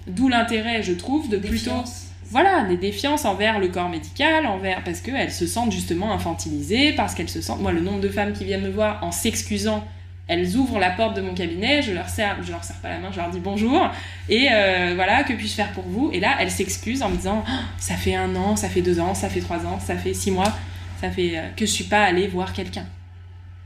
D'où 0.08 0.28
l'intérêt, 0.28 0.84
je 0.84 0.94
trouve, 0.94 1.30
de 1.30 1.38
plutôt 1.38 1.84
voilà, 2.30 2.64
des 2.64 2.78
défiances 2.78 3.26
envers 3.26 3.60
le 3.60 3.68
corps 3.68 3.90
médical, 3.90 4.48
envers 4.48 4.84
parce 4.84 5.02
qu'elles 5.02 5.32
se 5.32 5.46
sentent 5.46 5.72
justement 5.72 6.12
infantilisées, 6.14 6.94
parce 6.94 7.14
qu'elles 7.14 7.30
se 7.30 7.42
sentent. 7.42 7.62
Moi, 7.62 7.72
le 7.72 7.82
nombre 7.82 8.00
de 8.00 8.10
femmes 8.10 8.34
qui 8.34 8.44
viennent 8.44 8.64
me 8.64 8.72
voir 8.72 9.04
en 9.04 9.12
s'excusant, 9.12 9.86
elles 10.28 10.56
ouvrent 10.56 10.80
la 10.80 10.90
porte 10.90 11.16
de 11.16 11.22
mon 11.22 11.34
cabinet, 11.36 11.82
je 11.82 11.92
leur 11.92 12.10
serre, 12.10 12.38
je 12.42 12.52
leur 12.52 12.64
serre 12.64 12.78
pas 12.78 12.90
la 12.90 13.00
main, 13.00 13.12
je 13.12 13.18
leur 13.18 13.30
dis 13.30 13.40
bonjour, 13.40 13.88
et 14.30 14.48
euh, 14.52 14.94
voilà, 14.96 15.24
que 15.24 15.34
puis-je 15.34 15.54
faire 15.54 15.72
pour 15.74 15.84
vous? 15.84 16.10
Et 16.12 16.20
là, 16.20 16.38
elles 16.40 16.50
s'excusent 16.50 17.04
en 17.04 17.10
me 17.10 17.18
disant, 17.18 17.44
oh, 17.48 17.52
ça 17.78 17.96
fait 17.96 18.16
un 18.16 18.36
an, 18.36 18.56
ça 18.56 18.70
fait 18.70 18.82
deux 18.82 19.00
ans, 19.00 19.14
ça 19.14 19.30
fait 19.30 19.42
trois 19.42 19.66
ans, 19.66 19.80
ça 19.80 19.96
fait 19.96 20.14
six 20.14 20.32
mois, 20.32 20.52
ça 21.00 21.12
fait 21.12 21.38
euh, 21.38 21.50
que 21.56 21.66
je 21.66 21.72
suis 21.72 21.84
pas 21.84 22.04
allée 22.04 22.28
voir 22.28 22.54
quelqu'un 22.54 22.86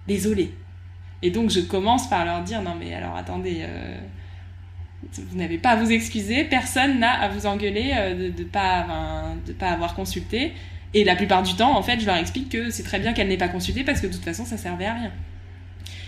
désolé. 0.07 0.53
Et 1.21 1.29
donc 1.29 1.49
je 1.49 1.59
commence 1.59 2.09
par 2.09 2.25
leur 2.25 2.41
dire 2.41 2.61
non 2.61 2.75
mais 2.79 2.93
alors 2.93 3.15
attendez, 3.15 3.59
euh, 3.61 3.97
vous 5.17 5.37
n'avez 5.37 5.57
pas 5.57 5.71
à 5.71 5.75
vous 5.75 5.91
excuser, 5.91 6.43
personne 6.43 6.99
n'a 6.99 7.11
à 7.11 7.29
vous 7.29 7.45
engueuler 7.45 7.91
euh, 7.95 8.31
de 8.31 8.43
ne 8.43 8.47
pas, 8.47 9.35
de 9.45 9.53
pas 9.53 9.69
avoir 9.69 9.95
consulté. 9.95 10.53
Et 10.93 11.03
la 11.03 11.15
plupart 11.15 11.43
du 11.43 11.53
temps, 11.53 11.77
en 11.77 11.83
fait, 11.83 11.99
je 11.99 12.05
leur 12.05 12.15
explique 12.15 12.49
que 12.49 12.69
c'est 12.69 12.83
très 12.83 12.99
bien 12.99 13.13
qu'elle 13.13 13.27
n'ait 13.27 13.37
pas 13.37 13.49
consulté 13.49 13.83
parce 13.83 14.01
que 14.01 14.07
de 14.07 14.13
toute 14.13 14.23
façon, 14.23 14.45
ça 14.45 14.57
servait 14.57 14.85
à 14.85 14.93
rien. 14.93 15.11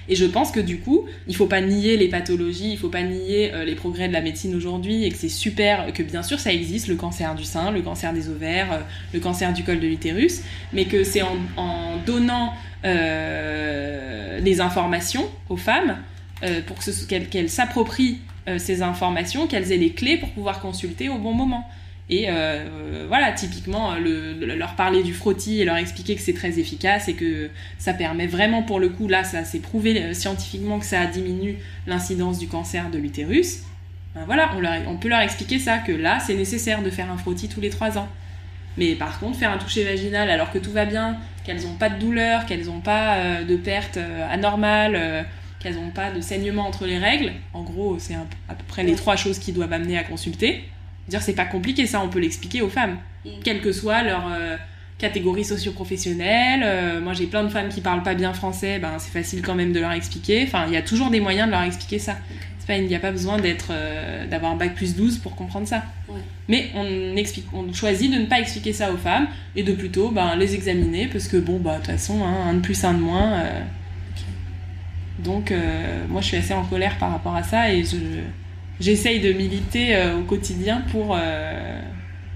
Et 0.08 0.16
je 0.16 0.26
pense 0.26 0.52
que 0.52 0.60
du 0.60 0.80
coup, 0.80 1.06
il 1.28 1.36
faut 1.36 1.46
pas 1.46 1.62
nier 1.62 1.96
les 1.96 2.08
pathologies, 2.08 2.72
il 2.72 2.78
faut 2.80 2.90
pas 2.90 3.04
nier 3.04 3.54
euh, 3.54 3.64
les 3.64 3.76
progrès 3.76 4.08
de 4.08 4.14
la 4.14 4.22
médecine 4.22 4.56
aujourd'hui 4.56 5.06
et 5.06 5.12
que 5.12 5.18
c'est 5.18 5.30
super, 5.30 5.94
que 5.94 6.02
bien 6.02 6.24
sûr 6.24 6.40
ça 6.40 6.52
existe, 6.52 6.88
le 6.88 6.96
cancer 6.96 7.36
du 7.36 7.44
sein, 7.44 7.70
le 7.70 7.84
cancer 7.84 8.12
des 8.12 8.28
ovaires, 8.28 8.86
le 9.14 9.20
cancer 9.20 9.54
du 9.54 9.64
col 9.64 9.80
de 9.80 9.86
l'utérus, 9.86 10.42
mais 10.74 10.86
que 10.86 11.04
c'est 11.04 11.22
en, 11.22 11.98
donnant 12.08 12.54
euh, 12.86 14.40
les 14.40 14.62
informations 14.62 15.30
aux 15.48 15.58
femmes 15.58 15.98
euh, 16.42 16.62
pour 16.66 16.78
qu'elles 17.30 17.50
s'approprient 17.50 18.18
euh, 18.18 18.29
ces 18.58 18.82
informations, 18.82 19.48
qu'elles 19.48 19.72
aient 19.72 19.78
les 19.78 19.92
clés 19.92 20.18
pour 20.18 20.30
pouvoir 20.30 20.60
consulter 20.60 21.10
au 21.10 21.18
bon 21.18 21.34
moment. 21.34 21.68
Et 22.10 22.28
voilà, 23.08 23.32
typiquement, 23.34 23.94
leur 23.96 24.76
parler 24.76 25.04
du 25.04 25.14
frottis 25.14 25.62
et 25.62 25.66
leur 25.66 25.78
expliquer 25.78 26.16
que 26.16 26.22
c'est 26.22 26.34
très 26.34 26.58
efficace 26.58 27.08
et 27.08 27.14
que 27.14 27.52
ça 27.78 27.94
permet 27.94 28.26
vraiment, 28.26 28.64
pour 28.64 28.80
le 28.80 28.90
coup, 28.90 29.08
là, 29.08 29.24
ça 29.24 29.44
s'est 29.44 29.60
prouvé 29.60 30.14
scientifiquement 30.16 30.80
que 30.80 30.86
ça 30.86 31.06
diminue 31.06 31.58
l'incidence 31.86 32.40
du 32.40 32.48
cancer 32.48 32.90
de 32.90 32.98
l'utérus. 32.98 33.60
Ben 34.16 34.24
voilà, 34.26 34.50
on, 34.58 34.92
on 34.92 34.98
peut 34.98 35.08
leur 35.08 35.20
expliquer 35.20 35.60
ça, 35.60 35.78
que 35.78 35.92
là, 35.92 36.20
c'est 36.20 36.34
nécessaire 36.34 36.82
de 36.82 36.90
faire 36.90 37.12
un 37.12 37.18
frottis 37.18 37.48
tous 37.48 37.62
les 37.62 37.70
trois 37.70 38.00
ans. 38.00 38.10
Mais 38.78 38.96
par 38.96 39.20
contre, 39.20 39.38
faire 39.38 39.52
un 39.52 39.58
toucher 39.58 39.84
vaginal 39.84 40.30
alors 40.30 40.52
que 40.52 40.58
tout 40.58 40.72
va 40.72 40.86
bien, 40.86 41.18
qu'elles 41.44 41.64
n'ont 41.64 41.76
pas 41.76 41.90
de 41.90 42.00
douleur, 42.00 42.46
qu'elles 42.46 42.66
n'ont 42.66 42.80
pas 42.80 43.16
euh, 43.16 43.44
de 43.44 43.56
perte 43.56 43.98
euh, 43.98 44.26
anormale, 44.32 44.96
euh, 44.96 45.24
qu'elles 45.60 45.76
n'ont 45.76 45.92
pas 45.92 46.12
de 46.12 46.22
saignement 46.22 46.66
entre 46.66 46.86
les 46.86 46.98
règles, 46.98 47.34
en 47.54 47.64
gros, 47.64 47.98
c'est 48.00 48.16
à 48.16 48.54
peu 48.56 48.64
près 48.68 48.84
les 48.84 48.96
trois 48.96 49.16
choses 49.16 49.40
qui 49.40 49.52
doivent 49.52 49.74
amener 49.74 49.98
à 49.98 50.04
consulter. 50.04 50.64
Dire, 51.08 51.22
c'est 51.22 51.34
pas 51.34 51.46
compliqué, 51.46 51.86
ça, 51.86 52.02
on 52.02 52.10
peut 52.10 52.20
l'expliquer 52.20 52.62
aux 52.62 52.70
femmes, 52.70 52.98
quelle 53.44 53.62
que 53.62 53.72
soit 53.72 54.04
leur 54.04 54.32
catégorie 55.00 55.44
socio-professionnelle. 55.44 57.02
moi, 57.02 57.14
j'ai 57.14 57.26
plein 57.26 57.44
de 57.44 57.50
femmes 57.50 57.70
qui 57.70 57.82
parlent 57.82 58.04
pas 58.04 58.14
bien 58.14 58.32
français, 58.32 58.80
ben, 58.80 59.00
c'est 59.00 59.12
facile 59.12 59.42
quand 59.42 59.56
même 59.56 59.74
de 59.74 59.80
leur 59.80 59.92
expliquer. 59.92 60.44
Enfin, 60.44 60.66
il 60.68 60.74
y 60.74 60.78
a 60.78 60.82
toujours 60.82 61.10
des 61.10 61.20
moyens 61.20 61.48
de 61.48 61.52
leur 61.52 61.64
expliquer 61.64 62.00
ça 62.00 62.16
il 62.78 62.88
n'y 62.88 62.96
a 62.96 63.00
pas 63.00 63.12
besoin 63.12 63.38
d'être, 63.38 63.70
euh, 63.72 64.28
d'avoir 64.28 64.52
un 64.52 64.56
bac 64.56 64.76
plus 64.76 64.96
12 64.96 65.18
pour 65.20 65.36
comprendre 65.36 65.68
ça. 65.68 65.84
Mais 66.48 66.70
on, 66.76 67.16
explique, 67.16 67.46
on 67.54 67.72
choisit 67.74 68.12
de 68.12 68.18
ne 68.18 68.26
pas 68.26 68.40
expliquer 68.40 68.74
ça 68.74 68.92
aux 68.92 68.98
femmes 68.98 69.28
et 69.56 69.64
de 69.64 69.74
plutôt 69.74 70.10
ben, 70.10 70.36
les 70.36 70.56
examiner 70.56 71.08
parce 71.08 71.28
que, 71.28 71.38
bon, 71.38 71.60
bah, 71.60 71.74
de 71.74 71.78
toute 71.78 71.88
façon, 71.88 72.24
hein, 72.24 72.50
un 72.50 72.54
de 72.56 72.60
plus, 72.60 72.84
un 72.84 72.94
de 72.94 73.00
moins. 73.00 73.44
Euh. 75.20 75.24
Donc, 75.24 75.52
euh, 75.52 76.06
moi, 76.08 76.22
je 76.22 76.28
suis 76.28 76.38
assez 76.38 76.54
en 76.54 76.66
colère 76.66 76.98
par 76.98 77.12
rapport 77.12 77.36
à 77.36 77.44
ça 77.44 77.72
et 77.72 77.84
je, 77.84 77.98
j'essaye 78.80 79.20
de 79.20 79.32
militer 79.34 80.12
au 80.18 80.24
quotidien 80.24 80.82
pour, 80.92 81.18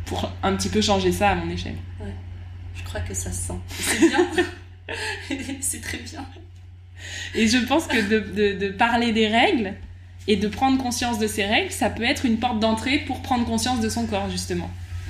pour 0.05 0.31
un 0.41 0.55
petit 0.55 0.69
peu 0.69 0.81
changer 0.81 1.11
ça 1.11 1.29
à 1.29 1.35
mon 1.35 1.49
échelle. 1.49 1.75
Je 2.75 2.83
crois 2.83 3.01
que 3.01 3.13
ça 3.13 3.31
se 3.31 3.47
sent. 3.47 3.59
C'est 3.67 3.99
bien. 3.99 4.27
c'est 5.61 5.81
très 5.81 5.99
bien. 5.99 6.25
Et 7.35 7.47
je 7.47 7.57
pense 7.57 7.87
que 7.87 8.01
de, 8.01 8.19
de, 8.19 8.57
de 8.57 8.69
parler 8.71 9.11
des 9.11 9.27
règles, 9.27 9.73
et 10.27 10.37
de 10.37 10.47
prendre 10.47 10.81
conscience 10.81 11.19
de 11.19 11.27
ses 11.27 11.45
règles, 11.45 11.71
ça 11.71 11.89
peut 11.89 12.03
être 12.03 12.25
une 12.25 12.37
porte 12.37 12.59
d'entrée 12.59 12.99
pour 12.99 13.21
prendre 13.21 13.45
conscience 13.45 13.81
de 13.81 13.89
son 13.89 14.05
corps, 14.05 14.29
justement. 14.29 14.69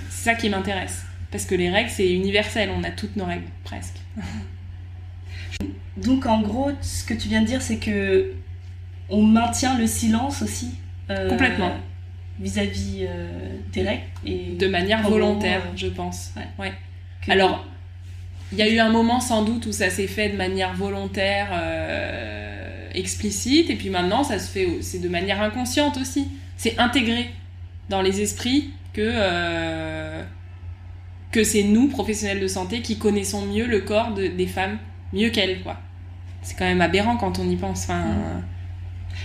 C'est 0.09 0.23
ça 0.23 0.35
qui 0.35 0.49
m'intéresse. 0.49 1.03
Parce 1.31 1.45
que 1.45 1.55
les 1.55 1.69
règles, 1.69 1.89
c'est 1.89 2.11
universel, 2.11 2.71
on 2.75 2.83
a 2.83 2.91
toutes 2.91 3.15
nos 3.15 3.25
règles, 3.25 3.47
presque. 3.63 3.95
Donc 5.97 6.25
en 6.25 6.41
gros, 6.41 6.71
ce 6.81 7.03
que 7.03 7.13
tu 7.13 7.27
viens 7.27 7.41
de 7.41 7.47
dire, 7.47 7.61
c'est 7.61 7.77
que 7.77 8.33
on 9.09 9.21
maintient 9.21 9.77
le 9.77 9.87
silence 9.87 10.41
aussi. 10.41 10.71
Euh, 11.09 11.29
Complètement. 11.29 11.73
Vis-à-vis 12.39 13.05
euh, 13.07 13.57
des 13.71 13.83
règles. 13.83 14.01
Et 14.25 14.55
de 14.57 14.67
manière 14.67 15.07
volontaire, 15.07 15.61
euh, 15.65 15.75
je 15.75 15.87
pense. 15.87 16.31
Ouais. 16.57 16.73
Alors, 17.27 17.65
il 18.51 18.57
y 18.57 18.61
a 18.61 18.69
eu 18.69 18.79
un 18.79 18.89
moment 18.89 19.19
sans 19.19 19.43
doute 19.43 19.65
où 19.67 19.71
ça 19.71 19.89
s'est 19.89 20.07
fait 20.07 20.29
de 20.29 20.37
manière 20.37 20.73
volontaire 20.73 21.49
explicite, 22.95 23.71
et 23.71 23.75
puis 23.75 23.89
maintenant, 23.89 24.23
ça 24.23 24.37
se 24.37 24.47
fait, 24.51 24.67
c'est 24.81 24.99
de 24.99 25.09
manière 25.09 25.41
inconsciente 25.41 25.97
aussi. 25.97 26.27
C'est 26.57 26.77
intégré 26.77 27.31
dans 27.89 28.03
les 28.03 28.21
esprits 28.21 28.69
que, 28.93 30.21
que 31.31 31.43
c'est 31.43 31.63
nous, 31.63 31.87
professionnels 31.87 32.39
de 32.39 32.47
santé, 32.47 32.81
qui 32.81 32.99
connaissons 32.99 33.47
mieux 33.47 33.65
le 33.65 33.81
corps 33.81 34.13
des 34.13 34.47
femmes, 34.47 34.77
mieux 35.13 35.29
qu'elles, 35.29 35.61
quoi. 35.61 35.77
C'est 36.41 36.57
quand 36.57 36.65
même 36.65 36.81
aberrant 36.81 37.15
quand 37.15 37.39
on 37.39 37.49
y 37.49 37.55
pense. 37.55 37.83
Enfin, 37.83 38.03
mm. 38.03 38.43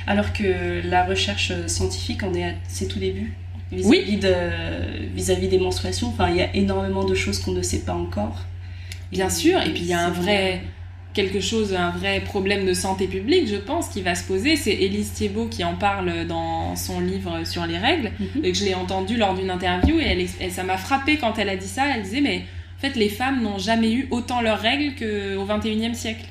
Alors 0.06 0.32
que 0.32 0.86
la 0.86 1.04
recherche 1.04 1.52
scientifique 1.66 2.22
en 2.22 2.32
est 2.34 2.44
à 2.44 2.52
ses 2.68 2.86
tout 2.88 2.98
débuts 2.98 3.34
vis-à-vis 3.72 4.16
de, 4.16 4.34
vis-à-vis 5.14 5.48
des 5.48 5.58
menstruations. 5.58 6.08
Enfin, 6.08 6.30
il 6.30 6.36
y 6.36 6.42
a 6.42 6.54
énormément 6.54 7.04
de 7.04 7.14
choses 7.14 7.38
qu'on 7.38 7.52
ne 7.52 7.62
sait 7.62 7.80
pas 7.80 7.94
encore. 7.94 8.44
Bien 9.12 9.30
sûr, 9.30 9.60
et 9.60 9.70
puis 9.70 9.82
il 9.82 9.86
y 9.86 9.94
a 9.94 10.00
un 10.00 10.10
vrai, 10.10 10.62
quelque 11.14 11.40
chose, 11.40 11.74
un 11.74 11.90
vrai 11.90 12.20
problème 12.20 12.66
de 12.66 12.74
santé 12.74 13.06
publique, 13.06 13.48
je 13.48 13.56
pense, 13.56 13.88
qui 13.88 14.02
va 14.02 14.14
se 14.14 14.24
poser. 14.24 14.56
C'est 14.56 14.72
Élise 14.72 15.12
Thiebaud 15.12 15.46
qui 15.46 15.64
en 15.64 15.74
parle 15.74 16.26
dans 16.26 16.76
son 16.76 17.00
livre 17.00 17.44
sur 17.44 17.66
les 17.66 17.78
règles, 17.78 18.12
mhm. 18.18 18.44
et 18.44 18.52
que 18.52 18.58
je 18.58 18.64
l'ai 18.64 18.74
entendu 18.74 19.16
lors 19.16 19.34
d'une 19.34 19.50
interview, 19.50 19.98
et, 19.98 20.28
elle, 20.40 20.50
ça 20.50 20.62
m'a 20.62 20.76
frappé 20.76 21.16
quand 21.16 21.38
elle 21.38 21.48
a 21.48 21.56
dit 21.56 21.68
ça. 21.68 21.84
Elle 21.94 22.02
disait, 22.02 22.20
mais 22.20 22.44
en 22.78 22.80
fait, 22.80 22.94
les 22.94 23.08
femmes 23.08 23.42
n'ont 23.42 23.58
jamais 23.58 23.92
eu 23.92 24.06
autant 24.12 24.40
leurs 24.40 24.60
règles 24.60 24.94
qu'au 24.94 25.44
21e 25.44 25.94
siècle. 25.94 26.24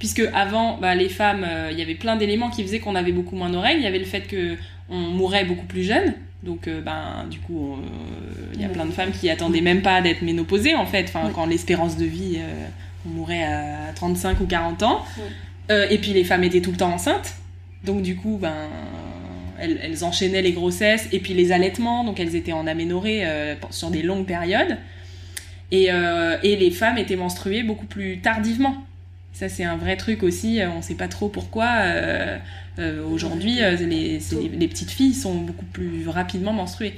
Puisque 0.00 0.22
avant, 0.34 0.78
bah, 0.78 0.96
les 0.96 1.08
femmes, 1.08 1.46
euh, 1.48 1.68
il 1.70 1.78
y 1.78 1.82
avait 1.82 1.94
plein 1.94 2.16
d'éléments 2.16 2.50
qui 2.50 2.64
faisaient 2.64 2.80
qu'on 2.80 2.96
avait 2.96 3.12
beaucoup 3.12 3.36
moins 3.36 3.48
nos 3.48 3.60
règles. 3.60 3.80
Il 3.80 3.84
y 3.84 3.86
avait 3.86 4.00
le 4.00 4.04
fait 4.04 4.24
qu'on 4.28 4.96
mourait 4.96 5.44
beaucoup 5.44 5.64
plus 5.66 5.84
jeune. 5.84 6.14
Donc, 6.42 6.66
euh, 6.66 6.80
ben, 6.80 7.24
du 7.30 7.38
coup, 7.38 7.74
euh, 7.74 8.52
il 8.54 8.60
y 8.60 8.64
a 8.64 8.68
plein 8.68 8.84
de 8.84 8.90
femmes 8.90 9.12
qui 9.12 9.30
attendaient 9.30 9.60
même 9.60 9.80
pas 9.80 10.02
d'être 10.02 10.22
ménopausées, 10.22 10.74
en 10.74 10.86
fait. 10.86 11.04
Enfin, 11.04 11.30
quand 11.32 11.46
l'espérance 11.46 11.96
de 11.96 12.04
vie 12.04 12.40
on 13.06 13.10
mourait 13.10 13.44
à 13.44 13.92
35 13.94 14.40
ou 14.40 14.46
40 14.46 14.82
ans. 14.82 15.04
Et 15.70 15.98
puis 15.98 16.12
les 16.12 16.24
femmes 16.24 16.42
étaient 16.42 16.60
tout 16.60 16.72
le 16.72 16.76
temps 16.76 16.92
enceintes. 16.92 17.34
Donc 17.84 18.02
du 18.02 18.16
coup, 18.16 18.38
ben, 18.40 18.68
elles, 19.60 20.04
enchaînaient 20.04 20.42
les 20.42 20.52
grossesses 20.52 21.08
et 21.12 21.20
puis 21.20 21.32
les 21.32 21.52
allaitements. 21.52 22.02
Donc 22.02 22.18
elles 22.18 22.34
étaient 22.34 22.52
en 22.52 22.66
aménorrhée 22.66 23.24
sur 23.70 23.90
des 23.90 24.02
longues 24.02 24.26
périodes. 24.26 24.78
Et, 25.72 25.90
euh, 25.90 26.36
et, 26.42 26.56
les 26.56 26.70
femmes 26.70 26.98
étaient 26.98 27.16
menstruées 27.16 27.62
beaucoup 27.62 27.86
plus 27.86 28.20
tardivement. 28.20 28.86
Ça, 29.32 29.48
c'est 29.48 29.64
un 29.64 29.76
vrai 29.76 29.96
truc 29.96 30.22
aussi. 30.22 30.60
On 30.72 30.78
ne 30.78 30.82
sait 30.82 30.94
pas 30.94 31.08
trop 31.08 31.28
pourquoi. 31.28 31.82
Aujourd'hui, 33.10 33.56
les, 33.56 34.18
les, 34.18 34.68
petites 34.68 34.90
filles 34.90 35.12
sont 35.12 35.34
beaucoup 35.34 35.64
plus 35.66 36.08
rapidement 36.08 36.52
menstruées. 36.52 36.94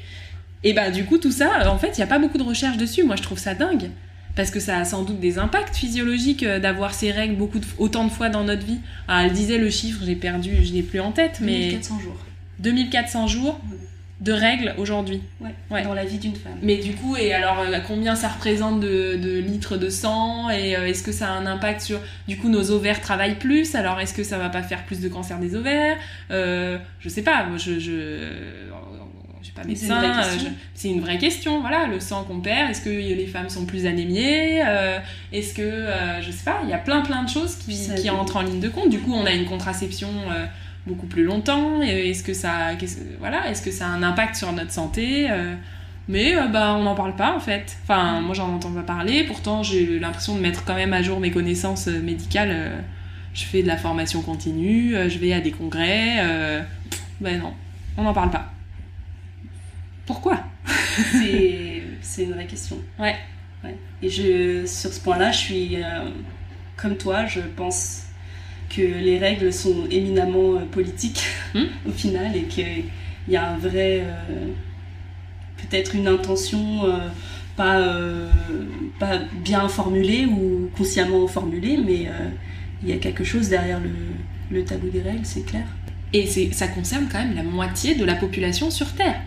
Et 0.63 0.73
ben, 0.73 0.93
du 0.93 1.05
coup, 1.05 1.19
tout 1.19 1.33
ça, 1.33 1.69
en 1.73 1.79
fait, 1.79 1.97
il 1.97 1.97
n'y 1.97 2.05
a 2.05 2.07
pas 2.07 2.19
beaucoup 2.19 2.39
de 2.39 2.45
recherche 2.45 2.77
dessus. 2.77 3.03
Moi, 3.03 3.17
je 3.17 3.23
trouve 3.23 3.39
ça 3.39 3.55
dingue 3.55 3.91
parce 4.39 4.53
que 4.53 4.61
ça 4.61 4.79
a 4.79 4.85
sans 4.85 5.03
doute 5.03 5.19
des 5.19 5.41
impacts 5.41 5.75
physiologiques 5.75 6.45
euh, 6.45 6.61
d'avoir 6.61 6.95
ces 6.95 7.11
règles 7.11 7.35
beaucoup 7.35 7.59
autant 7.77 8.05
de 8.05 8.11
fois 8.11 8.29
dans 8.29 8.45
notre 8.45 8.65
vie. 8.65 8.79
Alors, 9.09 9.27
elle 9.27 9.33
disait 9.33 9.59
le 9.59 9.69
chiffre, 9.69 10.01
j'ai 10.07 10.15
perdu, 10.15 10.53
je 10.63 10.73
l'ai 10.73 10.85
plus 10.85 11.01
en 11.01 11.11
tête, 11.11 11.41
mais 11.41 11.73
2400 11.73 11.99
jours. 11.99 12.17
2400 12.61 13.27
jours 13.27 13.61
de 14.21 14.33
règles 14.33 14.75
aujourd'hui. 14.79 15.23
Ouais, 15.71 15.83
Dans 15.83 15.95
la 15.95 16.05
vie 16.05 16.19
d'une 16.19 16.35
femme. 16.35 16.59
Mais 16.63 16.77
du 16.77 16.95
coup, 16.95 17.17
et 17.17 17.33
alors 17.33 17.61
euh, 17.61 17.79
combien 17.87 18.17
ça 18.17 18.29
représente 18.29 18.81
de, 18.81 19.39
litres 19.39 19.77
de 19.77 19.89
sang 19.89 20.51
Et 20.51 20.77
euh, 20.77 20.87
est-ce 20.87 21.03
que 21.03 21.13
ça 21.13 21.29
a 21.29 21.33
un 21.33 21.47
impact 21.47 21.81
sur. 21.81 22.01
Du 22.27 22.37
coup, 22.37 22.49
nos 22.49 22.71
ovaires 22.71 23.01
travaillent 23.01 23.39
plus? 23.39 23.75
Alors 23.75 24.01
est-ce 24.01 24.15
que 24.15 24.25
ça 24.25 24.39
va 24.39 24.49
pas 24.49 24.63
faire 24.63 24.85
plus 24.85 25.01
de 25.01 25.09
cancer 25.09 25.39
des 25.39 25.55
ovaires? 25.55 25.97
Je 26.31 27.09
sais 27.09 27.23
pas. 27.23 27.47
je, 27.57 27.79
je 27.79 28.33
pas 29.59 29.65
médecin. 29.65 30.03
Euh, 30.03 30.23
c'est 30.75 30.89
une, 30.89 31.01
vraie 31.01 31.19
question. 31.19 31.61
Voilà, 31.61 31.87
le 31.87 32.01
sang 32.01 32.25
qu'on 32.25 32.41
perd, 32.41 32.71
est-ce 32.71 32.81
que 32.81 32.91
les 32.91 33.27
femmes 33.27 33.49
sont 33.49 33.67
plus 33.67 33.87
anémiées 33.87 34.63
euh, 34.67 34.99
Est-ce 35.33 35.55
que, 35.55 35.63
euh, 35.63 36.23
je 36.23 36.31
sais 36.31 36.45
pas, 36.45 36.61
il 36.65 36.71
y 36.71 36.73
a 36.73 36.79
plein 36.79 37.01
plein 37.03 37.23
de 37.23 37.29
choses 37.29 37.57
qui, 37.57 37.77
qui 37.97 38.11
entrent 38.11 38.37
en 38.37 38.43
ligne 38.43 38.61
de 38.61 38.69
compte. 38.69 38.91
Du 38.91 38.99
coup, 39.01 39.13
on 39.13 39.27
a 39.27 39.33
une 39.33 39.47
contraception 39.47 40.09
beaucoup 40.89 41.07
plus 41.07 41.25
longtemps. 41.25 41.83
Est-ce 41.83 42.25
que 42.25 42.35
ça, 42.35 42.73
voilà, 43.21 43.49
est-ce 43.49 43.63
que 43.63 43.71
ça 43.71 43.87
a 43.87 43.91
un 43.91 44.03
impact 44.03 44.35
sur 44.35 44.53
notre 44.53 44.73
santé 44.73 45.29
Mais 46.09 46.35
euh, 46.35 46.47
bah, 46.47 46.75
on 46.75 46.83
n'en 46.83 46.95
parle 46.95 47.15
pas 47.15 47.37
en 47.37 47.41
fait. 47.41 47.77
Enfin, 47.83 48.21
moi 48.21 48.35
j'en 48.35 48.55
entends 48.55 48.73
pas 48.73 48.83
parler. 48.83 49.25
Pourtant, 49.25 49.63
j'ai 49.63 49.99
l'impression 49.99 50.35
de 50.35 50.41
mettre 50.41 50.65
quand 50.65 50.75
même 50.75 50.95
à 50.95 51.03
jour 51.03 51.21
mes 51.21 51.31
connaissances 51.31 51.89
euh, 51.89 52.01
médicales. 52.01 52.51
Euh, 52.51 52.81
je 53.35 53.45
fais 53.45 53.63
de 53.63 53.69
la 53.69 53.77
formation 53.77 54.23
continue, 54.23 54.97
je 55.09 55.19
vais 55.19 55.33
à 55.33 55.41
des 55.41 55.53
congrès. 55.53 56.17
Ben 57.21 57.39
non, 57.39 57.53
on 57.97 58.03
n'en 58.03 58.13
parle 58.13 58.31
pas. 58.31 58.51
Pourquoi? 60.07 60.41
C'est 60.97 62.25
une 62.25 62.33
vraie 62.33 62.47
question. 62.47 62.79
Ouais. 62.99 63.15
ouais. 63.63 63.77
Et 64.03 64.09
je, 64.09 64.67
sur 64.67 64.93
ce 64.93 64.99
point-là, 65.01 65.31
je 65.31 65.39
suis 65.39 65.77
comme 66.77 66.97
toi, 66.97 67.27
je 67.27 67.41
pense 67.55 68.08
que 68.69 68.83
les 68.83 69.19
règles 69.19 69.53
sont 69.53 69.87
éminemment 69.91 70.59
politiques 70.71 71.25
hmm? 71.55 71.65
au 71.89 71.93
final 71.93 72.37
et 72.37 72.43
qu'il 72.43 72.85
y 73.29 73.37
a 73.37 73.51
un 73.51 73.59
vrai 73.59 74.05
peut-être 75.59 75.95
une 75.95 76.09
intention 76.09 76.87
euh, 76.87 77.09
pas, 77.57 77.81
euh, 77.81 78.29
pas 78.99 79.19
bien 79.45 79.69
formulée 79.69 80.27
ou 80.27 80.71
consciemment 80.77 81.27
formulée, 81.27 81.77
mais 81.77 82.07
euh, 82.09 82.29
il 82.83 82.89
y 82.89 82.93
a 82.93 82.97
quelque 82.97 83.25
chose 83.25 83.49
derrière 83.49 83.81
le, 83.81 83.91
le 84.51 84.65
tabou 84.65 84.89
des 84.89 85.03
règles, 85.03 85.25
c'est 85.25 85.45
clair. 85.45 85.67
Et 86.13 86.27
ça 86.53 86.69
concerne 86.69 87.07
quand 87.11 87.19
même 87.19 87.35
la 87.35 87.43
moitié 87.43 87.95
de 87.95 88.05
la 88.05 88.15
population 88.15 88.71
sur 88.71 88.93
Terre. 88.95 89.21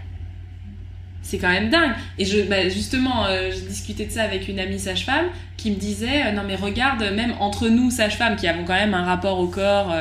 C'est 1.22 1.38
quand 1.38 1.50
même 1.50 1.70
dingue. 1.70 1.94
Et 2.18 2.26
je, 2.26 2.42
bah, 2.42 2.68
justement, 2.68 3.26
j'ai 3.28 3.62
discuté 3.62 4.06
de 4.06 4.12
ça 4.12 4.24
avec 4.24 4.48
une 4.48 4.60
amie 4.60 4.80
sage-femme 4.80 5.28
qui 5.56 5.72
me 5.72 5.76
disait 5.76 6.32
Non, 6.34 6.42
mais 6.46 6.56
regarde, 6.56 7.04
même 7.16 7.34
entre 7.40 7.68
nous, 7.70 7.92
sage-femmes, 7.92 8.36
qui 8.36 8.48
avons 8.48 8.66
quand 8.66 8.74
même 8.74 8.94
un 8.94 9.04
rapport 9.04 9.40
au 9.40 9.48
corps 9.48 9.96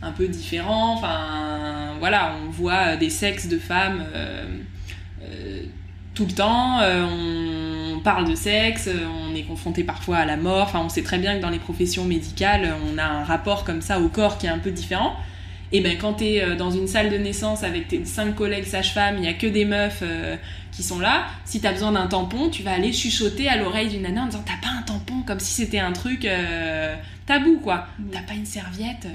un 0.00 0.12
peu 0.12 0.26
différent, 0.26 0.94
enfin, 0.94 1.94
voilà, 2.00 2.34
on 2.44 2.50
voit 2.50 2.96
des 2.96 3.10
sexes 3.10 3.46
de 3.48 3.58
femmes 3.58 4.04
tout 6.14 6.26
le 6.26 6.32
temps, 6.32 6.80
euh, 6.80 7.94
on 7.94 8.00
parle 8.00 8.28
de 8.28 8.34
sexe, 8.34 8.88
on 9.30 9.34
est 9.34 9.44
confronté 9.44 9.82
parfois 9.82 10.18
à 10.18 10.24
la 10.26 10.36
mort, 10.36 10.64
enfin 10.64 10.80
on 10.84 10.88
sait 10.88 11.02
très 11.02 11.18
bien 11.18 11.36
que 11.36 11.42
dans 11.42 11.50
les 11.50 11.58
professions 11.58 12.04
médicales, 12.04 12.74
on 12.92 12.98
a 12.98 13.04
un 13.04 13.24
rapport 13.24 13.64
comme 13.64 13.80
ça 13.80 14.00
au 14.00 14.08
corps 14.08 14.38
qui 14.38 14.46
est 14.46 14.50
un 14.50 14.58
peu 14.58 14.70
différent. 14.70 15.14
Et 15.72 15.80
ben 15.80 15.96
quand 15.98 16.14
t'es 16.14 16.42
euh, 16.42 16.54
dans 16.54 16.70
une 16.70 16.86
salle 16.86 17.10
de 17.10 17.16
naissance 17.16 17.64
avec 17.64 17.88
tes 17.88 18.04
cinq 18.04 18.34
collègues 18.34 18.64
sages-femmes, 18.64 19.16
il 19.18 19.24
y 19.24 19.28
a 19.28 19.32
que 19.32 19.46
des 19.46 19.64
meufs 19.64 20.00
euh, 20.02 20.36
qui 20.70 20.82
sont 20.82 20.98
là, 20.98 21.26
si 21.44 21.60
t'as 21.60 21.72
besoin 21.72 21.92
d'un 21.92 22.06
tampon, 22.06 22.50
tu 22.50 22.62
vas 22.62 22.72
aller 22.72 22.92
chuchoter 22.92 23.48
à 23.48 23.56
l'oreille 23.56 23.88
d'une 23.88 24.02
nana 24.02 24.22
en 24.22 24.26
disant 24.26 24.44
t'as 24.44 24.66
pas 24.66 24.74
un 24.74 24.82
tampon, 24.82 25.22
comme 25.26 25.40
si 25.40 25.52
c'était 25.52 25.80
un 25.80 25.92
truc 25.92 26.28
tabou 27.26 27.58
quoi. 27.62 27.86
Mm. 27.98 28.04
T'as 28.12 28.22
pas 28.22 28.34
une 28.34 28.46
serviette 28.46 29.06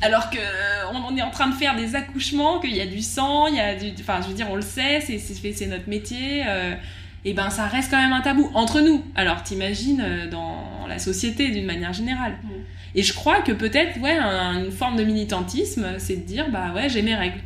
alors 0.00 0.30
que 0.30 0.38
euh, 0.38 0.90
on 0.94 1.16
est 1.16 1.22
en 1.22 1.30
train 1.30 1.48
de 1.48 1.54
faire 1.54 1.76
des 1.76 1.94
accouchements, 1.94 2.60
qu'il 2.60 2.74
y 2.74 2.80
a 2.80 2.86
du 2.86 3.02
sang, 3.02 3.46
il 3.46 3.56
y 3.56 3.60
a 3.60 3.74
du, 3.74 3.92
enfin 4.00 4.20
je 4.22 4.28
veux 4.28 4.34
dire 4.34 4.46
on 4.50 4.56
le 4.56 4.62
sait, 4.62 5.00
c'est 5.00 5.18
c'est 5.18 5.66
notre 5.66 5.88
métier. 5.88 6.44
Euh, 6.46 6.74
et 7.24 7.34
ben 7.34 7.50
ça 7.50 7.66
reste 7.66 7.90
quand 7.90 8.00
même 8.00 8.12
un 8.12 8.20
tabou 8.20 8.50
entre 8.54 8.80
nous. 8.80 9.04
Alors 9.14 9.42
t'imagines 9.42 10.02
euh, 10.04 10.28
dans 10.28 10.86
la 10.88 10.98
société 10.98 11.50
d'une 11.50 11.66
manière 11.66 11.92
générale. 11.92 12.36
Mm. 12.42 12.48
Et 12.94 13.02
je 13.02 13.14
crois 13.14 13.40
que 13.40 13.52
peut-être 13.52 13.98
ouais 14.00 14.18
une 14.18 14.70
forme 14.70 14.96
de 14.96 15.04
militantisme, 15.04 15.98
c'est 15.98 16.16
de 16.16 16.22
dire 16.22 16.50
bah 16.50 16.72
ouais 16.74 16.88
j'ai 16.88 17.02
mes 17.02 17.14
règles. 17.14 17.40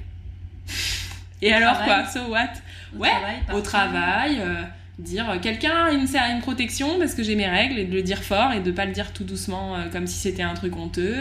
Et 1.43 1.53
alors 1.53 1.83
quoi? 1.85 2.07
So 2.07 2.31
what? 2.31 2.49
Ouais, 2.97 3.11
au 3.53 3.61
travail. 3.61 4.41
dire 4.99 5.39
quelqu'un 5.43 5.87
a 5.87 5.91
une, 5.93 6.07
une 6.07 6.41
protection 6.41 6.99
parce 6.99 7.15
que 7.15 7.23
j'ai 7.23 7.37
mes 7.37 7.47
règles 7.47 7.79
et 7.79 7.85
de 7.85 7.93
le 7.93 8.03
dire 8.03 8.23
fort 8.23 8.53
et 8.53 8.61
de 8.61 8.71
pas 8.71 8.87
le 8.87 8.93
dire 8.93 9.13
tout 9.13 9.25
doucement 9.25 9.77
comme 9.93 10.07
si 10.07 10.17
c'était 10.17 10.43
un 10.43 10.55
truc 10.55 10.75
honteux. 10.77 11.17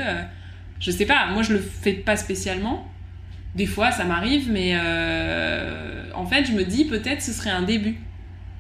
Je 0.79 0.91
sais 0.91 1.05
pas, 1.05 1.27
moi 1.27 1.43
je 1.43 1.53
le 1.53 1.59
fais 1.59 1.93
pas 1.93 2.15
spécialement. 2.17 2.87
Des 3.55 3.65
fois 3.65 3.91
ça 3.91 4.03
m'arrive, 4.03 4.51
mais 4.51 4.73
euh, 4.75 6.03
en 6.13 6.25
fait 6.25 6.45
je 6.45 6.51
me 6.51 6.63
dis 6.63 6.85
peut-être 6.85 7.21
ce 7.21 7.31
serait 7.31 7.49
un 7.49 7.61
début 7.61 7.97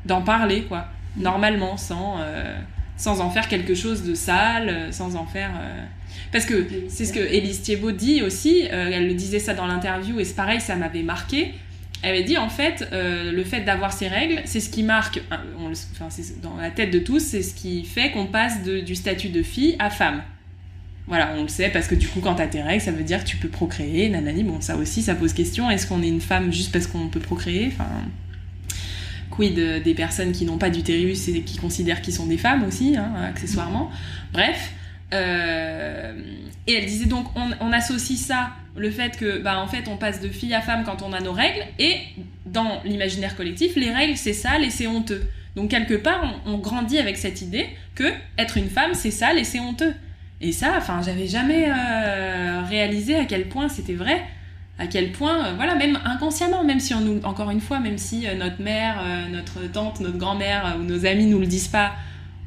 d'en 0.05 0.21
parler, 0.21 0.63
quoi. 0.63 0.87
Normalement, 1.17 1.77
sans, 1.77 2.17
euh, 2.19 2.55
sans 2.97 3.21
en 3.21 3.29
faire 3.29 3.47
quelque 3.47 3.75
chose 3.75 4.03
de 4.03 4.15
sale, 4.15 4.87
sans 4.91 5.15
en 5.15 5.25
faire. 5.25 5.51
Euh, 5.59 5.83
parce 6.31 6.45
que 6.45 6.67
c'est 6.89 7.05
ce 7.05 7.13
que 7.13 7.19
Élise 7.19 7.61
Thiebaud 7.61 7.91
dit 7.91 8.21
aussi, 8.21 8.61
elle 8.69 9.07
le 9.07 9.13
disait 9.13 9.39
ça 9.39 9.53
dans 9.53 9.67
l'interview, 9.67 10.19
et 10.19 10.23
c'est 10.23 10.35
pareil, 10.35 10.61
ça 10.61 10.75
m'avait 10.75 11.03
marqué. 11.03 11.53
Elle 12.01 12.11
avait 12.11 12.23
dit 12.23 12.37
en 12.37 12.49
fait, 12.49 12.87
le 12.91 13.43
fait 13.43 13.61
d'avoir 13.61 13.91
ces 13.91 14.07
règles, 14.07 14.41
c'est 14.45 14.59
ce 14.59 14.69
qui 14.69 14.83
marque, 14.83 15.21
enfin, 15.29 16.09
dans 16.41 16.55
la 16.57 16.71
tête 16.71 16.91
de 16.91 16.99
tous, 16.99 17.19
c'est 17.19 17.41
ce 17.41 17.53
qui 17.53 17.83
fait 17.83 18.11
qu'on 18.11 18.27
passe 18.27 18.63
du 18.63 18.95
statut 18.95 19.29
de 19.29 19.43
fille 19.43 19.75
à 19.79 19.89
femme. 19.89 20.21
Voilà, 21.07 21.33
on 21.37 21.43
le 21.43 21.47
sait 21.47 21.69
parce 21.69 21.87
que 21.87 21.95
du 21.95 22.07
coup, 22.07 22.19
quand 22.19 22.35
t'as 22.35 22.47
tes 22.47 22.61
règles, 22.61 22.81
ça 22.81 22.91
veut 22.91 23.03
dire 23.03 23.23
que 23.23 23.29
tu 23.29 23.37
peux 23.37 23.49
procréer, 23.49 24.09
nanani. 24.09 24.43
Bon, 24.43 24.59
ça 24.59 24.75
aussi, 24.75 25.03
ça 25.03 25.13
pose 25.13 25.33
question. 25.33 25.69
Est-ce 25.69 25.85
qu'on 25.85 26.01
est 26.01 26.07
une 26.07 26.21
femme 26.21 26.51
juste 26.51 26.71
parce 26.71 26.87
qu'on 26.87 27.09
peut 27.09 27.19
procréer? 27.19 27.67
Enfin, 27.67 27.87
quid 29.35 29.55
des 29.55 29.93
personnes 29.93 30.31
qui 30.31 30.45
n'ont 30.45 30.57
pas 30.57 30.69
d'utérus 30.69 31.27
et 31.27 31.41
qui 31.41 31.57
considèrent 31.57 32.01
qu'ils 32.01 32.13
sont 32.13 32.27
des 32.27 32.37
femmes 32.37 32.63
aussi, 32.63 32.95
hein, 32.97 33.13
accessoirement. 33.23 33.89
Bref. 34.33 34.71
Euh, 35.13 36.13
et 36.67 36.73
elle 36.73 36.85
disait 36.85 37.05
donc, 37.05 37.27
on, 37.35 37.71
associe 37.71 38.19
ça, 38.19 38.51
le 38.75 38.89
fait 38.89 39.17
que, 39.17 39.37
bah, 39.39 39.59
en 39.59 39.67
fait, 39.67 39.87
on 39.87 39.97
passe 39.97 40.19
de 40.19 40.29
fille 40.29 40.53
à 40.53 40.61
femme 40.61 40.83
quand 40.83 41.03
on 41.03 41.13
a 41.13 41.21
nos 41.21 41.31
règles, 41.31 41.63
et 41.79 41.97
dans 42.45 42.81
l'imaginaire 42.83 43.35
collectif, 43.35 43.75
les 43.75 43.91
règles, 43.91 44.17
c'est 44.17 44.33
sale 44.33 44.63
et 44.63 44.69
c'est 44.69 44.87
honteux. 44.87 45.23
Donc, 45.55 45.69
quelque 45.69 45.93
part, 45.93 46.41
on, 46.45 46.57
grandit 46.57 46.97
avec 46.97 47.17
cette 47.17 47.41
idée 47.41 47.67
que 47.93 48.11
être 48.37 48.57
une 48.57 48.69
femme, 48.69 48.93
c'est 48.93 49.11
sale 49.11 49.37
et 49.37 49.43
c'est 49.43 49.59
honteux. 49.59 49.93
Et 50.41 50.51
ça, 50.51 50.73
enfin, 50.77 51.01
j'avais 51.05 51.27
jamais 51.27 51.67
euh, 51.69 52.63
réalisé 52.67 53.15
à 53.15 53.25
quel 53.25 53.47
point 53.47 53.69
c'était 53.69 53.93
vrai, 53.93 54.21
à 54.77 54.87
quel 54.87 55.11
point, 55.11 55.45
euh, 55.45 55.53
voilà, 55.55 55.75
même 55.75 55.99
inconsciemment, 56.03 56.63
même 56.63 56.79
si 56.79 56.93
on 56.93 57.01
nous, 57.01 57.21
encore 57.23 57.49
une 57.49 57.61
fois, 57.61 57.79
même 57.79 57.97
si 57.97 58.27
euh, 58.27 58.35
notre 58.35 58.61
mère, 58.61 59.03
notre 59.31 59.61
tante, 59.71 59.99
notre 59.99 60.17
grand-mère 60.17 60.77
ou 60.79 60.83
nos 60.83 61.05
amis 61.05 61.25
nous 61.25 61.39
le 61.39 61.47
disent 61.47 61.67
pas 61.67 61.93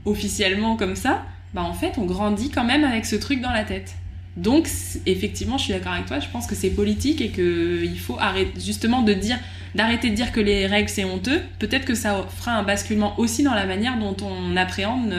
officiellement 0.04 0.76
comme 0.76 0.96
ça, 0.96 1.24
bah 1.54 1.62
en 1.62 1.72
fait, 1.72 1.98
on 1.98 2.04
grandit 2.04 2.50
quand 2.50 2.64
même 2.64 2.84
avec 2.84 3.06
ce 3.06 3.16
truc 3.16 3.40
dans 3.40 3.52
la 3.52 3.64
tête. 3.64 3.94
Donc, 4.36 4.68
effectivement, 5.06 5.58
je 5.58 5.64
suis 5.64 5.72
d'accord 5.72 5.92
avec 5.92 6.06
toi, 6.06 6.20
je 6.20 6.28
pense 6.28 6.46
que 6.46 6.54
c'est 6.54 6.70
politique 6.70 7.20
et 7.20 7.30
qu'il 7.30 7.98
faut 7.98 8.18
justement, 8.56 9.02
de 9.02 9.12
dire, 9.12 9.38
d'arrêter 9.74 10.10
de 10.10 10.14
dire 10.14 10.30
que 10.30 10.40
les 10.40 10.66
règles 10.66 10.88
c'est 10.88 11.04
honteux. 11.04 11.40
Peut-être 11.58 11.84
que 11.84 11.94
ça 11.94 12.24
fera 12.36 12.52
un 12.52 12.62
basculement 12.62 13.18
aussi 13.18 13.42
dans 13.42 13.54
la 13.54 13.66
manière 13.66 13.98
dont 13.98 14.16
on 14.22 14.56
appréhende 14.56 15.12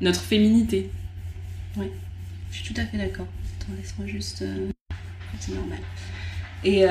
notre 0.00 0.20
féminité. 0.20 0.90
Oui, 1.76 1.90
je 2.50 2.56
suis 2.56 2.74
tout 2.74 2.80
à 2.80 2.84
fait 2.84 2.96
d'accord. 2.96 3.26
Attends, 3.60 3.72
laisse-moi 3.76 4.06
juste. 4.06 4.42
Euh, 4.42 4.70
c'est 5.38 5.54
normal. 5.54 5.78
Et 6.66 6.84
euh, 6.84 6.90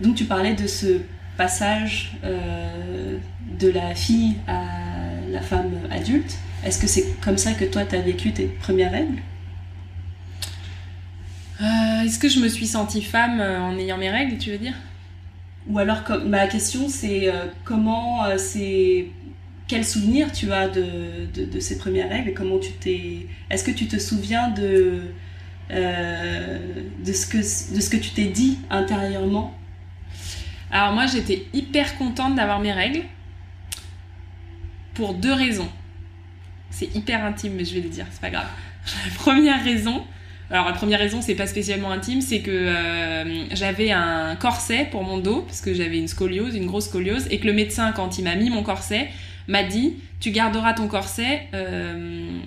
donc, 0.00 0.14
tu 0.14 0.24
parlais 0.24 0.54
de 0.54 0.66
ce 0.66 1.02
passage 1.36 2.16
euh, 2.24 3.18
de 3.60 3.68
la 3.68 3.94
fille 3.94 4.36
à 4.46 4.64
la 5.30 5.42
femme 5.42 5.72
adulte. 5.90 6.38
Est-ce 6.64 6.80
que 6.80 6.86
c'est 6.86 7.20
comme 7.20 7.36
ça 7.36 7.52
que 7.52 7.66
toi, 7.66 7.84
tu 7.84 7.94
as 7.94 8.00
vécu 8.00 8.32
tes 8.32 8.46
premières 8.46 8.90
règles? 8.90 9.18
Est-ce 12.04 12.18
que 12.18 12.28
je 12.28 12.40
me 12.40 12.48
suis 12.48 12.66
sentie 12.66 13.02
femme 13.02 13.40
en 13.40 13.76
ayant 13.78 13.98
mes 13.98 14.08
règles, 14.08 14.38
tu 14.38 14.50
veux 14.50 14.58
dire? 14.58 14.74
Ou 15.68 15.78
alors, 15.78 16.02
ma 16.24 16.46
question, 16.46 16.88
c'est 16.88 17.30
comment 17.64 18.24
c'est 18.38 19.08
quel 19.66 19.84
souvenir 19.84 20.32
tu 20.32 20.50
as 20.52 20.68
de, 20.68 21.60
ces 21.60 21.76
premières 21.76 22.08
règles 22.08 22.32
comment 22.32 22.58
tu 22.58 22.72
t'es 22.72 23.26
est-ce 23.50 23.64
que 23.64 23.70
tu 23.70 23.86
te 23.86 23.98
souviens 23.98 24.48
de 24.48 25.02
euh, 25.70 26.58
de 27.04 27.12
ce 27.12 27.26
que 27.90 27.96
tu 27.96 28.10
t'es 28.10 28.26
dit 28.26 28.58
intérieurement. 28.70 29.54
Alors 30.70 30.92
moi 30.92 31.06
j'étais 31.06 31.46
hyper 31.52 31.96
contente 31.96 32.34
d'avoir 32.34 32.60
mes 32.60 32.72
règles 32.72 33.02
pour 34.94 35.14
deux 35.14 35.32
raisons. 35.32 35.68
C'est 36.70 36.94
hyper 36.94 37.24
intime 37.24 37.54
mais 37.56 37.64
je 37.64 37.74
vais 37.74 37.80
le 37.80 37.88
dire 37.88 38.06
c'est 38.10 38.20
pas 38.20 38.30
grave. 38.30 38.48
La 39.06 39.14
première 39.14 39.62
raison 39.64 40.04
alors 40.50 40.64
la 40.64 40.72
première 40.72 40.98
raison 40.98 41.20
c'est 41.20 41.34
pas 41.34 41.46
spécialement 41.46 41.90
intime 41.90 42.22
c'est 42.22 42.40
que 42.40 42.50
euh, 42.50 43.44
j'avais 43.54 43.90
un 43.90 44.34
corset 44.36 44.88
pour 44.90 45.04
mon 45.04 45.18
dos 45.18 45.42
parce 45.42 45.60
que 45.60 45.74
j'avais 45.74 45.98
une 45.98 46.08
scoliose 46.08 46.54
une 46.54 46.66
grosse 46.66 46.86
scoliose 46.86 47.26
et 47.30 47.38
que 47.38 47.46
le 47.46 47.52
médecin 47.52 47.92
quand 47.92 48.18
il 48.18 48.24
m'a 48.24 48.34
mis 48.34 48.48
mon 48.48 48.62
corset 48.62 49.08
m'a 49.46 49.62
dit 49.62 49.96
tu 50.20 50.30
garderas 50.30 50.72
ton 50.72 50.88
corset 50.88 51.48
euh, 51.52 52.38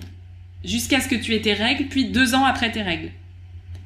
jusqu'à 0.64 1.00
ce 1.00 1.08
que 1.08 1.14
tu 1.14 1.34
aies 1.34 1.40
tes 1.40 1.54
règles, 1.54 1.86
puis 1.86 2.06
deux 2.06 2.34
ans 2.34 2.44
après 2.44 2.70
tes 2.70 2.82
règles. 2.82 3.10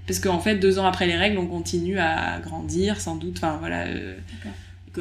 Parce 0.07 0.21
qu'en 0.21 0.39
fait, 0.39 0.57
deux 0.57 0.79
ans 0.79 0.87
après 0.87 1.07
les 1.07 1.17
règles, 1.17 1.39
on 1.39 1.47
continue 1.47 1.99
à 1.99 2.39
grandir, 2.41 3.01
sans 3.01 3.17
doute. 3.17 3.39
Enfin, 3.39 3.57
voilà. 3.59 3.87
Euh, 3.87 4.17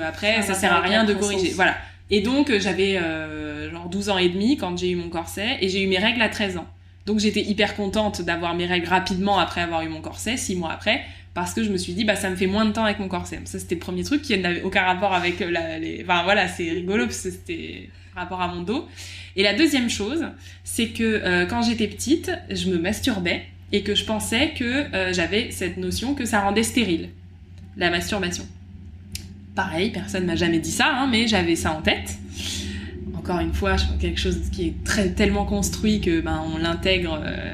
après, 0.02 0.42
ça, 0.42 0.54
sert 0.54 0.74
à 0.74 0.82
rien 0.82 1.04
de 1.04 1.14
corriger. 1.14 1.52
Voilà. 1.54 1.76
Et 2.10 2.22
donc, 2.22 2.50
euh, 2.50 2.60
j'avais 2.60 2.98
euh, 2.98 3.72
genre 3.72 3.88
12 3.88 4.10
ans 4.10 4.18
et 4.18 4.30
demi 4.30 4.58
quand 4.58 4.78
j'ai 4.78 4.90
eu 4.90 4.96
mon 4.96 5.10
corset, 5.10 5.58
et 5.62 5.70
j'ai 5.70 5.84
eu 5.84 5.88
mes 5.88 6.00
règles 6.00 6.22
à 6.22 6.30
13 6.30 6.58
ans. 6.58 6.68
Donc, 7.06 7.20
j'étais 7.20 7.42
hyper 7.42 7.76
contente 7.76 8.24
d'avoir 8.24 8.56
mes 8.56 8.66
règles 8.66 8.88
rapidement 8.88 9.38
après 9.38 9.62
avoir 9.62 9.84
eu 9.84 9.90
mon 9.90 10.02
corset, 10.02 10.38
six 10.38 10.56
mois 10.56 10.72
après, 10.72 11.04
parce 11.36 11.54
que 11.54 11.64
je 11.64 11.70
me 11.70 11.78
suis 11.78 11.94
dit, 11.94 12.06
bah, 12.06 12.16
ça 12.16 12.30
me 12.30 12.38
fait 12.38 12.48
moins 12.48 12.66
de 12.66 12.72
temps 12.72 12.86
avec 12.86 12.98
mon 12.98 13.10
corset. 13.10 13.42
Ça, 13.44 13.60
c'était 13.60 13.76
le 13.76 13.82
premier 13.82 14.04
truc 14.04 14.22
qui 14.22 14.36
n'avait 14.38 14.64
aucun 14.64 14.84
rapport 14.84 15.14
avec 15.14 15.42
la, 15.42 15.78
les... 15.78 16.02
Enfin, 16.02 16.24
voilà, 16.24 16.48
c'est 16.48 16.72
rigolo, 16.72 17.06
parce 17.06 17.22
que 17.22 17.30
c'était 17.30 17.90
rapport 18.16 18.42
à 18.42 18.48
mon 18.48 18.62
dos. 18.62 18.88
Et 19.36 19.44
la 19.44 19.54
deuxième 19.54 19.90
chose, 19.90 20.26
c'est 20.64 20.88
que 20.88 21.04
euh, 21.04 21.46
quand 21.46 21.62
j'étais 21.62 21.88
petite, 21.88 22.32
je 22.50 22.70
me 22.70 22.78
masturbais 22.78 23.44
et 23.74 23.84
que 23.84 23.96
je 23.96 24.06
pensais 24.06 24.54
que 24.58 24.64
euh, 24.96 25.12
j'avais 25.12 25.52
cette 25.52 25.76
notion 25.76 26.16
que 26.16 26.24
ça 26.24 26.40
rendait 26.40 26.64
stérile, 26.64 27.10
la 27.76 27.90
masturbation. 27.90 28.48
Pareil, 29.56 29.92
personne 29.92 30.26
m'a 30.26 30.38
jamais 30.38 30.60
dit 30.60 30.72
ça, 30.72 30.88
hein, 30.90 31.10
mais 31.12 31.28
j'avais 31.28 31.58
ça 31.58 31.74
en 31.74 31.82
tête. 31.82 32.16
Encore 33.14 33.40
une 33.40 33.54
fois, 33.54 33.76
quelque 34.00 34.22
chose 34.22 34.40
qui 34.54 34.68
est 34.68 34.84
très, 34.86 35.10
tellement 35.10 35.46
construit 35.46 36.00
que 36.00 36.22
ben, 36.22 36.42
on 36.54 36.58
l'intègre 36.58 37.22
euh, 37.22 37.54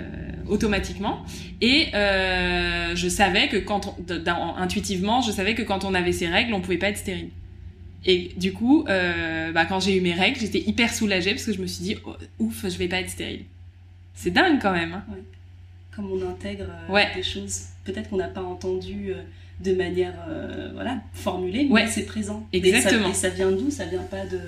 automatiquement. 0.51 1.23
Et 1.61 1.87
euh, 1.95 2.95
je 2.95 3.07
savais 3.07 3.47
que 3.47 3.57
quand 3.57 3.87
on, 3.87 4.55
intuitivement, 4.57 5.21
je 5.21 5.31
savais 5.31 5.55
que 5.55 5.63
quand 5.63 5.83
on 5.85 5.95
avait 5.95 6.11
ces 6.11 6.27
règles, 6.27 6.53
on 6.53 6.61
pouvait 6.61 6.77
pas 6.77 6.89
être 6.89 6.97
stérile. 6.97 7.29
Et 8.05 8.31
du 8.35 8.51
coup, 8.51 8.85
euh, 8.87 9.51
bah, 9.51 9.65
quand 9.65 9.79
j'ai 9.79 9.95
eu 9.95 10.01
mes 10.01 10.13
règles, 10.13 10.39
j'étais 10.39 10.59
hyper 10.59 10.93
soulagée 10.93 11.31
parce 11.31 11.45
que 11.45 11.53
je 11.53 11.61
me 11.61 11.67
suis 11.67 11.83
dit, 11.83 11.95
oh, 12.05 12.15
ouf, 12.39 12.65
je 12.67 12.77
vais 12.77 12.87
pas 12.87 12.99
être 12.99 13.09
stérile. 13.09 13.45
C'est 14.13 14.31
dingue 14.31 14.59
quand 14.61 14.73
même. 14.73 14.93
Hein. 14.93 15.03
Comme 15.95 16.11
on 16.11 16.29
intègre 16.29 16.65
euh, 16.89 17.03
des 17.15 17.23
choses, 17.23 17.63
peut-être 17.85 18.09
qu'on 18.09 18.17
n'a 18.17 18.27
pas 18.27 18.43
entendu 18.43 19.13
de 19.61 19.73
manière 19.73 20.15
voilà, 20.73 20.97
formulée, 21.13 21.67
mais 21.71 21.87
c'est 21.87 22.05
présent. 22.05 22.45
Exactement. 22.51 23.09
Et 23.09 23.13
ça, 23.13 23.29
vient 23.29 23.51
d'où? 23.51 23.71
Ça 23.71 23.85
vient 23.85 24.03
pas 24.03 24.25
de. 24.25 24.39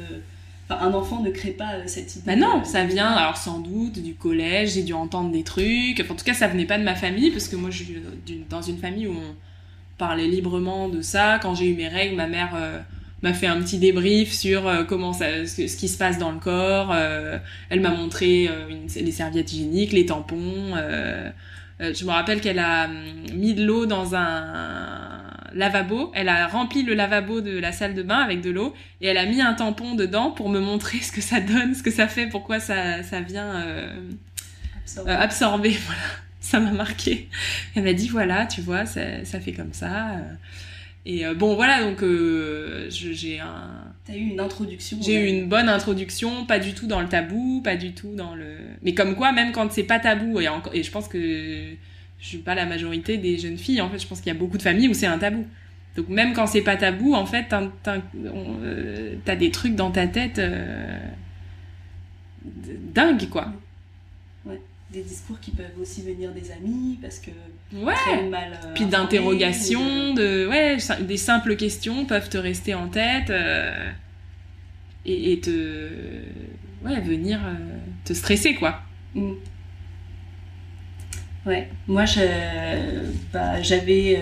Un 0.81 0.93
enfant 0.93 1.21
ne 1.21 1.29
crée 1.29 1.51
pas 1.51 1.87
cette 1.87 2.15
idée. 2.15 2.23
Bah 2.25 2.35
non, 2.35 2.63
ça 2.63 2.85
vient, 2.85 3.11
alors 3.11 3.37
sans 3.37 3.59
doute, 3.59 3.99
du 3.99 4.13
collège, 4.13 4.73
j'ai 4.73 4.83
dû 4.83 4.93
entendre 4.93 5.31
des 5.31 5.43
trucs. 5.43 5.99
en 6.09 6.15
tout 6.15 6.25
cas, 6.25 6.33
ça 6.33 6.47
venait 6.47 6.65
pas 6.65 6.77
de 6.77 6.83
ma 6.83 6.95
famille, 6.95 7.31
parce 7.31 7.47
que 7.47 7.55
moi, 7.55 7.69
je 7.69 7.83
suis 7.83 7.97
dans 8.49 8.61
une 8.61 8.77
famille 8.77 9.07
où 9.07 9.13
on 9.13 9.35
parlait 9.97 10.27
librement 10.27 10.89
de 10.89 11.01
ça. 11.01 11.39
Quand 11.41 11.55
j'ai 11.55 11.69
eu 11.69 11.75
mes 11.75 11.87
règles, 11.87 12.15
ma 12.15 12.27
mère 12.27 12.55
m'a 13.23 13.33
fait 13.33 13.47
un 13.47 13.59
petit 13.61 13.77
débrief 13.77 14.31
sur 14.33 14.67
euh, 14.67 14.83
comment 14.83 15.13
ça, 15.13 15.47
ce, 15.47 15.77
qui 15.77 15.87
se 15.87 15.97
passe 15.97 16.17
dans 16.17 16.31
le 16.31 16.39
corps. 16.39 16.91
Euh, 16.93 17.39
elle 17.69 17.79
m'a 17.79 17.91
montré 17.91 18.47
euh, 18.49 18.67
les 18.93 19.11
serviettes 19.11 19.51
hygiéniques, 19.53 19.93
les 19.93 20.05
tampons. 20.05 20.75
je 21.79 22.05
me 22.05 22.11
rappelle 22.11 22.41
qu'elle 22.41 22.59
a 22.59 22.85
hum, 22.85 22.93
mis 23.33 23.53
de 23.53 23.65
l'eau 23.65 23.85
dans 23.85 24.13
un 24.13 25.12
lavabo. 25.53 26.11
Elle 26.13 26.29
a 26.29 26.47
rempli 26.47 26.83
le 26.83 26.93
lavabo 26.93 27.41
de 27.41 27.57
la 27.57 27.71
salle 27.71 27.93
de 27.93 28.03
bain 28.03 28.19
avec 28.19 28.41
de 28.41 28.49
l'eau 28.49 28.73
et 29.01 29.07
elle 29.07 29.17
a 29.17 29.25
mis 29.25 29.41
un 29.41 29.53
tampon 29.53 29.95
dedans 29.95 30.31
pour 30.31 30.49
me 30.49 30.59
montrer 30.59 30.99
ce 30.99 31.11
que 31.11 31.21
ça 31.21 31.39
donne, 31.39 31.75
ce 31.75 31.83
que 31.83 31.91
ça 31.91 32.07
fait, 32.07 32.27
pourquoi 32.27 32.59
ça, 32.59 33.03
ça 33.03 33.21
vient 33.21 33.65
absorber. 35.07 35.77
Voilà, 35.85 36.01
ça 36.39 36.59
m'a 36.59 36.71
marqué. 36.71 37.29
Elle 37.75 37.83
m'a 37.83 37.93
dit 37.93 38.09
voilà, 38.09 38.45
tu 38.45 38.61
vois, 38.61 38.85
ça, 38.85 39.23
ça 39.23 39.39
fait 39.39 39.53
comme 39.53 39.73
ça. 39.73 40.17
Et 41.05 41.25
euh, 41.25 41.33
bon, 41.33 41.55
voilà, 41.55 41.83
donc 41.83 42.01
euh, 42.01 42.87
j'ai 42.89 43.39
un. 43.39 43.93
T'as 44.05 44.13
eu 44.13 44.29
une 44.29 44.39
introduction. 44.39 44.97
J'ai 45.01 45.15
eu 45.15 45.27
une 45.27 45.49
bonne 45.49 45.67
introduction, 45.67 46.45
pas 46.45 46.59
du 46.59 46.73
tout 46.73 46.87
dans 46.87 47.01
le 47.01 47.09
tabou, 47.09 47.61
pas 47.61 47.75
du 47.75 47.93
tout 47.93 48.13
dans 48.15 48.35
le. 48.35 48.55
Mais 48.83 48.93
comme 48.93 49.15
quoi, 49.15 49.33
même 49.33 49.51
quand 49.51 49.71
c'est 49.71 49.83
pas 49.83 49.99
tabou, 49.99 50.39
et, 50.39 50.47
et 50.73 50.83
je 50.83 50.91
pense 50.91 51.09
que 51.09 51.73
je 52.23 52.29
suis 52.29 52.37
pas 52.37 52.55
la 52.55 52.65
majorité 52.65 53.17
des 53.17 53.37
jeunes 53.37 53.57
filles, 53.57 53.81
en 53.81 53.89
fait, 53.89 53.99
je 53.99 54.07
pense 54.07 54.21
qu'il 54.21 54.31
y 54.31 54.35
a 54.35 54.39
beaucoup 54.39 54.57
de 54.57 54.61
familles 54.61 54.87
où 54.87 54.93
c'est 54.93 55.05
un 55.05 55.19
tabou. 55.19 55.45
Donc 55.97 56.07
même 56.07 56.31
quand 56.33 56.47
c'est 56.47 56.61
pas 56.61 56.77
tabou, 56.77 57.13
en 57.13 57.25
fait, 57.25 57.47
t'as 57.49 57.97
euh, 58.15 59.15
as 59.27 59.35
des 59.35 59.51
trucs 59.51 59.75
dans 59.75 59.91
ta 59.91 60.07
tête 60.07 60.39
euh, 60.39 60.97
dingues, 62.95 63.29
quoi. 63.29 63.51
Des 64.91 65.01
discours 65.01 65.39
qui 65.39 65.51
peuvent 65.51 65.79
aussi 65.81 66.03
venir 66.03 66.31
des 66.31 66.51
amis 66.51 66.99
parce 67.01 67.17
que 67.17 67.31
ouais. 67.73 68.29
mal 68.29 68.59
euh, 68.63 68.73
puis 68.75 68.85
d'interrogations 68.85 70.13
de... 70.13 70.47
ouais 70.47 70.77
des 71.01 71.17
simples 71.17 71.55
questions 71.55 72.05
peuvent 72.05 72.29
te 72.29 72.37
rester 72.37 72.75
en 72.75 72.87
tête 72.89 73.31
euh, 73.31 73.89
et, 75.03 75.39
te 75.39 75.89
ouais 76.85 77.01
venir 77.01 77.39
euh, 77.43 77.55
te 78.05 78.13
stresser 78.13 78.53
quoi. 78.53 78.81
Mm. 79.15 79.31
Ouais. 81.45 81.69
Moi 81.87 82.05
bah, 83.31 83.61
j'avais 83.61 84.19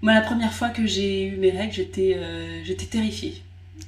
moi 0.00 0.14
la 0.14 0.22
première 0.22 0.52
fois 0.52 0.70
que 0.70 0.86
j'ai 0.86 1.26
eu 1.26 1.36
mes 1.36 1.50
règles 1.50 1.72
j'étais 1.72 2.18
j'étais 2.64 2.86
terrifiée. 2.86 3.42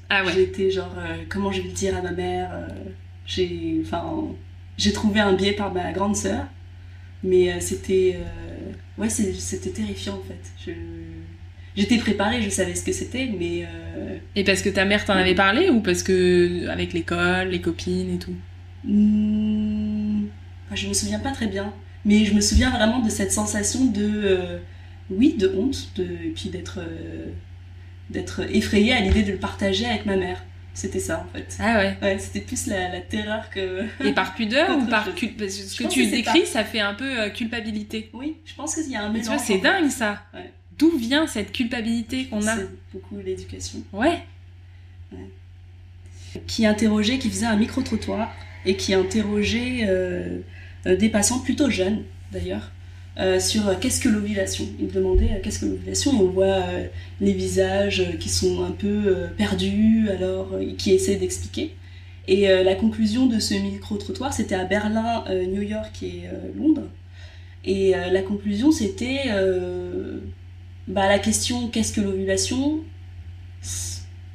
Ah 0.09 0.25
ouais. 0.25 0.33
J'étais 0.33 0.71
genre 0.71 0.95
comment 1.29 1.51
je 1.51 1.63
vais 1.63 1.69
le 1.69 1.75
dire 1.75 1.97
à 1.97 2.03
ma 2.03 2.13
mère 2.13 2.51
j'ai 3.27 3.81
enfin 3.83 4.35
j'ai 4.77 4.93
trouvé 4.93 5.21
un 5.21 5.33
biais 5.33 5.53
par 5.53 5.73
ma 5.73 5.93
grande 5.93 6.17
sœur, 6.17 6.47
mais 7.23 7.53
euh, 7.53 7.61
c'était 7.61 8.17
euh, 8.17 9.01
ouais, 9.03 9.09
c'était 9.09 9.71
terrifiant 9.71 10.15
en 10.15 10.23
fait. 10.23 10.73
J'étais 11.77 11.99
préparée, 11.99 12.41
je 12.41 12.51
savais 12.51 12.75
ce 12.75 12.85
que 12.85 12.93
c'était, 12.93 13.29
mais. 13.39 13.65
Euh, 13.65 14.17
et 14.37 14.45
parce 14.45 14.63
que 14.63 14.69
ta 14.69 14.85
mère 14.85 15.05
t'en 15.05 15.15
avait 15.15 15.35
parlé 15.35 15.71
ou 15.71 15.81
parce 15.81 16.03
que 16.03 16.69
avec 16.69 16.93
l'école, 16.93 17.49
les 17.49 17.61
copines 17.61 18.15
et 18.15 18.19
tout? 18.19 18.35
Mmh... 18.85 19.64
Je 20.73 20.89
me 20.89 20.95
souviens 20.95 21.19
pas 21.19 21.33
très 21.33 21.47
bien, 21.47 21.73
mais 22.05 22.25
je 22.25 22.35
me 22.35 22.41
souviens 22.41 22.71
vraiment 22.71 23.01
de 23.01 23.11
cette 23.11 23.33
sensation 23.33 23.85
de. 23.85 24.61
oui, 25.11 25.35
de 25.39 25.49
honte, 25.57 25.93
de, 25.97 26.05
et 26.05 26.33
puis 26.35 26.49
d'être 26.49 26.81
d'être 28.11 28.41
effrayée 28.55 28.93
à 28.93 29.01
l'idée 29.01 29.23
de 29.23 29.33
le 29.33 29.39
partager 29.39 29.87
avec 29.87 30.07
ma 30.07 30.17
mère. 30.17 30.45
C'était 30.75 30.99
ça 30.99 31.25
en 31.25 31.33
fait. 31.33 31.57
Ah 31.61 31.79
ouais. 31.79 31.97
Ouais, 32.03 32.19
c'était 32.19 32.41
plus 32.41 32.67
la, 32.67 33.01
terreur 33.01 33.49
que. 33.49 33.87
Et 34.05 34.13
par 34.13 34.35
pudeur 34.35 34.77
ou 34.79 34.87
par 34.87 35.15
cul... 35.15 35.29
Parce 35.29 35.57
que 35.57 35.63
ce 35.63 35.83
que 35.83 35.89
tu 35.89 36.07
décris, 36.07 36.47
ça 36.47 36.65
fait 36.65 36.81
un 36.81 36.95
peu 36.95 37.21
euh, 37.21 37.31
culpabilité. 37.31 38.11
Oui, 38.13 38.39
je 38.45 38.55
pense 38.55 38.75
qu'il 38.75 38.91
y 38.91 38.97
a 38.97 39.05
un 39.05 39.11
mélange. 39.11 39.39
C'est 39.45 39.59
dingue 39.59 39.89
ça. 39.89 40.23
Ouais. 40.35 40.53
D'où 40.77 40.91
vient 40.99 41.29
cette 41.29 41.53
culpabilité 41.53 42.27
qu'on 42.27 42.45
a 42.45 42.57
C'est 42.57 42.69
beaucoup 42.93 43.17
l'éducation. 43.19 43.79
Ouais. 43.93 44.25
Qui 46.49 46.67
interrogeait, 46.67 47.19
qui 47.19 47.31
faisait 47.31 47.47
un 47.47 47.55
micro-trottoir 47.55 48.35
et 48.67 48.77
qui 48.77 48.95
interrogeait 48.95 49.87
euh, 49.89 50.39
euh, 50.87 50.97
des 50.97 51.09
patients 51.09 51.39
plutôt 51.39 51.71
jeunes 51.71 52.03
d'ailleurs 52.33 52.71
euh, 53.19 53.39
sur 53.39 53.79
qu'est-ce 53.79 54.01
que 54.01 54.09
l'ovulation? 54.09 54.67
Il 54.81 54.89
demandait 54.89 55.41
qu'est-ce 55.43 55.61
que 55.61 55.67
l'ovulation? 55.67 56.13
Et 56.13 56.17
on 56.17 56.31
voit 56.31 56.65
les 57.21 57.33
visages 57.33 58.19
qui 58.19 58.29
sont 58.29 58.65
un 58.65 58.73
peu 58.73 59.29
perdus, 59.37 60.09
alors 60.11 60.51
qui 60.79 60.93
essaient 60.93 61.17
d'expliquer. 61.17 61.77
Et 62.27 62.49
la 62.49 62.75
conclusion 62.75 63.27
de 63.27 63.39
ce 63.39 63.55
micro-trottoir, 63.55 64.33
c'était 64.33 64.57
à 64.57 64.65
Berlin, 64.65 65.23
New 65.47 65.63
York 65.63 66.03
et 66.03 66.23
Londres. 66.57 66.89
Et 67.65 67.93
la 67.93 68.23
conclusion, 68.23 68.73
c'était 68.73 69.29
bah, 70.89 71.07
la 71.07 71.21
question 71.21 71.69
qu'est-ce 71.69 71.93
que 71.93 72.01
l'ovulation? 72.01 72.81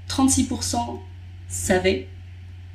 36% 0.08 0.78
savaient 1.50 2.08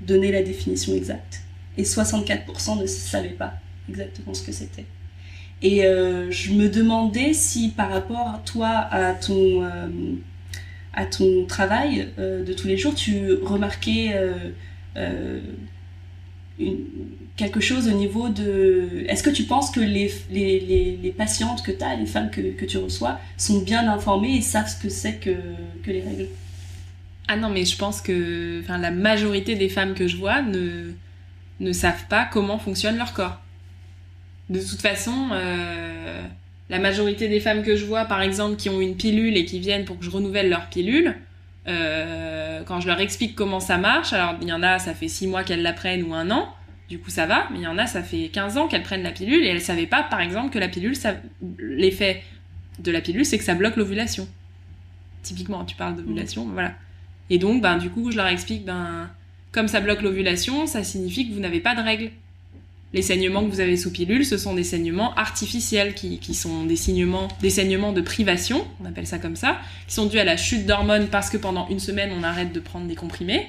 donner 0.03 0.33
la 0.33 0.43
définition 0.43 0.93
exacte 0.93 1.44
et 1.77 1.83
64% 1.83 2.81
ne 2.81 2.87
savaient 2.87 3.29
pas 3.31 3.55
exactement 3.89 4.35
ce 4.35 4.43
que 4.43 4.53
c'était. 4.53 4.87
Et 5.63 5.85
euh, 5.85 6.31
je 6.31 6.53
me 6.53 6.69
demandais 6.69 7.33
si 7.33 7.71
par 7.71 7.91
rapport 7.91 8.43
toi, 8.45 8.69
à 8.69 9.15
ton, 9.15 9.65
euh, 9.65 9.89
à 10.93 11.07
ton 11.07 11.47
travail 11.47 12.09
euh, 12.19 12.45
de 12.45 12.53
tous 12.53 12.69
les 12.69 12.77
jours, 12.77 12.95
tu 12.95 13.33
remarquais 13.43 14.15
quelque 17.37 17.61
chose 17.61 17.89
au 17.89 17.93
niveau 17.93 18.29
de... 18.29 19.05
Est-ce 19.09 19.23
que 19.25 19.31
tu 19.31 19.43
penses 19.43 19.71
que 19.73 19.81
les, 19.81 20.13
les, 20.31 20.99
les, 21.03 21.11
patientes 21.11 21.63
que 21.63 21.73
tu 21.73 21.83
as, 21.83 21.97
les 21.97 22.07
femmes 22.07 22.31
que, 22.31 22.41
que, 22.41 22.65
tu 22.65 22.79
reçois, 22.79 23.19
sont 23.37 23.61
bien 23.61 23.89
informées 23.91 24.37
et 24.37 24.41
savent 24.41 24.69
ce 24.69 24.81
que 24.81 24.89
c'est 24.89 25.15
que, 25.15 25.35
que 25.83 25.91
les 25.91 26.03
règles? 26.03 26.29
Ah 27.27 27.37
non, 27.37 27.49
mais 27.49 27.65
je 27.65 27.77
pense 27.77 28.01
que 28.01 28.63
la 28.69 28.91
majorité 28.93 29.57
des 29.57 29.69
femmes 29.69 29.95
que 29.95 30.07
je 30.07 30.17
vois 30.17 30.43
ne, 30.43 30.93
ne 31.61 31.73
savent 31.73 32.07
pas 32.09 32.25
comment 32.25 32.59
fonctionne 32.59 32.97
leur 32.97 33.13
corps. 33.13 33.41
De 34.51 34.61
toute 34.61 34.81
façon, 34.81 35.31
euh, 35.33 36.23
la 36.69 36.79
majorité 36.79 37.29
des 37.29 37.41
femmes 37.41 37.63
que 37.63 37.77
je 37.77 37.85
vois, 37.85 38.05
par 38.05 38.23
exemple, 38.23 38.57
qui 38.57 38.69
ont 38.69 38.81
une 38.81 38.97
pilule 38.97 39.37
et 39.37 39.45
qui 39.45 39.59
viennent 39.59 39.85
pour 39.85 39.99
que 39.99 40.05
je 40.05 40.11
renouvelle 40.11 40.49
leur 40.49 40.69
pilule, 40.69 41.17
euh, 41.67 42.63
quand 42.67 42.81
je 42.81 42.87
leur 42.87 43.01
explique 43.01 43.35
comment 43.35 43.61
ça 43.61 43.79
marche, 43.79 44.13
alors 44.13 44.35
il 44.43 44.49
y 44.49 44.53
en 44.53 44.63
a, 44.63 44.79
ça 44.79 44.95
fait 44.95 45.09
6 45.09 45.29
mois 45.29 45.45
qu'elles 45.45 45.63
la 45.63 45.73
prennent 45.73 46.03
ou 46.03 46.13
un 46.13 46.31
an, 46.31 46.55
du 46.91 46.99
coup 46.99 47.11
ça 47.11 47.25
va, 47.25 47.49
mais 47.51 47.59
il 47.59 47.63
y 47.63 47.67
en 47.67 47.79
a, 47.79 47.87
ça 47.87 48.03
fait 48.03 48.29
15 48.29 48.59
ans 48.59 48.69
qu'elles 48.69 48.83
prennent 48.83 49.03
la 49.03 49.13
pilule 49.13 49.45
et 49.45 49.49
elles 49.49 49.63
savaient 49.63 49.87
pas, 49.87 50.03
par 50.03 50.21
exemple, 50.21 50.51
que 50.51 50.59
la 50.59 50.69
pilule, 50.69 50.97
ça... 50.97 51.15
l'effet 51.59 52.23
de 52.81 52.91
la 52.91 53.01
pilule, 53.01 53.25
c'est 53.25 53.39
que 53.39 53.45
ça 53.45 53.55
bloque 53.55 53.77
l'ovulation. 53.77 54.29
Typiquement, 55.23 55.65
tu 55.65 55.77
parles 55.77 55.97
d'ovulation, 55.97 56.47
voilà. 56.47 56.73
Et 57.31 57.39
donc, 57.39 57.63
ben, 57.63 57.79
du 57.79 57.89
coup, 57.89 58.11
je 58.11 58.17
leur 58.17 58.27
explique, 58.27 58.65
ben, 58.65 59.09
comme 59.55 59.69
ça 59.69 59.81
bloque 59.81 60.03
l'ovulation, 60.03 60.67
ça 60.67 60.83
signifie 60.83 61.29
que 61.29 61.33
vous 61.33 61.41
n'avez 61.41 61.61
pas 61.61 61.77
de 61.77 61.81
règles. 61.81 62.11
Les 62.93 63.03
saignements 63.03 63.45
que 63.45 63.51
vous 63.51 63.61
avez 63.61 63.77
sous 63.77 63.93
pilule, 63.93 64.27
ce 64.27 64.37
sont 64.37 64.53
des 64.53 64.65
saignements 64.65 65.15
artificiels, 65.15 65.95
qui, 65.95 66.35
sont 66.35 66.65
des 66.65 66.77
saignements, 66.77 67.29
des 67.41 67.51
saignements 67.51 67.93
de 67.93 68.01
privation, 68.01 68.67
on 68.83 68.85
appelle 68.85 69.07
ça 69.07 69.19
comme 69.19 69.37
ça, 69.37 69.59
qui 69.87 69.95
sont 69.95 70.07
dus 70.07 70.19
à 70.19 70.25
la 70.25 70.37
chute 70.37 70.67
d'hormones 70.67 71.07
parce 71.07 71.31
que 71.31 71.37
pendant 71.37 71.69
une 71.69 71.79
semaine 71.79 72.11
on 72.19 72.25
arrête 72.25 72.53
de 72.53 72.59
prendre 72.59 72.87
des 72.87 72.97
comprimés, 72.97 73.47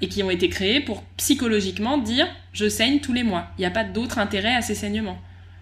et 0.00 0.06
qui 0.06 0.22
ont 0.22 0.30
été 0.30 0.48
créés 0.48 0.80
pour 0.80 1.02
psychologiquement 1.16 1.98
dire 1.98 2.28
je 2.52 2.68
saigne 2.68 3.00
tous 3.00 3.12
les 3.12 3.24
mois. 3.24 3.48
Il 3.58 3.62
n'y 3.62 3.66
a 3.66 3.72
pas 3.72 3.84
d'autre 3.84 4.18
intérêt 4.20 4.54
à 4.54 4.62
ces 4.62 4.76
saignements. 4.76 5.18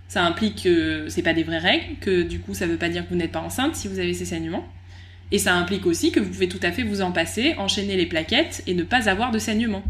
Ça 0.08 0.22
implique 0.22 0.64
que 0.64 1.08
c'est 1.08 1.22
pas 1.22 1.32
des 1.32 1.44
vraies 1.44 1.58
règles, 1.58 1.96
que 2.02 2.22
du 2.22 2.40
coup 2.40 2.52
ça 2.52 2.66
veut 2.66 2.76
pas 2.76 2.90
dire 2.90 3.04
que 3.04 3.10
vous 3.10 3.16
n'êtes 3.16 3.32
pas 3.32 3.40
enceinte 3.40 3.74
si 3.74 3.88
vous 3.88 3.98
avez 3.98 4.12
ces 4.12 4.26
saignements. 4.26 4.66
Et 5.32 5.38
ça 5.38 5.54
implique 5.54 5.86
aussi 5.86 6.12
que 6.12 6.20
vous 6.20 6.30
pouvez 6.30 6.48
tout 6.48 6.60
à 6.62 6.70
fait 6.70 6.82
vous 6.82 7.02
en 7.02 7.12
passer, 7.12 7.54
enchaîner 7.58 7.96
les 7.96 8.06
plaquettes 8.06 8.62
et 8.66 8.74
ne 8.74 8.84
pas 8.84 9.08
avoir 9.08 9.32
de 9.32 9.38
saignements. 9.38 9.82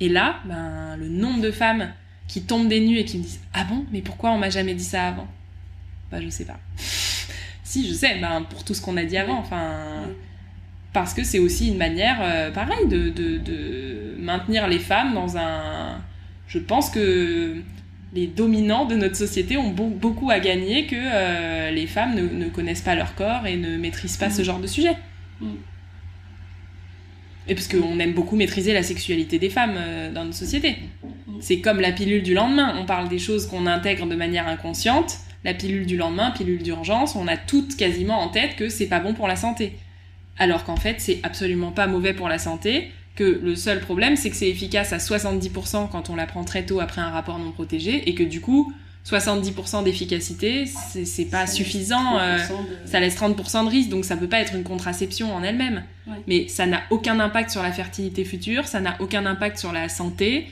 Et 0.00 0.08
là, 0.08 0.40
ben, 0.44 0.96
le 0.96 1.08
nombre 1.08 1.40
de 1.40 1.50
femmes 1.50 1.92
qui 2.28 2.42
tombent 2.42 2.68
des 2.68 2.80
nues 2.80 2.98
et 2.98 3.04
qui 3.04 3.18
me 3.18 3.22
disent 3.22 3.40
Ah 3.54 3.64
bon, 3.64 3.86
mais 3.92 4.02
pourquoi 4.02 4.30
on 4.32 4.38
m'a 4.38 4.50
jamais 4.50 4.74
dit 4.74 4.84
ça 4.84 5.08
avant? 5.08 5.28
Bah, 6.10 6.18
je 6.20 6.28
sais 6.28 6.44
pas. 6.44 6.58
Si, 7.64 7.88
je 7.88 7.94
sais, 7.94 8.20
ben, 8.20 8.42
pour 8.42 8.64
tout 8.64 8.74
ce 8.74 8.80
qu'on 8.80 8.96
a 8.96 9.02
dit 9.02 9.18
avant, 9.18 9.38
enfin. 9.38 10.04
Parce 10.92 11.12
que 11.12 11.24
c'est 11.24 11.40
aussi 11.40 11.68
une 11.68 11.76
manière, 11.76 12.18
euh, 12.22 12.50
pareil, 12.52 12.86
de, 12.86 14.14
maintenir 14.18 14.68
les 14.68 14.78
femmes 14.78 15.14
dans 15.14 15.36
un. 15.36 16.00
Je 16.46 16.60
pense 16.60 16.90
que 16.90 17.56
les 18.12 18.26
dominants 18.26 18.84
de 18.84 18.94
notre 18.94 19.16
société 19.16 19.56
ont 19.56 19.70
beaucoup 19.70 20.30
à 20.30 20.38
gagner 20.40 20.86
que 20.86 20.96
euh, 20.96 21.70
les 21.70 21.86
femmes 21.86 22.14
ne, 22.14 22.22
ne, 22.22 22.48
connaissent 22.48 22.82
pas 22.82 22.94
leur 22.94 23.14
corps 23.14 23.46
et 23.46 23.56
ne 23.56 23.76
maîtrisent 23.76 24.16
pas 24.16 24.30
ce 24.30 24.42
mm. 24.42 24.44
genre 24.44 24.58
de 24.60 24.66
sujet. 24.66 24.96
Mm. 25.40 25.54
Et 27.48 27.54
parce 27.54 27.68
qu'on 27.68 27.98
aime 27.98 28.12
beaucoup 28.12 28.36
maîtriser 28.36 28.72
la 28.72 28.82
sexualité 28.82 29.38
des 29.38 29.50
femmes 29.50 29.74
euh, 29.76 30.12
dans 30.12 30.24
notre 30.24 30.36
société. 30.36 30.76
Mm. 31.02 31.32
C'est 31.40 31.60
comme 31.60 31.80
la 31.80 31.92
pilule 31.92 32.22
du 32.22 32.34
lendemain. 32.34 32.74
On 32.78 32.86
parle 32.86 33.08
des 33.08 33.18
choses 33.18 33.46
qu'on 33.46 33.66
intègre 33.66 34.06
de 34.06 34.14
manière 34.14 34.46
inconsciente. 34.46 35.18
La 35.44 35.54
pilule 35.54 35.86
du 35.86 35.96
lendemain, 35.96 36.32
pilule 36.32 36.62
d'urgence, 36.62 37.14
on 37.14 37.28
a 37.28 37.36
toutes 37.36 37.76
quasiment 37.76 38.20
en 38.20 38.28
tête 38.28 38.56
que 38.56 38.68
c'est 38.68 38.86
pas 38.86 38.98
bon 38.98 39.14
pour 39.14 39.28
la 39.28 39.36
santé. 39.36 39.74
Alors 40.38 40.64
qu'en 40.64 40.76
fait, 40.76 40.96
c'est 40.98 41.20
absolument 41.22 41.70
pas 41.70 41.86
mauvais 41.86 42.14
pour 42.14 42.28
la 42.28 42.38
santé 42.38 42.90
que 43.16 43.40
le 43.42 43.56
seul 43.56 43.80
problème, 43.80 44.14
c'est 44.16 44.30
que 44.30 44.36
c'est 44.36 44.48
efficace 44.48 44.92
à 44.92 44.98
70% 44.98 45.88
quand 45.90 46.10
on 46.10 46.16
la 46.16 46.26
prend 46.26 46.44
très 46.44 46.64
tôt 46.64 46.80
après 46.80 47.00
un 47.00 47.10
rapport 47.10 47.38
non 47.38 47.50
protégé, 47.50 48.08
et 48.08 48.14
que 48.14 48.22
du 48.22 48.40
coup, 48.40 48.72
70% 49.08 49.84
d'efficacité, 49.84 50.66
c'est 50.66 51.24
pas 51.26 51.46
suffisant, 51.46 52.18
euh, 52.18 52.38
ça 52.84 53.00
laisse 53.00 53.16
30% 53.16 53.64
de 53.64 53.70
risque, 53.70 53.88
donc 53.88 54.04
ça 54.04 54.16
peut 54.16 54.28
pas 54.28 54.40
être 54.40 54.54
une 54.54 54.64
contraception 54.64 55.34
en 55.34 55.42
elle-même. 55.42 55.82
Mais 56.26 56.46
ça 56.48 56.66
n'a 56.66 56.82
aucun 56.90 57.18
impact 57.18 57.50
sur 57.50 57.62
la 57.62 57.72
fertilité 57.72 58.24
future, 58.24 58.66
ça 58.66 58.80
n'a 58.80 58.96
aucun 59.00 59.26
impact 59.26 59.58
sur 59.58 59.72
la 59.72 59.88
santé. 59.88 60.48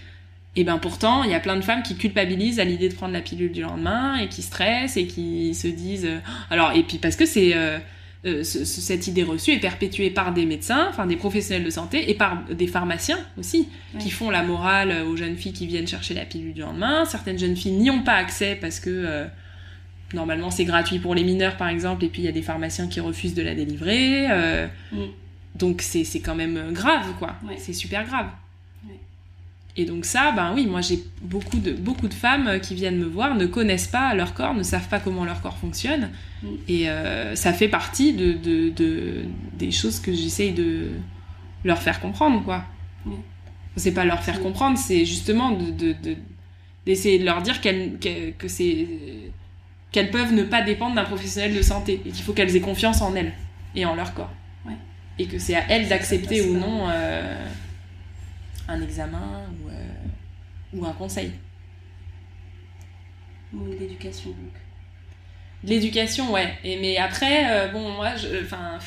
Et 0.57 0.63
ben 0.63 0.79
pourtant, 0.79 1.25
il 1.25 1.31
y 1.31 1.35
a 1.35 1.41
plein 1.41 1.57
de 1.57 1.63
femmes 1.63 1.83
qui 1.83 1.97
culpabilisent 1.97 2.61
à 2.61 2.65
l'idée 2.65 2.89
de 2.89 2.95
prendre 2.95 3.13
la 3.13 3.21
pilule 3.21 3.51
du 3.51 3.63
lendemain 3.63 4.17
et 4.19 4.29
qui 4.29 4.43
stressent 4.43 4.97
et 4.97 5.07
qui 5.07 5.53
se 5.55 5.67
disent. 5.67 6.07
Euh, 6.07 6.19
alors 6.49 6.73
et 6.73 6.85
puis 6.85 6.99
parce 6.99 7.17
que 7.17 7.27
c'est 7.27 7.57
euh, 7.57 7.79
euh, 8.27 8.43
cette 8.43 9.07
idée 9.07 9.23
reçue 9.23 9.53
est 9.53 9.61
perpétuée 9.61 10.09
par 10.09 10.33
des 10.33 10.47
médecins, 10.47 10.87
enfin 10.89 11.07
des 11.07 11.17
professionnels 11.17 11.65
de 11.65 11.71
santé 11.71 12.11
et 12.11 12.15
par 12.15 12.43
des 12.51 12.67
pharmaciens 12.67 13.19
aussi, 13.37 13.69
qui 13.99 14.11
font 14.11 14.31
la 14.31 14.43
morale 14.43 15.05
aux 15.07 15.17
jeunes 15.17 15.37
filles 15.37 15.53
qui 15.53 15.67
viennent 15.67 15.87
chercher 15.87 16.15
la 16.15 16.25
pilule 16.25 16.55
du 16.55 16.63
lendemain. 16.63 17.05
Certaines 17.05 17.39
jeunes 17.39 17.57
filles 17.57 17.73
n'y 17.73 17.91
ont 17.91 18.03
pas 18.03 18.15
accès 18.15 18.57
parce 18.59 18.81
que 18.81 18.89
euh, 18.91 19.27
normalement 20.15 20.51
c'est 20.51 20.65
gratuit 20.65 21.01
pour 21.01 21.15
les 21.15 21.23
mineurs 21.23 21.59
par 21.59 21.69
exemple, 21.69 22.05
et 22.05 22.09
puis 22.09 22.23
il 22.23 22.25
y 22.25 22.29
a 22.29 22.33
des 22.33 22.43
pharmaciens 22.43 22.89
qui 22.89 23.01
refusent 23.01 23.35
de 23.35 23.43
la 23.43 23.55
délivrer. 23.55 24.31
Euh, 24.31 24.67
mm. 24.93 25.05
Donc 25.57 25.83
c'est 25.83 26.05
quand 26.21 26.35
même 26.35 26.73
grave, 26.73 27.13
quoi. 27.19 27.37
C'est 27.59 27.75
super 27.75 28.05
grave. 28.07 28.29
Et 29.77 29.87
donc 29.87 30.05
ça, 30.05 30.31
ben 30.31 30.53
oui, 30.55 30.67
moi 30.67 30.81
j'ai 30.81 31.03
beaucoup 31.21 31.59
de, 31.59 31.73
beaucoup 31.73 32.07
de 32.07 32.15
femmes 32.15 32.61
qui 32.61 32.75
viennent 32.75 32.99
me 32.99 33.07
voir, 33.07 33.35
ne 33.35 33.47
connaissent 33.47 33.89
pas 33.89 34.15
leur 34.15 34.33
corps, 34.33 34.55
ne 34.55 34.63
savent 34.63 34.89
pas 34.89 35.01
comment 35.01 35.25
leur 35.25 35.41
corps 35.43 35.57
fonctionne. 35.57 36.11
Mm. 36.43 36.49
Et 36.69 36.89
euh, 36.89 37.35
ça 37.35 37.53
fait 37.53 37.69
partie 37.69 38.13
de, 38.13 38.35
de, 38.35 38.69
de 38.71 39.25
des 39.55 39.73
choses 39.73 39.99
que 39.99 40.13
j'essaye 40.13 40.53
de 40.53 40.91
leur 41.65 41.83
faire 41.83 42.01
comprendre, 42.01 42.45
quoi. 42.45 42.65
Mm. 43.05 43.13
C'est 43.77 43.93
pas 43.93 44.05
leur 44.05 44.23
faire 44.23 44.41
comprendre, 44.41 44.79
c'est 44.79 45.05
justement 45.05 45.59
d'essayer 46.87 47.19
de, 47.19 47.25
leur 47.25 47.43
dire 47.43 47.61
qu'elles, 47.61 47.99
que 48.39 48.47
c'est 48.47 48.87
qu'elles 49.91 50.13
peuvent 50.13 50.33
ne 50.33 50.45
pas 50.45 50.63
dépendre 50.63 50.95
d'un 50.95 51.05
professionnel 51.05 51.55
de 51.57 51.63
santé 51.63 52.01
et 52.07 52.11
qu'il 52.11 52.23
faut 52.25 52.33
qu'elles 52.33 52.55
aient 52.55 52.61
confiance 52.61 53.03
en 53.03 53.17
elles 53.17 53.33
et 53.75 53.85
en 53.85 53.97
leur 53.97 54.15
corps. 54.15 54.33
Et 55.19 55.27
que 55.27 55.39
c'est 55.39 55.55
à 55.57 55.65
elles 55.69 55.89
d'accepter 55.89 56.43
ou 56.43 56.57
non... 56.57 56.89
Euh, 56.89 57.47
un 58.69 58.81
examen 58.81 59.43
ou, 59.53 59.69
euh, 59.69 60.79
ou 60.79 60.87
un 60.87 60.93
conseil. 60.93 61.33
Ou 63.53 63.67
l'éducation 63.79 64.31
donc. 64.31 64.53
L'éducation, 65.63 66.33
ouais. 66.33 66.55
Et, 66.63 66.79
mais 66.79 66.99
après, 66.99 67.51
euh, 67.51 67.69
bon, 67.69 67.91
moi, 67.93 68.11
enfin. 68.43 68.79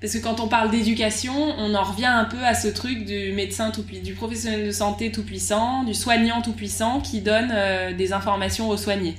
Parce 0.00 0.14
que 0.14 0.18
quand 0.18 0.40
on 0.40 0.48
parle 0.48 0.70
d'éducation, 0.70 1.34
on 1.58 1.74
en 1.74 1.82
revient 1.82 2.06
un 2.06 2.24
peu 2.24 2.42
à 2.44 2.54
ce 2.54 2.68
truc 2.68 3.04
du 3.04 3.32
médecin 3.32 3.70
tout 3.70 3.82
du 3.82 4.14
professionnel 4.14 4.66
de 4.66 4.70
santé 4.72 5.12
tout 5.12 5.24
puissant, 5.24 5.84
du 5.84 5.92
soignant 5.92 6.40
tout 6.40 6.54
puissant 6.54 7.00
qui 7.00 7.20
donne 7.20 7.50
euh, 7.52 7.92
des 7.92 8.14
informations 8.14 8.70
aux 8.70 8.78
soignés. 8.78 9.16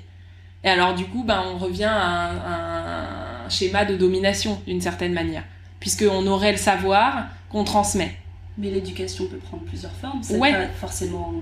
Et 0.63 0.69
alors 0.69 0.95
du 0.95 1.05
coup, 1.05 1.23
ben, 1.23 1.43
on 1.53 1.57
revient 1.59 1.83
à 1.83 2.31
un, 2.31 3.45
un 3.45 3.49
schéma 3.49 3.85
de 3.85 3.95
domination 3.95 4.59
d'une 4.65 4.81
certaine 4.81 5.13
manière, 5.13 5.43
puisqu'on 5.79 6.25
aurait 6.25 6.51
le 6.51 6.57
savoir 6.57 7.27
qu'on 7.49 7.63
transmet. 7.63 8.15
Mais 8.61 8.69
l'éducation 8.69 9.25
peut 9.25 9.37
prendre 9.37 9.63
plusieurs 9.63 9.91
formes. 9.93 10.21
C'est 10.21 10.39
pas 10.39 10.67
forcément. 10.79 11.33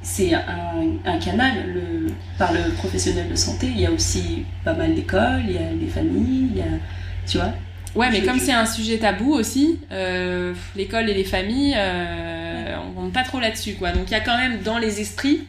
C'est 0.00 0.32
un, 0.32 1.18
canal 1.18 1.74
le, 1.74 2.06
par 2.38 2.52
le 2.52 2.72
professionnel 2.74 3.28
de 3.28 3.34
santé. 3.34 3.66
Il 3.66 3.80
y 3.80 3.86
a 3.86 3.90
aussi 3.90 4.44
pas 4.64 4.72
mal 4.72 4.94
d'écoles, 4.94 5.42
il 5.44 5.54
y 5.54 5.58
a 5.58 5.72
les 5.72 5.88
familles, 5.88 6.50
il 6.52 6.56
y 6.56 6.62
a. 6.62 6.78
Tu 7.26 7.38
vois 7.38 7.52
Ouais, 7.94 8.10
mais 8.10 8.22
comme 8.22 8.38
c'est 8.38 8.52
un 8.52 8.66
sujet 8.66 8.98
tabou 8.98 9.32
aussi, 9.32 9.80
euh, 9.90 10.54
l'école 10.76 11.08
et 11.10 11.14
les 11.14 11.24
familles, 11.24 11.74
euh, 11.76 12.76
on 12.86 12.92
compte 12.92 13.12
pas 13.12 13.24
trop 13.24 13.40
là-dessus, 13.40 13.74
quoi. 13.74 13.90
Donc 13.92 14.04
il 14.08 14.12
y 14.12 14.16
a 14.16 14.20
quand 14.20 14.36
même 14.36 14.60
dans 14.62 14.78
les 14.78 15.00
esprits 15.00 15.46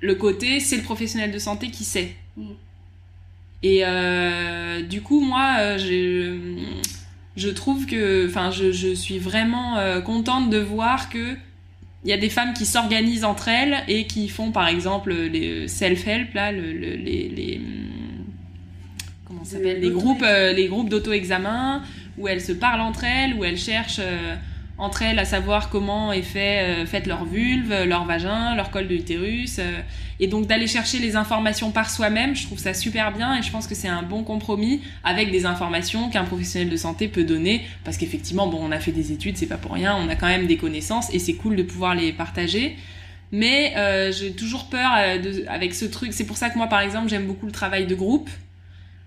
le 0.00 0.16
côté, 0.16 0.60
c'est 0.60 0.76
le 0.76 0.82
professionnel 0.82 1.30
de 1.30 1.38
santé 1.38 1.70
qui 1.70 1.84
sait. 1.84 2.14
Mm. 2.36 2.50
Et 3.62 3.80
euh, 3.84 4.82
du 4.82 5.00
coup, 5.00 5.20
moi, 5.20 5.76
j'ai 5.78 6.38
je 7.36 7.48
trouve 7.48 7.86
que, 7.86 8.28
enfin, 8.28 8.50
je, 8.50 8.72
je, 8.72 8.94
suis 8.94 9.18
vraiment 9.18 9.76
euh, 9.78 10.00
contente 10.00 10.50
de 10.50 10.58
voir 10.58 11.08
que 11.08 11.36
il 12.04 12.10
y 12.10 12.12
a 12.12 12.18
des 12.18 12.28
femmes 12.28 12.52
qui 12.52 12.66
s'organisent 12.66 13.24
entre 13.24 13.48
elles 13.48 13.82
et 13.88 14.06
qui 14.06 14.28
font, 14.28 14.52
par 14.52 14.68
exemple, 14.68 15.12
les 15.12 15.68
self-help, 15.68 16.34
là, 16.34 16.52
le, 16.52 16.70
les, 16.70 17.28
les, 17.28 17.60
comment 19.24 19.42
ça 19.42 19.56
s'appelle, 19.56 19.80
les 19.80 19.90
groupes, 19.90 20.22
euh, 20.22 20.52
les 20.52 20.68
groupes 20.68 20.90
d'auto-examen 20.90 21.82
où 22.18 22.28
elles 22.28 22.42
se 22.42 22.52
parlent 22.52 22.82
entre 22.82 23.04
elles, 23.04 23.34
où 23.34 23.42
elles 23.42 23.58
cherchent 23.58 24.00
euh, 24.00 24.36
entre 24.76 25.02
elles 25.02 25.18
à 25.18 25.24
savoir 25.24 25.70
comment 25.70 26.12
est 26.12 26.22
fait, 26.22 26.82
euh, 26.82 26.86
fait 26.86 27.06
leur 27.06 27.24
vulve, 27.24 27.84
leur 27.84 28.04
vagin, 28.04 28.54
leur 28.56 28.70
col 28.70 28.88
de 28.88 28.94
l'utérus. 28.94 29.58
Euh, 29.58 29.80
et 30.20 30.26
donc 30.26 30.46
d'aller 30.46 30.66
chercher 30.66 30.98
les 30.98 31.16
informations 31.16 31.70
par 31.70 31.90
soi-même, 31.90 32.34
je 32.34 32.46
trouve 32.46 32.58
ça 32.58 32.74
super 32.74 33.12
bien 33.12 33.36
et 33.36 33.42
je 33.42 33.50
pense 33.50 33.66
que 33.66 33.74
c'est 33.74 33.88
un 33.88 34.02
bon 34.02 34.22
compromis 34.22 34.80
avec 35.02 35.30
des 35.30 35.46
informations 35.46 36.08
qu'un 36.08 36.24
professionnel 36.24 36.70
de 36.70 36.76
santé 36.76 37.08
peut 37.08 37.24
donner 37.24 37.62
parce 37.84 37.96
qu'effectivement, 37.96 38.46
bon, 38.46 38.58
on 38.60 38.72
a 38.72 38.80
fait 38.80 38.92
des 38.92 39.12
études, 39.12 39.36
c'est 39.36 39.46
pas 39.46 39.56
pour 39.56 39.72
rien, 39.72 39.96
on 39.96 40.08
a 40.08 40.16
quand 40.16 40.28
même 40.28 40.46
des 40.46 40.56
connaissances 40.56 41.12
et 41.12 41.18
c'est 41.18 41.34
cool 41.34 41.56
de 41.56 41.62
pouvoir 41.62 41.94
les 41.94 42.12
partager. 42.12 42.76
Mais 43.32 43.74
euh, 43.76 44.12
j'ai 44.12 44.32
toujours 44.32 44.66
peur 44.66 44.90
de, 45.20 45.44
avec 45.48 45.74
ce 45.74 45.84
truc. 45.84 46.12
C'est 46.12 46.26
pour 46.26 46.36
ça 46.36 46.50
que 46.50 46.58
moi, 46.58 46.68
par 46.68 46.80
exemple, 46.80 47.08
j'aime 47.08 47.26
beaucoup 47.26 47.46
le 47.46 47.52
travail 47.52 47.86
de 47.86 47.94
groupe 47.94 48.30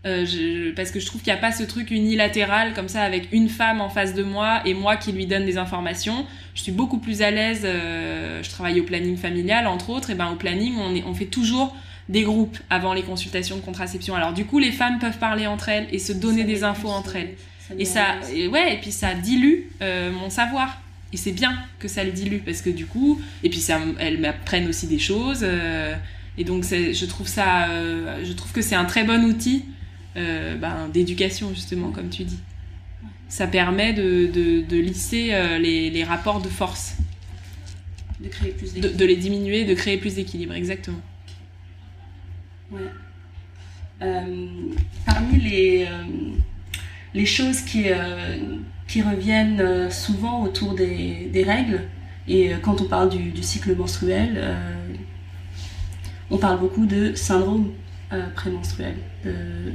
euh, 0.07 0.73
parce 0.75 0.91
que 0.91 0.99
je 0.99 1.05
trouve 1.05 1.21
qu'il 1.21 1.33
n'y 1.33 1.37
a 1.37 1.41
pas 1.41 1.51
ce 1.51 1.63
truc 1.63 1.91
unilatéral 1.91 2.73
comme 2.73 2.87
ça 2.87 3.01
avec 3.01 3.27
une 3.31 3.49
femme 3.49 3.81
en 3.81 3.89
face 3.89 4.13
de 4.13 4.23
moi 4.23 4.61
et 4.65 4.73
moi 4.73 4.95
qui 4.95 5.11
lui 5.11 5.25
donne 5.25 5.45
des 5.45 5.57
informations. 5.57 6.25
Je 6.55 6.61
suis 6.61 6.71
beaucoup 6.71 6.99
plus 6.99 7.21
à 7.21 7.31
l'aise. 7.31 7.61
Euh, 7.65 8.41
je 8.41 8.49
travaille 8.49 8.79
au 8.79 8.83
planning 8.83 9.17
familial 9.17 9.67
entre 9.67 9.89
autres. 9.89 10.09
Et 10.09 10.15
ben 10.15 10.31
au 10.31 10.35
planning, 10.35 10.75
on, 10.77 11.09
on 11.09 11.13
fait 11.13 11.25
toujours 11.25 11.75
des 12.09 12.23
groupes 12.23 12.57
avant 12.69 12.93
les 12.93 13.03
consultations 13.03 13.57
de 13.57 13.61
contraception. 13.61 14.15
Alors 14.15 14.33
du 14.33 14.45
coup, 14.45 14.59
les 14.59 14.71
femmes 14.71 14.99
peuvent 14.99 15.17
parler 15.17 15.45
entre 15.45 15.69
elles 15.69 15.87
et 15.91 15.99
se 15.99 16.13
donner 16.13 16.45
des 16.45 16.63
infos 16.63 16.89
entre 16.89 17.17
elles. 17.17 17.33
et 17.77 17.85
ça, 17.85 18.15
ouais, 18.31 18.75
et 18.75 18.77
puis 18.77 18.91
ça 18.91 19.13
dilue 19.13 19.63
euh, 19.81 20.11
mon 20.11 20.29
savoir. 20.29 20.81
Et 21.11 21.17
c'est 21.17 21.31
bien 21.31 21.57
que 21.79 21.87
ça 21.87 22.03
le 22.03 22.11
dilue 22.11 22.39
parce 22.45 22.61
que 22.61 22.69
du 22.69 22.85
coup, 22.85 23.21
et 23.43 23.49
puis 23.49 23.59
ça, 23.59 23.79
elles 23.99 24.19
m'apprennent 24.19 24.67
aussi 24.67 24.87
des 24.87 24.99
choses. 24.99 25.45
et 26.37 26.43
donc 26.43 26.63
je 26.65 27.05
trouve 27.05 27.27
ça, 27.27 27.67
je 28.23 28.33
trouve 28.33 28.51
que 28.51 28.61
c'est 28.61 28.75
un 28.75 28.83
très 28.83 29.05
bon 29.05 29.23
outil 29.23 29.63
euh, 30.18 30.55
ben, 30.55 30.89
d'éducation, 30.89 31.49
justement, 31.53 31.91
comme 31.91 32.09
tu 32.09 32.24
dis. 32.24 32.39
Ça 33.30 33.45
permet 33.45 33.93
de, 33.93 34.28
de, 34.68 34.78
lisser 34.78 35.30
euh, 35.32 35.59
les, 35.59 35.89
les, 35.89 36.03
rapports 36.03 36.41
de 36.41 36.47
force. 36.47 36.95
De 38.20 38.28
créer 38.28 38.51
plus 38.51 38.74
de, 38.74 39.05
les 39.05 39.15
diminuer, 39.15 39.65
de 39.65 39.76
créer 39.76 39.97
plus 39.97 40.15
d'équilibre, 40.15 40.53
exactement. 40.53 41.01
Ouais. 42.72 42.80
Euh, 44.01 44.47
parmi 45.05 45.39
les, 45.39 45.88
les 47.13 47.26
choses 47.26 47.61
qui, 47.61 47.86
qui 48.88 49.01
reviennent 49.01 49.91
souvent 49.91 50.43
autour 50.43 50.74
des, 50.74 51.30
des, 51.32 51.43
règles, 51.43 51.82
et 52.28 52.51
quand 52.63 52.82
on 52.82 52.86
parle 52.86 53.09
du, 53.09 53.32
du 53.32 53.43
cycle 53.43 53.76
menstruel, 53.76 54.57
on 56.32 56.38
parle 56.38 56.59
beaucoup 56.59 56.88
de 56.88 57.13
syndrome 57.13 57.72
prémenstruel, 58.35 58.95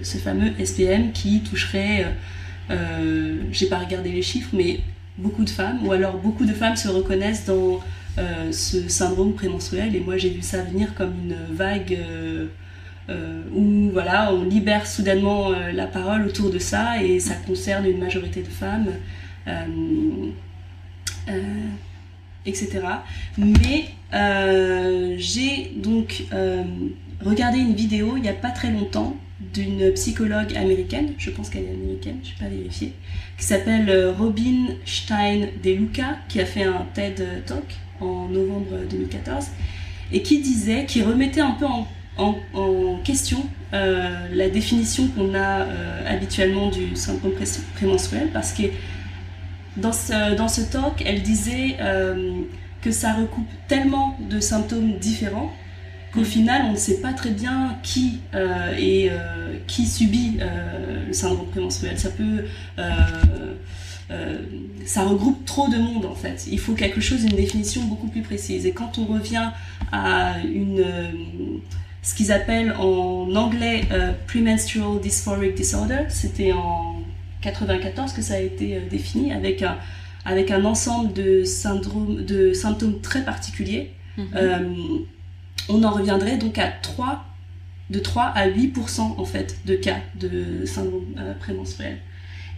ce 0.03 0.19
fameux 0.19 0.53
SPM 0.65 1.13
qui 1.13 1.41
toucherait, 1.41 2.05
euh, 2.05 2.11
euh, 2.71 3.43
j'ai 3.51 3.67
pas 3.67 3.79
regardé 3.79 4.11
les 4.11 4.23
chiffres, 4.23 4.51
mais 4.53 4.81
beaucoup 5.19 5.45
de 5.45 5.51
femmes, 5.51 5.87
ou 5.87 5.93
alors 5.93 6.17
beaucoup 6.17 6.47
de 6.47 6.53
femmes 6.53 6.77
se 6.77 6.89
reconnaissent 6.89 7.47
dans 7.47 7.81
ce 8.51 8.89
syndrome 8.89 9.35
prémenstruel, 9.35 9.97
et 9.97 10.01
moi 10.01 10.19
j'ai 10.19 10.31
vu 10.31 10.43
ça 10.43 10.63
venir 10.63 10.95
comme 10.95 11.15
une 11.25 11.37
vague 11.55 11.99
où 13.55 13.91
voilà, 13.91 14.33
on 14.33 14.45
libère 14.45 14.87
soudainement 14.87 15.51
la 15.51 15.87
parole 15.87 16.27
autour 16.27 16.51
de 16.51 16.59
ça, 16.59 17.03
et 17.03 17.21
ça 17.21 17.35
concerne 17.47 17.87
une 17.87 17.99
majorité 17.99 18.43
de 18.43 18.49
femmes. 18.49 18.89
etc. 22.45 22.81
Mais 23.39 23.87
j'ai 25.19 25.73
donc 25.77 26.25
regardé 27.25 27.59
une 27.59 27.75
vidéo 27.75 28.15
il 28.17 28.23
n'y 28.23 28.29
a 28.29 28.35
pas 28.35 28.51
très 28.51 28.71
longtemps 28.71 29.17
d'une 29.53 29.93
psychologue 29.93 30.57
américaine, 30.57 31.13
je 31.19 31.31
pense 31.31 31.51
qu'elle 31.51 31.65
est 31.65 31.73
américaine, 31.73 32.19
je 32.23 32.31
n'ai 32.31 32.49
pas 32.49 32.55
vérifié, 32.55 32.93
qui 33.37 33.45
s'appelle 33.45 34.15
Robin 34.19 34.69
Stein 34.85 35.49
De 35.63 35.71
Luca, 35.71 36.19
qui 36.29 36.41
a 36.41 36.47
fait 36.47 36.63
un 36.65 36.87
TED 36.95 37.45
Talk 37.45 37.65
en 38.01 38.29
novembre 38.29 38.79
2014, 38.89 39.47
et 40.13 40.23
qui 40.23 40.41
disait, 40.41 40.85
qui 40.87 41.03
remettait 41.03 41.41
un 41.41 41.53
peu 41.53 41.67
en, 41.67 42.99
question 43.05 43.45
la 43.73 44.49
définition 44.49 45.09
qu'on 45.09 45.35
a 45.35 45.67
habituellement 46.07 46.71
du 46.71 46.95
syndrome 46.95 47.33
prémenstruel, 47.75 48.31
parce 48.33 48.53
que 48.53 48.63
dans 49.77 49.93
ce 49.93 50.71
talk, 50.71 51.03
elle 51.05 51.23
disait 51.23 51.77
que 52.81 52.91
ça 52.91 53.15
recoupe 53.15 53.49
tellement 53.67 54.17
de 54.31 54.39
symptômes 54.41 54.99
différents 54.99 55.53
qu'au 56.13 56.25
final, 56.25 56.63
on 56.67 56.73
ne 56.73 56.77
sait 56.77 57.01
pas 57.01 57.13
très 57.13 57.31
bien 57.31 57.79
qui, 57.83 58.21
euh, 58.35 58.73
euh, 58.79 59.57
qui 59.67 59.87
subit 59.87 60.39
euh, 60.41 61.07
le 61.07 61.13
syndrome 61.13 61.47
prémenstruel. 61.47 61.99
Ça 61.99 62.11
peut. 62.11 62.45
ça 64.85 65.05
regroupe 65.05 65.45
trop 65.47 65.69
de 65.69 65.79
monde 65.79 66.05
en 66.05 66.15
fait. 66.15 66.47
Il 66.51 66.59
faut 66.59 66.75
quelque 66.75 67.01
chose, 67.01 67.23
une 67.23 67.37
définition 67.37 67.83
beaucoup 67.85 68.09
plus 68.09 68.23
précise. 68.23 68.67
Et 68.67 68.73
quand 68.73 68.99
on 68.99 69.07
revient 69.07 69.51
à 69.91 70.35
une, 70.41 70.85
ce 72.03 72.15
qu'ils 72.15 72.33
appellent 72.33 72.75
en 72.79 73.35
anglais 73.35 73.85
premenstrual 74.27 75.01
dysphoric 75.01 75.55
disorder, 75.55 76.05
c'était 76.09 76.53
en 76.53 76.97
94 77.41 78.13
que 78.13 78.23
ça 78.23 78.35
a 78.35 78.41
été 78.41 78.81
défini 78.91 79.33
avec 79.33 79.63
un, 79.63 79.79
avec 80.27 80.51
un 80.51 80.65
ensemble 80.65 81.13
de, 81.15 81.45
syndrome, 81.45 82.25
de 82.25 82.53
symptômes 82.53 83.01
très 83.01 83.25
particuliers. 83.25 83.93
Mm-hmm 84.19 85.05
on 85.69 85.83
en 85.83 85.91
reviendrait 85.91 86.37
donc 86.37 86.59
à 86.59 86.69
3, 86.69 87.25
de 87.91 87.99
3 87.99 88.25
à 88.25 88.49
8% 88.49 89.01
en 89.01 89.25
fait 89.25 89.59
de 89.67 89.75
cas 89.75 90.01
de 90.19 90.65
syndrome 90.67 91.15
euh, 91.19 91.35
prémenstruel. 91.35 91.99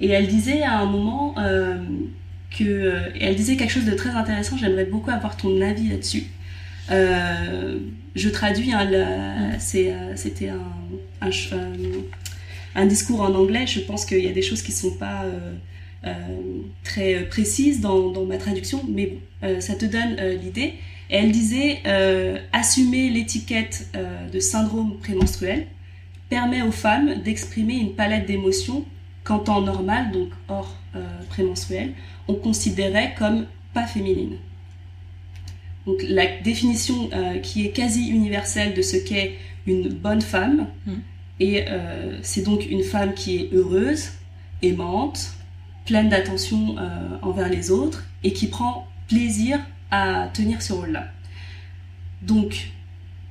Et 0.01 0.09
elle 0.09 0.27
disait 0.27 0.63
à 0.63 0.79
un 0.79 0.87
moment 0.87 1.35
euh, 1.39 1.79
que, 2.57 2.65
euh, 2.65 3.01
elle 3.21 3.37
disait 3.37 3.57
quelque 3.57 3.71
chose 3.73 3.85
de 3.85 3.95
très 3.95 4.11
intéressant, 4.11 4.57
j'aimerais 4.57 4.87
beaucoup 4.87 5.11
avoir 5.11 5.37
ton 5.37 5.61
avis 5.61 5.89
là-dessus. 5.89 6.25
je 6.91 8.29
traduis, 8.29 8.73
hein, 8.73 9.57
c'était 9.59 10.49
un, 10.49 11.31
un, 12.75 12.87
discours 12.87 13.21
en 13.23 13.35
anglais, 13.35 13.67
je 13.67 13.81
pense 13.81 14.05
qu'il 14.05 14.25
y 14.25 14.29
a 14.29 14.33
des 14.33 14.43
choses 14.43 14.63
qui 14.63 14.73
ne 14.73 14.77
sont 14.77 14.97
pas 14.97 15.25
très 16.83 17.25
précises 17.25 17.81
dans, 17.81 18.11
dans, 18.11 18.25
ma 18.25 18.37
traduction, 18.37 18.83
mais 18.89 19.07
bon, 19.07 19.61
ça 19.61 19.75
te 19.75 19.87
donne 19.87 20.17
l'idée 20.43 20.75
elle 21.09 21.33
disait 21.33 21.81
euh, 21.87 22.39
assumer 22.53 23.11
l'étiquette 23.11 23.89
euh, 23.95 24.29
de 24.29 24.41
syndrome 24.41 24.99
prémenstruel 24.99 25.67
permet 26.29 26.63
aux 26.63 26.73
femmes 26.73 27.23
d'exprimer 27.23 27.75
une 27.75 27.95
palette 27.95 28.27
d'émotions 28.27 28.85
qu'en 29.23 29.39
temps 29.39 29.61
normal, 29.61 30.11
donc 30.13 30.31
hors 30.49 30.77
euh, 30.97 31.03
prémenstruel, 31.29 31.93
on 32.29 32.35
considérait 32.35 33.15
comme 33.19 33.47
pas 33.73 33.87
féminine. 33.87 34.37
Donc 35.87 36.03
la 36.09 36.27
définition 36.41 37.11
qui 37.43 37.67
est 37.67 37.71
quasi 37.71 38.09
universelle 38.09 38.73
de 38.73 38.81
ce 38.81 38.97
qu'est 38.97 39.35
une 39.67 39.91
bonne 39.91 40.23
femme, 40.23 40.69
hmm. 40.87 40.95
et 41.41 41.67
c'est 42.23 42.43
donc 42.43 42.65
une 42.71 42.83
femme 42.83 43.13
qui 43.13 43.37
est 43.37 43.51
heureuse, 43.53 44.13
aimante, 44.63 45.35
pleine 45.85 46.09
d'attention 46.09 46.77
envers 47.21 47.51
les 47.51 47.71
autres 47.71 48.07
et 48.23 48.33
qui 48.33 48.47
prend 48.47 48.87
plaisir 49.09 49.61
à 49.95 50.29
tenir 50.29 50.61
ce 50.63 50.73
rôle-là. 50.73 51.07
Donc, 52.23 52.71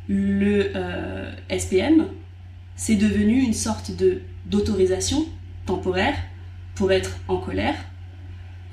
le 0.07 0.71
euh, 0.75 1.31
SPM, 1.49 2.07
c'est 2.75 2.95
devenu 2.95 3.41
une 3.41 3.53
sorte 3.53 3.95
de 3.95 4.21
d'autorisation 4.45 5.25
temporaire 5.65 6.15
pour 6.75 6.91
être 6.91 7.17
en 7.29 7.37
colère, 7.37 7.75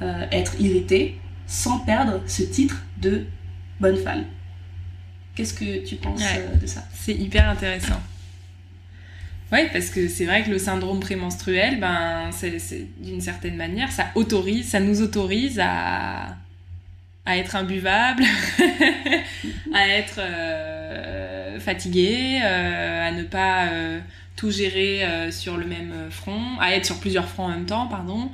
euh, 0.02 0.26
être 0.32 0.60
irrité, 0.60 1.18
sans 1.46 1.78
perdre 1.80 2.20
ce 2.26 2.42
titre 2.42 2.82
de 3.00 3.24
bonne 3.78 3.96
femme. 3.96 4.24
Qu'est-ce 5.34 5.54
que 5.54 5.84
tu 5.84 5.94
penses 5.96 6.22
euh, 6.22 6.56
de 6.56 6.66
ça? 6.66 6.82
C'est 6.92 7.14
hyper 7.14 7.48
intéressant. 7.48 8.00
Oui, 9.52 9.60
parce 9.72 9.90
que 9.90 10.08
c'est 10.08 10.26
vrai 10.26 10.44
que 10.44 10.50
le 10.50 10.58
syndrome 10.58 11.00
prémenstruel, 11.00 11.80
ben, 11.80 12.30
c'est 12.32 12.88
d'une 13.00 13.20
certaine 13.20 13.56
manière, 13.56 13.90
ça 13.90 14.06
autorise, 14.14 14.68
ça 14.68 14.80
nous 14.80 15.02
autorise 15.02 15.60
à, 15.60 16.36
à 17.26 17.36
être 17.36 17.56
imbuvable, 17.56 18.24
à 19.74 19.88
être 19.88 20.18
euh, 20.18 21.60
fatigué, 21.60 22.40
euh, 22.42 23.08
à 23.08 23.12
ne 23.12 23.22
pas 23.22 23.66
euh, 23.66 24.00
tout 24.36 24.50
gérer 24.50 25.30
sur 25.30 25.56
le 25.56 25.66
même 25.66 25.92
front, 26.10 26.58
à 26.60 26.74
être 26.74 26.86
sur 26.86 26.98
plusieurs 26.98 27.28
fronts 27.28 27.44
en 27.44 27.48
même 27.50 27.66
temps, 27.66 27.86
pardon. 27.86 28.30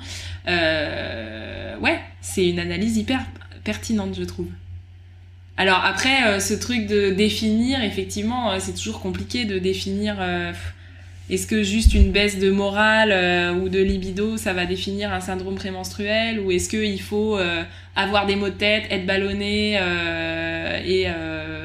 ouais, 0.46 2.00
c'est 2.20 2.48
une 2.48 2.60
analyse 2.60 2.96
hyper 2.96 3.20
pertinente, 3.64 4.14
je 4.16 4.22
trouve. 4.22 4.48
Alors 5.56 5.84
après, 5.84 6.38
ce 6.38 6.54
truc 6.54 6.86
de 6.86 7.10
définir, 7.10 7.82
effectivement, 7.82 8.60
c'est 8.60 8.74
toujours 8.74 9.00
compliqué 9.00 9.46
de 9.46 9.58
définir 9.58 10.16
est-ce 11.28 11.48
que 11.48 11.64
juste 11.64 11.94
une 11.94 12.12
baisse 12.12 12.38
de 12.38 12.50
morale 12.50 13.10
euh, 13.10 13.52
ou 13.54 13.68
de 13.68 13.80
libido, 13.80 14.36
ça 14.36 14.52
va 14.52 14.64
définir 14.64 15.12
un 15.12 15.20
syndrome 15.20 15.56
prémenstruel 15.56 16.38
Ou 16.38 16.52
est-ce 16.52 16.68
qu'il 16.68 17.00
faut 17.00 17.36
euh, 17.36 17.64
avoir 17.96 18.26
des 18.26 18.36
maux 18.36 18.48
de 18.48 18.54
tête, 18.54 18.84
être 18.90 19.06
ballonné 19.06 19.76
euh, 19.80 20.80
et 20.84 21.06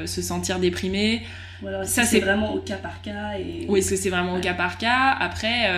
se 0.06 0.20
sentir 0.20 0.58
déprimé? 0.58 1.22
Voilà, 1.60 1.84
Ça, 1.84 2.02
c'est 2.02 2.18
vraiment 2.18 2.54
au 2.54 2.58
cas 2.58 2.76
par 2.76 3.00
cas. 3.02 3.38
Et... 3.38 3.66
Ou 3.68 3.76
est-ce 3.76 3.90
que 3.90 3.96
c'est 3.96 4.10
vraiment 4.10 4.34
au 4.34 4.40
cas 4.40 4.54
par 4.54 4.78
cas? 4.78 5.16
Après, 5.20 5.70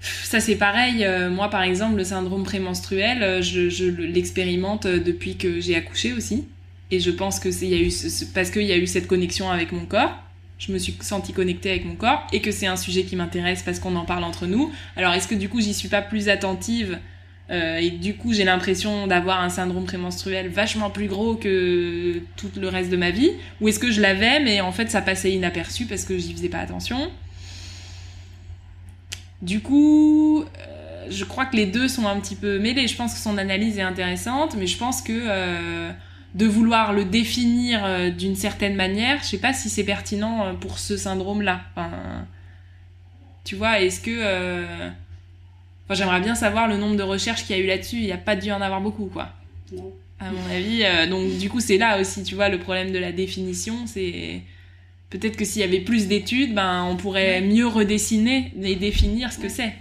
ça 0.00 0.38
c'est 0.38 0.54
pareil. 0.54 1.04
moi, 1.32 1.50
par 1.50 1.62
exemple, 1.62 1.96
le 1.96 2.04
syndrome 2.04 2.44
prémenstruel, 2.44 3.42
je, 3.42 3.68
je 3.68 3.86
l'expérimente 3.86 4.86
depuis 4.86 5.36
que 5.36 5.60
j'ai 5.60 5.74
accouché 5.74 6.12
aussi. 6.12 6.46
Et 6.92 7.00
je 7.00 7.10
pense 7.10 7.40
que 7.40 7.50
c'est 7.50 7.66
y 7.66 7.74
a 7.74 7.78
eu 7.78 7.92
parce 8.32 8.50
qu'il 8.50 8.62
y 8.62 8.72
a 8.72 8.76
eu 8.76 8.86
cette 8.86 9.08
connexion 9.08 9.50
avec 9.50 9.72
mon 9.72 9.86
corps 9.86 10.23
je 10.58 10.72
me 10.72 10.78
suis 10.78 10.96
sentie 11.00 11.32
connectée 11.32 11.70
avec 11.70 11.84
mon 11.84 11.96
corps 11.96 12.26
et 12.32 12.40
que 12.40 12.50
c'est 12.50 12.66
un 12.66 12.76
sujet 12.76 13.02
qui 13.04 13.16
m'intéresse 13.16 13.62
parce 13.62 13.78
qu'on 13.78 13.96
en 13.96 14.04
parle 14.04 14.24
entre 14.24 14.46
nous. 14.46 14.72
Alors 14.96 15.12
est-ce 15.12 15.28
que 15.28 15.34
du 15.34 15.48
coup 15.48 15.60
j'y 15.60 15.74
suis 15.74 15.88
pas 15.88 16.02
plus 16.02 16.28
attentive 16.28 16.98
euh, 17.50 17.76
et 17.76 17.90
du 17.90 18.14
coup 18.16 18.32
j'ai 18.32 18.44
l'impression 18.44 19.06
d'avoir 19.06 19.42
un 19.42 19.50
syndrome 19.50 19.84
prémenstruel 19.84 20.48
vachement 20.48 20.90
plus 20.90 21.08
gros 21.08 21.34
que 21.34 22.20
tout 22.36 22.50
le 22.58 22.68
reste 22.68 22.90
de 22.90 22.96
ma 22.96 23.10
vie? 23.10 23.32
Ou 23.60 23.68
est-ce 23.68 23.78
que 23.78 23.90
je 23.90 24.00
l'avais 24.00 24.40
mais 24.40 24.60
en 24.60 24.72
fait 24.72 24.90
ça 24.90 25.02
passait 25.02 25.32
inaperçu 25.32 25.86
parce 25.86 26.04
que 26.04 26.16
j'y 26.16 26.32
faisais 26.32 26.48
pas 26.48 26.60
attention? 26.60 27.10
Du 29.42 29.60
coup 29.60 30.42
euh, 30.42 31.06
je 31.10 31.24
crois 31.24 31.46
que 31.46 31.56
les 31.56 31.66
deux 31.66 31.88
sont 31.88 32.06
un 32.06 32.18
petit 32.18 32.36
peu 32.36 32.58
mêlés. 32.58 32.88
Je 32.88 32.96
pense 32.96 33.12
que 33.12 33.20
son 33.20 33.36
analyse 33.38 33.76
est 33.76 33.82
intéressante 33.82 34.54
mais 34.56 34.68
je 34.68 34.78
pense 34.78 35.02
que 35.02 35.12
euh, 35.12 35.90
de 36.34 36.46
vouloir 36.46 36.92
le 36.92 37.04
définir 37.04 37.84
euh, 37.84 38.10
d'une 38.10 38.34
certaine 38.34 38.74
manière, 38.74 39.22
je 39.22 39.28
sais 39.28 39.38
pas 39.38 39.52
si 39.52 39.70
c'est 39.70 39.84
pertinent 39.84 40.46
euh, 40.46 40.52
pour 40.54 40.78
ce 40.78 40.96
syndrome-là. 40.96 41.62
Enfin, 41.76 42.26
tu 43.44 43.54
vois, 43.54 43.80
est-ce 43.80 44.00
que... 44.00 44.10
Euh, 44.10 44.88
enfin, 45.84 45.94
j'aimerais 45.94 46.20
bien 46.20 46.34
savoir 46.34 46.66
le 46.66 46.76
nombre 46.76 46.96
de 46.96 47.02
recherches 47.02 47.44
qu'il 47.44 47.56
y 47.56 47.60
a 47.60 47.62
eu 47.62 47.66
là-dessus. 47.66 47.96
Il 47.96 48.06
n'y 48.06 48.12
a 48.12 48.18
pas 48.18 48.34
dû 48.34 48.50
en 48.50 48.60
avoir 48.60 48.80
beaucoup, 48.80 49.06
quoi. 49.06 49.30
Non. 49.72 49.92
À 50.18 50.30
mon 50.30 50.50
avis. 50.50 50.82
donc, 51.10 51.38
du 51.38 51.50
coup, 51.50 51.60
c'est 51.60 51.76
là 51.76 52.00
aussi, 52.00 52.22
tu 52.22 52.34
vois, 52.34 52.48
le 52.48 52.58
problème 52.58 52.92
de 52.92 52.98
la 52.98 53.12
définition, 53.12 53.86
c'est... 53.86 54.40
Peut-être 55.10 55.36
que 55.36 55.44
s'il 55.44 55.60
y 55.60 55.64
avait 55.64 55.80
plus 55.80 56.08
d'études, 56.08 56.54
ben, 56.54 56.84
on 56.84 56.96
pourrait 56.96 57.40
mieux 57.40 57.66
redessiner 57.68 58.52
et 58.60 58.74
définir 58.74 59.32
ce 59.32 59.38
que 59.38 59.48
c'est 59.48 59.74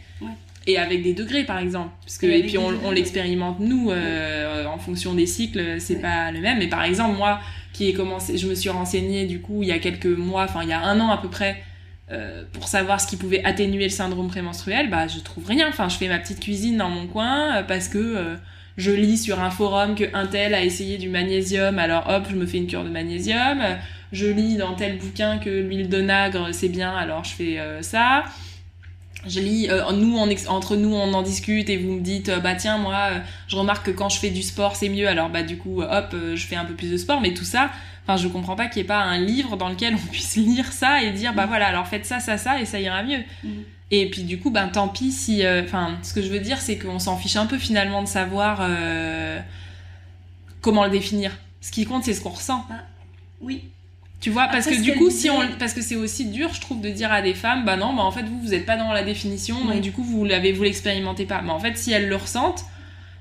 et 0.68 0.78
avec 0.78 1.04
des 1.04 1.14
degrés 1.14 1.44
par 1.44 1.60
exemple. 1.60 1.90
Parce 2.02 2.18
que 2.18 2.26
et, 2.26 2.44
puis 2.44 2.58
on, 2.58 2.92
l'expérimente 2.92 3.60
nous 3.60 3.92
euh, 3.92 4.66
en 4.66 4.78
fonction 4.78 5.14
des 5.14 5.26
cycles 5.26 5.80
c'est 5.80 6.02
pas 6.02 6.32
le 6.32 6.40
même. 6.40 6.60
Mais 6.60 6.68
par 6.68 6.84
exemple 6.84 7.18
moi 7.18 7.40
qui 7.74 7.90
ai 7.90 7.94
commencé 7.94 8.38
je 8.38 8.48
me 8.48 8.56
suis 8.56 8.70
renseignée 8.70 9.26
du 9.26 9.42
coup 9.42 9.64
il 9.64 9.70
y 9.70 9.72
a 9.72 9.80
quelques 9.80 10.06
mois 10.06 10.44
enfin 10.44 10.62
il 10.64 10.70
y 10.70 10.74
a 10.74 10.82
un 10.82 11.00
an 11.00 11.10
à 11.10 11.18
peu 11.18 11.30
près 11.30 11.64
euh, 12.12 12.44
pour 12.52 12.68
savoir 12.68 13.02
ce 13.02 13.08
qui 13.08 13.18
pouvait 13.18 13.44
atténuer 13.44 13.84
le 13.84 13.90
syndrome 13.90 14.28
prémenstruel 14.28 14.90
bah 14.90 15.08
je 15.08 15.20
trouve 15.20 15.46
rien. 15.48 15.68
Enfin 15.70 15.90
je 15.90 15.98
fais 15.98 16.08
ma 16.08 16.20
petite 16.20 16.40
cuisine 16.40 16.78
dans 16.78 16.90
mon 16.90 17.08
coin 17.08 17.58
euh, 17.58 17.64
parce 17.64 17.88
que 17.88 18.38
je 18.78 18.92
lis 18.92 19.18
sur 19.18 19.40
un 19.40 19.52
forum 19.52 19.96
que 19.96 20.06
un 20.14 20.26
tel 20.28 20.54
a 20.54 20.64
essayé 20.64 20.98
du 20.98 21.10
magnésium 21.10 21.78
alors 21.78 22.10
hop 22.10 22.28
je 22.30 22.36
me 22.36 22.46
fais 22.46 22.58
une 22.58 22.68
cure 22.68 22.84
de 22.84 22.90
magnésium. 22.90 23.62
Je 24.14 24.28
lis 24.28 24.58
dans 24.58 24.76
tel 24.76 25.00
bouquin 25.00 25.40
que 25.40 25.50
l'huile 25.50 25.90
de 25.90 26.00
nagre 26.00 26.50
c'est 26.54 26.70
bien 26.70 26.96
alors 26.96 27.24
je 27.24 27.34
fais 27.34 27.60
ça 27.82 28.24
je 29.26 29.40
lis, 29.40 29.70
euh, 29.70 29.92
nous, 29.92 30.18
entre 30.48 30.76
nous, 30.76 30.94
on 30.94 31.14
en 31.14 31.22
discute 31.22 31.70
et 31.70 31.78
vous 31.78 31.94
me 31.94 32.02
dites, 32.02 32.30
euh, 32.30 32.40
bah 32.40 32.56
tiens, 32.56 32.78
moi, 32.78 33.10
euh, 33.12 33.20
je 33.48 33.56
remarque 33.56 33.86
que 33.86 33.92
quand 33.92 34.10
je 34.10 34.20
fais 34.20 34.30
du 34.30 34.42
sport, 34.42 34.76
c'est 34.76 34.90
mieux. 34.90 35.08
Alors 35.08 35.30
bah 35.30 35.44
du 35.44 35.58
coup, 35.58 35.82
hop, 35.82 36.16
je 36.36 36.46
fais 36.46 36.56
un 36.56 36.66
peu 36.66 36.74
plus 36.74 36.92
de 36.92 36.98
sport. 36.98 37.22
Mais 37.22 37.34
tout 37.34 37.46
ça, 37.46 37.72
enfin, 38.04 38.18
je 38.18 38.28
comprends 38.28 38.56
pas 38.56 38.68
qu'il 38.68 38.82
n'y 38.82 38.86
ait 38.86 38.88
pas 38.88 39.02
un 39.02 39.18
livre 39.18 39.56
dans 39.56 39.70
lequel 39.70 39.96
on 39.96 40.08
puisse 40.12 40.36
lire 40.36 40.72
ça 40.72 41.02
et 41.02 41.12
dire, 41.12 41.34
bah 41.34 41.46
voilà, 41.46 41.68
alors 41.68 41.88
faites 41.88 42.06
ça, 42.06 42.20
ça, 42.20 42.38
ça, 42.38 42.60
et 42.60 42.66
ça 42.66 42.80
ira 42.80 43.04
mieux. 43.04 43.24
Mm. 43.44 43.50
Et 43.92 44.10
puis 44.10 44.24
du 44.24 44.40
coup, 44.40 44.50
ben 44.50 44.68
tant 44.68 44.88
pis 44.88 45.12
si, 45.12 45.44
enfin, 45.48 45.98
ce 46.02 46.14
que 46.14 46.22
je 46.22 46.30
veux 46.30 46.40
dire, 46.40 46.60
c'est 46.60 46.78
qu'on 46.78 47.00
s'en 47.00 47.16
fiche 47.16 47.36
un 47.36 47.46
peu 47.46 47.60
finalement 47.60 48.02
de 48.02 48.08
savoir 48.08 48.68
comment 50.62 50.84
le 50.84 50.90
définir. 50.90 51.32
Ce 51.62 51.72
qui 51.72 51.86
compte, 51.86 52.04
c'est 52.04 52.14
ce 52.14 52.22
qu'on 52.22 52.30
ressent. 52.30 52.66
Ah, 52.72 52.82
oui, 53.40 53.73
Tu 54.24 54.30
vois, 54.30 54.48
parce 54.48 54.68
Après, 54.68 54.78
que 54.80 54.84
du 54.84 54.94
coup, 54.94 55.10
si 55.10 55.30
on, 55.30 55.42
parce 55.60 55.74
que 55.74 55.82
c'est 55.82 55.98
aussi 55.98 56.28
dur, 56.28 56.54
je 56.54 56.62
trouve, 56.62 56.80
de 56.80 56.88
dire 56.88 57.12
à 57.12 57.22
des 57.22 57.34
femmes, 57.34 57.66
bah 57.66 57.76
non, 57.76 57.94
bah 57.94 58.04
en 58.04 58.12
fait, 58.12 58.24
vous, 58.24 58.40
vous 58.40 58.54
êtes 58.54 58.66
pas 58.66 58.78
dans 58.78 58.94
la 58.94 59.04
définition, 59.04 59.60
donc 59.66 59.74
Oui. 59.76 59.82
du 59.82 59.92
coup, 59.92 60.02
vous 60.02 60.24
l'avez, 60.24 60.54
vous 60.54 60.64
l'expérimentez 60.64 61.26
pas. 61.26 61.42
Mais 61.42 61.50
en 61.52 61.60
fait, 61.60 61.78
si 61.78 61.92
elles 61.92 62.08
le 62.08 62.16
ressentent, 62.16 62.64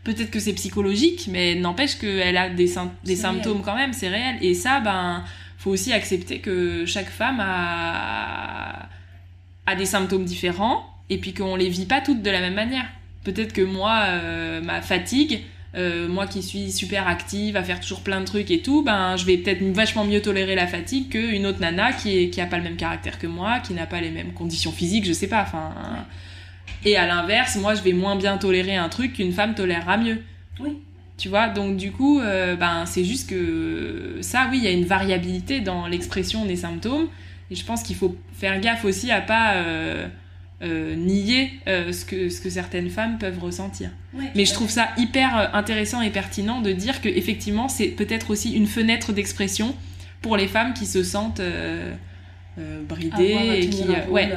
peut-être 0.04 0.30
que 0.30 0.38
c'est 0.38 0.52
psychologique, 0.52 1.28
mais 1.28 1.56
n'empêche 1.56 1.96
qu'elle 1.98 2.36
a 2.36 2.50
des, 2.50 2.72
des 3.04 3.16
symptômes 3.16 3.62
quand 3.64 3.74
même, 3.74 3.92
c'est 3.92 4.10
réel. 4.10 4.36
Et 4.42 4.54
ça, 4.54 4.78
ben, 4.78 5.24
faut 5.58 5.70
aussi 5.70 5.92
accepter 5.92 6.38
que 6.38 6.86
chaque 6.86 7.10
femme 7.10 7.40
a, 7.40 8.88
a 9.66 9.74
des 9.74 9.86
symptômes 9.86 10.24
différents, 10.24 10.86
et 11.10 11.18
puis 11.18 11.34
qu'on 11.34 11.56
les 11.56 11.68
vit 11.68 11.86
pas 11.86 12.00
toutes 12.00 12.22
de 12.22 12.30
la 12.30 12.38
même 12.38 12.54
manière. 12.54 12.86
Peut-être 13.24 13.52
que 13.52 13.62
moi, 13.62 14.04
euh, 14.06 14.60
ma 14.62 14.80
fatigue, 14.80 15.40
euh, 15.74 16.06
moi 16.06 16.26
qui 16.26 16.42
suis 16.42 16.70
super 16.70 17.08
active, 17.08 17.56
à 17.56 17.62
faire 17.62 17.80
toujours 17.80 18.00
plein 18.00 18.20
de 18.20 18.26
trucs 18.26 18.50
et 18.50 18.60
tout, 18.60 18.82
ben 18.82 19.16
je 19.16 19.24
vais 19.24 19.38
peut-être 19.38 19.62
vachement 19.72 20.04
mieux 20.04 20.20
tolérer 20.20 20.54
la 20.54 20.66
fatigue 20.66 21.08
qu'une 21.08 21.46
autre 21.46 21.60
nana 21.60 21.92
qui, 21.92 22.18
est, 22.18 22.30
qui 22.30 22.40
a 22.40 22.46
pas 22.46 22.58
le 22.58 22.62
même 22.62 22.76
caractère 22.76 23.18
que 23.18 23.26
moi, 23.26 23.60
qui 23.60 23.72
n'a 23.72 23.86
pas 23.86 24.00
les 24.00 24.10
mêmes 24.10 24.32
conditions 24.34 24.72
physiques, 24.72 25.06
je 25.06 25.12
sais 25.12 25.28
pas. 25.28 25.42
Enfin, 25.42 25.72
et 26.84 26.96
à 26.96 27.06
l'inverse, 27.06 27.56
moi 27.56 27.74
je 27.74 27.82
vais 27.82 27.94
moins 27.94 28.16
bien 28.16 28.36
tolérer 28.36 28.76
un 28.76 28.88
truc 28.90 29.14
qu'une 29.14 29.32
femme 29.32 29.54
tolérera 29.54 29.96
mieux. 29.96 30.22
Oui. 30.60 30.78
Tu 31.16 31.28
vois, 31.28 31.48
donc 31.48 31.76
du 31.76 31.92
coup, 31.92 32.20
euh, 32.20 32.56
ben 32.56 32.84
c'est 32.84 33.04
juste 33.04 33.30
que 33.30 34.18
ça, 34.20 34.48
oui, 34.50 34.58
il 34.58 34.64
y 34.64 34.66
a 34.66 34.72
une 34.72 34.84
variabilité 34.84 35.60
dans 35.60 35.86
l'expression 35.86 36.44
des 36.44 36.56
symptômes, 36.56 37.08
et 37.50 37.54
je 37.54 37.64
pense 37.64 37.82
qu'il 37.82 37.96
faut 37.96 38.16
faire 38.32 38.60
gaffe 38.60 38.84
aussi 38.84 39.10
à 39.10 39.20
pas 39.20 39.54
euh, 39.54 40.08
euh, 40.62 40.94
nier 40.94 41.50
euh, 41.66 41.92
ce 41.92 42.04
que 42.04 42.28
ce 42.28 42.40
que 42.40 42.48
certaines 42.48 42.88
femmes 42.88 43.18
peuvent 43.18 43.40
ressentir. 43.40 43.90
Ouais, 44.14 44.30
Mais 44.36 44.44
je 44.44 44.52
trouve 44.52 44.70
ça 44.70 44.90
hyper 44.96 45.36
euh, 45.36 45.46
intéressant 45.54 46.00
et 46.02 46.10
pertinent 46.10 46.60
de 46.60 46.70
dire 46.70 47.00
que 47.00 47.08
effectivement 47.08 47.68
c'est 47.68 47.88
peut-être 47.88 48.30
aussi 48.30 48.52
une 48.52 48.66
fenêtre 48.66 49.12
d'expression 49.12 49.74
pour 50.20 50.36
les 50.36 50.46
femmes 50.46 50.72
qui 50.72 50.86
se 50.86 51.02
sentent 51.02 51.40
euh, 51.40 51.92
bridées 52.88 53.62
et 53.62 53.68
qui 53.70 53.84
ouais. 54.08 54.32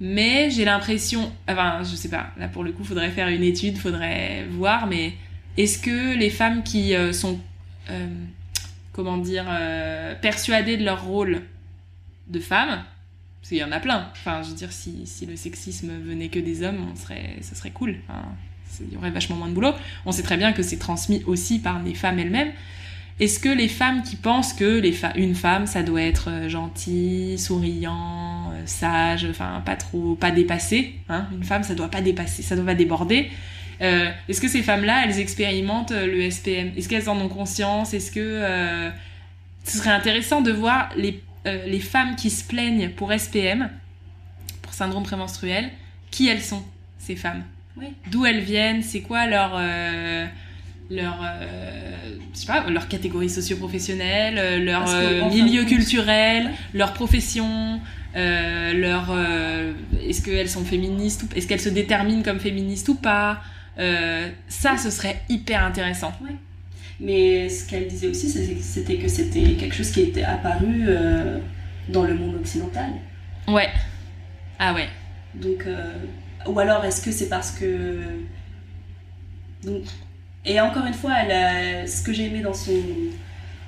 Mais 0.00 0.50
j'ai 0.50 0.66
l'impression, 0.66 1.32
enfin 1.48 1.80
je 1.82 1.94
sais 1.96 2.10
pas, 2.10 2.28
là 2.38 2.48
pour 2.48 2.64
le 2.64 2.72
coup 2.72 2.84
faudrait 2.84 3.10
faire 3.10 3.28
une 3.28 3.42
étude, 3.42 3.78
faudrait 3.78 4.44
voir, 4.50 4.86
mais 4.86 5.14
est-ce 5.56 5.78
que 5.78 6.14
les 6.16 6.28
femmes 6.30 6.62
qui 6.62 6.94
sont 7.12 7.38
comment 8.92 9.16
dire 9.16 9.46
persuadées 10.20 10.76
de 10.76 10.84
leur 10.84 11.04
rôle 11.04 11.42
de 12.28 12.40
femme 12.40 12.82
parce 13.46 13.50
qu'il 13.50 13.58
y 13.58 13.64
en 13.64 13.70
a 13.70 13.78
plein. 13.78 14.08
Enfin, 14.10 14.42
je 14.42 14.48
veux 14.48 14.56
dire, 14.56 14.72
si, 14.72 15.06
si 15.06 15.24
le 15.24 15.36
sexisme 15.36 15.92
venait 16.04 16.26
que 16.30 16.40
des 16.40 16.64
hommes, 16.64 16.84
on 16.92 16.96
serait, 16.96 17.36
ça 17.42 17.54
serait 17.54 17.70
cool. 17.70 17.94
Il 18.80 18.92
y 18.92 18.96
aurait 18.96 19.12
vachement 19.12 19.36
moins 19.36 19.46
de 19.48 19.52
boulot. 19.54 19.70
On 20.04 20.10
sait 20.10 20.24
très 20.24 20.36
bien 20.36 20.52
que 20.52 20.64
c'est 20.64 20.78
transmis 20.78 21.22
aussi 21.26 21.60
par 21.60 21.80
les 21.80 21.94
femmes 21.94 22.18
elles-mêmes. 22.18 22.50
Est-ce 23.20 23.38
que 23.38 23.48
les 23.48 23.68
femmes 23.68 24.02
qui 24.02 24.16
pensent 24.16 24.52
que 24.52 24.80
les 24.80 24.90
fa- 24.90 25.12
une 25.14 25.36
femme, 25.36 25.68
ça 25.68 25.84
doit 25.84 26.02
être 26.02 26.28
euh, 26.28 26.48
gentil, 26.48 27.38
souriant, 27.38 28.50
euh, 28.52 28.62
sage, 28.66 29.24
enfin 29.30 29.62
pas 29.64 29.76
trop, 29.76 30.16
pas 30.16 30.32
dépassé, 30.32 30.96
hein 31.08 31.28
Une 31.32 31.44
femme, 31.44 31.62
ça 31.62 31.76
doit 31.76 31.88
pas 31.88 32.00
dépasser, 32.02 32.42
ça 32.42 32.56
doit 32.56 32.64
pas 32.66 32.74
déborder. 32.74 33.30
Euh, 33.80 34.10
Est-ce 34.28 34.40
que 34.40 34.48
ces 34.48 34.62
femmes-là, 34.62 35.04
elles 35.06 35.20
expérimentent 35.20 35.92
le 35.92 36.28
SPM 36.30 36.72
Est-ce 36.76 36.88
qu'elles 36.88 37.08
en 37.08 37.16
ont 37.20 37.28
conscience? 37.28 37.94
Est-ce 37.94 38.10
que 38.10 38.90
ce 39.64 39.78
serait 39.78 39.90
intéressant 39.90 40.42
de 40.42 40.50
voir 40.52 40.90
les, 40.96 41.22
euh, 41.46 41.64
les 41.66 41.80
femmes 41.80 42.16
qui 42.16 42.30
se 42.30 42.44
plaignent 42.44 42.90
pour 42.90 43.12
SPM, 43.12 43.70
pour 44.62 44.72
syndrome 44.74 45.04
prémenstruel, 45.04 45.70
qui 46.10 46.28
elles 46.28 46.42
sont 46.42 46.62
ces 46.98 47.16
femmes 47.16 47.44
Oui. 47.76 47.86
D'où 48.10 48.26
elles 48.26 48.40
viennent 48.40 48.82
C'est 48.82 49.00
quoi 49.00 49.26
leur 49.26 49.52
euh, 49.56 50.26
leur 50.90 51.20
euh, 51.22 52.16
je 52.32 52.38
sais 52.38 52.46
pas 52.46 52.68
leur 52.70 52.88
catégorie 52.88 53.28
socio-professionnelle, 53.28 54.64
leur 54.64 54.84
que, 54.84 55.28
milieu 55.30 55.62
compte- 55.62 55.70
culturel, 55.70 56.50
leur 56.74 56.92
profession, 56.92 57.80
leur 58.14 59.14
est-ce 60.08 60.22
qu'elles 60.22 60.48
sont 60.48 60.64
féministes 60.64 61.22
ou 61.24 61.28
est-ce 61.36 61.46
qu'elles 61.46 61.60
se 61.60 61.68
déterminent 61.68 62.22
comme 62.22 62.40
féministes 62.40 62.88
ou 62.88 62.94
pas 62.94 63.40
ça 64.48 64.76
ce 64.78 64.90
serait 64.90 65.20
hyper 65.28 65.62
intéressant. 65.64 66.12
Mais 67.00 67.48
ce 67.48 67.68
qu'elle 67.68 67.88
disait 67.88 68.08
aussi, 68.08 68.28
c'était 68.28 68.96
que 68.96 69.08
c'était 69.08 69.52
quelque 69.54 69.74
chose 69.74 69.90
qui 69.90 70.00
était 70.02 70.22
apparu 70.24 70.84
euh, 70.88 71.38
dans 71.88 72.04
le 72.04 72.14
monde 72.14 72.36
occidental. 72.36 72.90
Ouais. 73.48 73.68
Ah 74.58 74.72
ouais. 74.74 74.88
Donc, 75.34 75.64
euh, 75.66 75.92
ou 76.46 76.58
alors 76.58 76.84
est-ce 76.84 77.02
que 77.02 77.12
c'est 77.12 77.28
parce 77.28 77.50
que. 77.52 77.98
Donc, 79.64 79.82
et 80.44 80.60
encore 80.60 80.86
une 80.86 80.94
fois, 80.94 81.12
elle 81.22 81.32
a- 81.32 81.86
ce 81.86 82.02
que 82.02 82.12
j'ai 82.12 82.26
aimé 82.26 82.40
dans 82.40 82.54
son, 82.54 82.72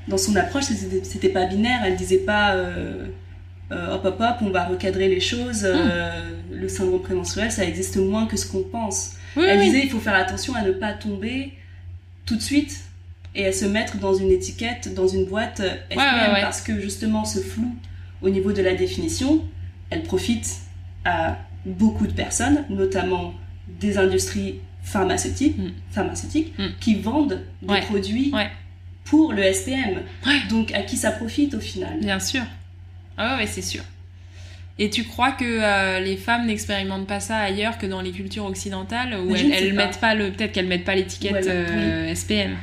dans 0.06 0.18
son 0.18 0.34
approche, 0.36 0.64
c'était 0.64 1.28
pas 1.28 1.46
binaire. 1.46 1.80
Elle 1.84 1.96
disait 1.96 2.18
pas 2.18 2.54
euh, 2.54 3.06
hop 3.70 4.04
hop 4.06 4.20
hop, 4.20 4.36
on 4.40 4.50
va 4.50 4.64
recadrer 4.64 5.08
les 5.08 5.20
choses. 5.20 5.62
euh, 5.64 6.30
Le 6.50 6.68
syndrome 6.68 7.02
prémenstruel, 7.02 7.52
ça 7.52 7.64
existe 7.64 7.96
moins 7.98 8.26
que 8.26 8.36
ce 8.38 8.46
qu'on 8.50 8.62
pense. 8.62 9.16
Oui, 9.36 9.44
Elle 9.46 9.58
oui. 9.58 9.66
disait 9.66 9.80
il 9.84 9.90
faut 9.90 10.00
faire 10.00 10.14
attention 10.14 10.54
à 10.54 10.62
ne 10.62 10.72
pas 10.72 10.92
tomber 10.94 11.52
tout 12.24 12.36
de 12.36 12.42
suite 12.42 12.80
et 13.38 13.46
à 13.46 13.52
se 13.52 13.64
mettre 13.64 13.96
dans 13.98 14.12
une 14.14 14.30
étiquette, 14.30 14.92
dans 14.94 15.06
une 15.08 15.24
boîte 15.24 15.60
euh, 15.60 15.70
SPM, 15.90 15.98
ouais, 15.98 16.32
ouais. 16.34 16.40
parce 16.42 16.60
que 16.60 16.78
justement 16.80 17.24
ce 17.24 17.38
flou 17.38 17.74
au 18.20 18.28
niveau 18.28 18.52
de 18.52 18.60
la 18.60 18.74
définition, 18.74 19.42
elle 19.90 20.02
profite 20.02 20.56
à 21.04 21.38
beaucoup 21.64 22.06
de 22.06 22.12
personnes, 22.12 22.64
notamment 22.68 23.32
des 23.80 23.96
industries 23.96 24.56
pharmaceutiques, 24.82 25.56
Mm. 25.56 25.70
pharmaceutiques 25.90 26.52
Mm. 26.58 26.66
qui 26.80 26.96
vendent 26.96 27.40
des 27.62 27.68
Ouais, 27.74 27.80
produits 27.82 28.30
ouais. 28.34 28.48
pour 29.04 29.32
le 29.32 29.42
SPM. 29.42 30.02
Ouais. 30.26 30.40
Donc 30.50 30.72
à 30.74 30.82
qui 30.82 30.96
ça 30.96 31.12
profite 31.12 31.54
au 31.54 31.60
final? 31.60 32.00
Bien 32.00 32.18
sûr. 32.20 32.42
Ah 33.16 33.34
ouais, 33.36 33.42
ouais, 33.42 33.46
c'est 33.46 33.62
sûr. 33.62 33.82
Et 34.80 34.90
tu 34.90 35.04
crois 35.04 35.32
que 35.32 35.44
euh, 35.44 36.00
les 36.00 36.16
femmes 36.16 36.46
n'expérimentent 36.46 37.06
pas 37.08 37.20
ça 37.20 37.36
ailleurs 37.38 37.78
que 37.78 37.86
dans 37.86 38.00
les 38.00 38.12
cultures 38.12 38.44
occidentales 38.46 39.16
où 39.20 39.34
elles, 39.34 39.52
elles 39.52 39.72
mettent 39.74 40.00
pas 40.00 40.14
le 40.14 40.30
peut-être 40.30 40.52
qu'elles 40.52 40.68
mettent 40.68 40.84
pas 40.84 40.94
l'étiquette 40.94 41.32
Ou 41.32 41.36
elles- 41.36 41.48
euh, 41.48 42.14
SPM. 42.14 42.56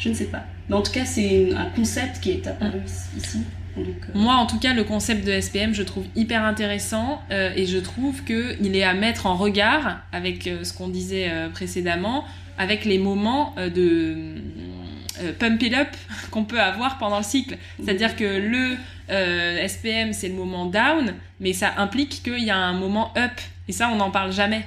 Je 0.00 0.08
ne 0.08 0.14
sais 0.14 0.24
pas. 0.24 0.42
Mais 0.68 0.74
en 0.74 0.82
tout 0.82 0.92
cas, 0.92 1.04
c'est 1.04 1.52
un 1.54 1.66
concept 1.66 2.20
qui 2.20 2.30
est 2.30 2.46
apparu 2.46 2.80
ici. 3.16 3.42
Donc, 3.76 3.86
euh, 3.86 4.12
Moi, 4.14 4.34
en 4.34 4.46
tout 4.46 4.58
cas, 4.58 4.72
le 4.72 4.82
concept 4.82 5.26
de 5.26 5.38
SPM, 5.38 5.74
je 5.74 5.82
trouve 5.82 6.04
hyper 6.16 6.42
intéressant 6.44 7.22
euh, 7.30 7.52
et 7.54 7.66
je 7.66 7.78
trouve 7.78 8.24
que 8.24 8.56
il 8.60 8.74
est 8.74 8.82
à 8.82 8.94
mettre 8.94 9.26
en 9.26 9.36
regard 9.36 10.00
avec 10.12 10.46
euh, 10.46 10.64
ce 10.64 10.72
qu'on 10.72 10.88
disait 10.88 11.30
précédemment, 11.52 12.24
avec 12.58 12.84
les 12.84 12.98
moments 12.98 13.54
de 13.56 14.36
pump 15.38 15.62
it 15.62 15.74
up 15.74 15.88
qu'on 16.30 16.44
peut 16.44 16.60
avoir 16.60 16.98
pendant 16.98 17.18
le 17.18 17.24
cycle. 17.24 17.58
C'est-à-dire 17.82 18.16
que 18.16 18.24
le 18.24 18.76
SPM, 19.68 20.12
c'est 20.14 20.28
le 20.28 20.34
moment 20.34 20.66
down, 20.66 21.14
mais 21.40 21.52
ça 21.52 21.74
implique 21.76 22.22
qu'il 22.22 22.42
y 22.42 22.50
a 22.50 22.56
un 22.56 22.72
moment 22.72 23.12
up. 23.16 23.32
Et 23.68 23.72
ça, 23.72 23.90
on 23.92 23.96
n'en 23.96 24.10
parle 24.10 24.32
jamais. 24.32 24.64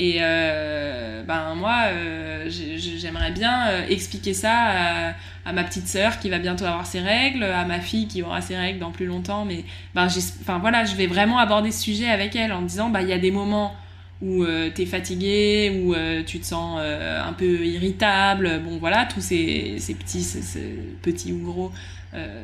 Et 0.00 0.16
euh, 0.20 1.22
ben 1.22 1.54
moi, 1.54 1.82
euh, 1.86 2.46
j'ai- 2.48 2.78
j'ai- 2.78 2.98
j'aimerais 2.98 3.30
bien 3.30 3.68
euh, 3.68 3.86
expliquer 3.88 4.34
ça 4.34 5.14
à, 5.46 5.52
ma 5.52 5.62
petite 5.62 5.86
sœur 5.86 6.18
qui 6.18 6.30
va 6.30 6.38
bientôt 6.40 6.64
avoir 6.64 6.84
ses 6.86 6.98
règles, 7.00 7.44
à 7.44 7.64
ma 7.64 7.78
fille 7.80 8.08
qui 8.08 8.22
aura 8.22 8.40
ses 8.40 8.56
règles 8.56 8.80
dans 8.80 8.90
plus 8.90 9.06
longtemps. 9.06 9.44
Mais 9.44 9.64
ben, 9.94 10.06
enfin 10.40 10.58
voilà, 10.58 10.84
je 10.84 10.96
vais 10.96 11.06
vraiment 11.06 11.38
aborder 11.38 11.70
ce 11.70 11.80
sujet 11.82 12.08
avec 12.08 12.34
elle 12.34 12.52
en 12.52 12.62
disant, 12.62 12.90
bah 12.90 13.02
il 13.02 13.08
y 13.08 13.12
a 13.12 13.18
des 13.18 13.30
moments 13.30 13.76
où 14.20 14.42
euh, 14.42 14.70
t'es 14.74 14.86
fatigué, 14.86 15.82
où 15.84 15.94
tu 16.26 16.40
te 16.40 16.46
sens 16.46 16.80
un 16.80 17.32
peu 17.34 17.64
irritable, 17.64 18.62
bon 18.64 18.78
voilà, 18.78 19.06
tous 19.06 19.20
ces, 19.20 19.76
ces 19.78 19.94
petits, 19.94 20.26
petits 21.02 21.32
ou 21.32 21.38
gros 21.44 21.72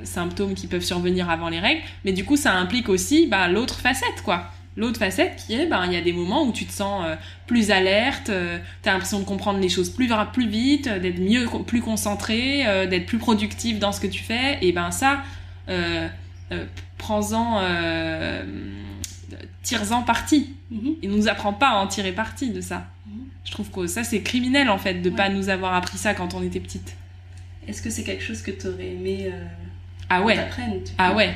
symptômes 0.04 0.54
qui 0.54 0.66
peuvent 0.66 0.82
survenir 0.84 1.30
avant 1.30 1.48
les 1.48 1.60
règles. 1.60 1.82
Mais 2.04 2.12
du 2.12 2.24
coup, 2.24 2.36
ça 2.36 2.52
implique 2.54 2.88
aussi 2.88 3.26
bah, 3.26 3.48
l'autre 3.48 3.80
facette, 3.80 4.22
quoi. 4.24 4.50
L'autre 4.76 4.98
facette 5.00 5.36
qui 5.36 5.54
est, 5.54 5.66
ben, 5.66 5.84
il 5.86 5.92
y 5.92 5.96
a 5.96 6.00
des 6.00 6.12
moments 6.12 6.44
où 6.44 6.52
tu 6.52 6.64
te 6.64 6.72
sens 6.72 7.02
euh, 7.04 7.16
plus 7.46 7.70
alerte, 7.72 8.30
euh, 8.30 8.58
t'as 8.82 8.92
l'impression 8.92 9.18
de 9.18 9.24
comprendre 9.24 9.58
les 9.58 9.68
choses 9.68 9.90
plus, 9.90 10.08
plus 10.32 10.48
vite, 10.48 10.86
euh, 10.86 10.98
d'être 11.00 11.18
mieux, 11.18 11.46
plus 11.66 11.80
concentré, 11.80 12.66
euh, 12.66 12.86
d'être 12.86 13.06
plus 13.06 13.18
productif 13.18 13.80
dans 13.80 13.90
ce 13.92 14.00
que 14.00 14.06
tu 14.06 14.22
fais. 14.22 14.58
Et 14.62 14.70
ben 14.72 14.90
ça, 14.92 15.22
prends-en, 16.98 17.60
tire-en 19.62 20.02
parti. 20.02 20.54
Il 21.02 21.10
nous 21.10 21.28
apprend 21.28 21.52
pas 21.52 21.70
à 21.70 21.76
en 21.78 21.86
tirer 21.86 22.12
parti 22.12 22.50
de 22.50 22.60
ça. 22.60 22.86
Mhm. 23.06 23.24
Je 23.44 23.50
trouve 23.50 23.70
que 23.70 23.86
ça, 23.86 24.04
c'est 24.04 24.22
criminel 24.22 24.70
en 24.70 24.78
fait 24.78 24.94
de 24.94 25.10
Ouais. 25.10 25.16
pas 25.16 25.28
nous 25.28 25.48
avoir 25.48 25.74
appris 25.74 25.98
ça 25.98 26.14
quand 26.14 26.34
on 26.34 26.42
était 26.42 26.60
petite. 26.60 26.94
Est-ce 27.66 27.82
que 27.82 27.90
c'est 27.90 28.04
quelque 28.04 28.22
chose 28.22 28.42
que 28.42 28.52
tu 28.52 28.68
aurais 28.68 28.88
aimé 28.92 29.32
Ah 30.08 30.22
ouais, 30.22 30.38
ah 30.98 31.14
ouais. 31.14 31.34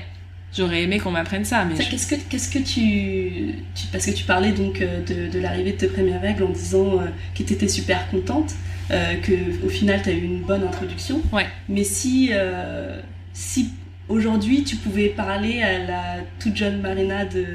J'aurais 0.56 0.82
aimé 0.82 0.98
qu'on 0.98 1.10
m'apprenne 1.10 1.44
ça, 1.44 1.64
mais 1.64 1.74
je- 1.82 1.90
Qu'est-ce 1.90 2.06
que, 2.06 2.14
qu'est-ce 2.28 2.48
que 2.50 2.58
tu, 2.58 3.54
tu- 3.74 3.86
Parce 3.92 4.06
que 4.06 4.12
tu 4.12 4.24
parlais 4.24 4.52
donc 4.52 4.80
euh, 4.80 5.00
de, 5.02 5.30
de 5.32 5.38
l'arrivée 5.40 5.72
de 5.72 5.76
tes 5.78 5.88
premières 5.88 6.20
règles 6.22 6.44
en 6.44 6.50
disant 6.50 7.00
euh, 7.00 7.06
que 7.36 7.42
tu 7.42 7.52
étais 7.54 7.68
super 7.68 8.08
contente, 8.10 8.54
euh, 8.90 9.14
que 9.16 9.32
au 9.66 9.68
final 9.68 10.00
tu 10.02 10.10
as 10.10 10.12
eu 10.12 10.22
une 10.22 10.40
bonne 10.42 10.62
introduction. 10.62 11.20
Ouais. 11.32 11.46
Mais 11.68 11.82
si, 11.84 12.28
euh, 12.32 13.00
si 13.32 13.70
aujourd'hui 14.08 14.62
tu 14.64 14.76
pouvais 14.76 15.08
parler 15.08 15.62
à 15.62 15.78
la 15.78 16.02
toute 16.38 16.54
jeune 16.56 16.80
Marina 16.80 17.24
de, 17.24 17.46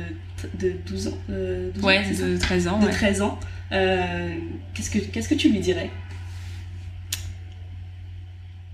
de 0.60 0.74
12 0.88 1.08
ans, 1.08 1.18
euh, 1.30 1.70
12 1.76 1.84
ans, 1.84 1.88
ouais, 1.88 2.04
de 2.10 2.38
13 2.38 2.68
ans. 2.68 2.80
de 2.80 2.86
ouais. 2.86 2.92
13 2.92 3.22
ans, 3.22 3.40
qu'est-ce, 4.74 4.90
que, 4.90 5.00
qu'est-ce 5.00 5.30
que 5.30 5.36
tu 5.36 5.50
lui 5.50 5.60
dirais? 5.60 5.90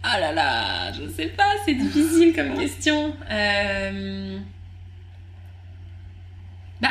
Ah 0.08 0.20
là 0.20 0.32
là, 0.32 0.92
je 0.92 1.10
sais 1.10 1.28
pas, 1.28 1.52
c'est 1.66 1.74
difficile 1.74 2.34
comme 2.36 2.56
question. 2.56 3.16
Euh... 3.32 4.38
Bah, 6.80 6.90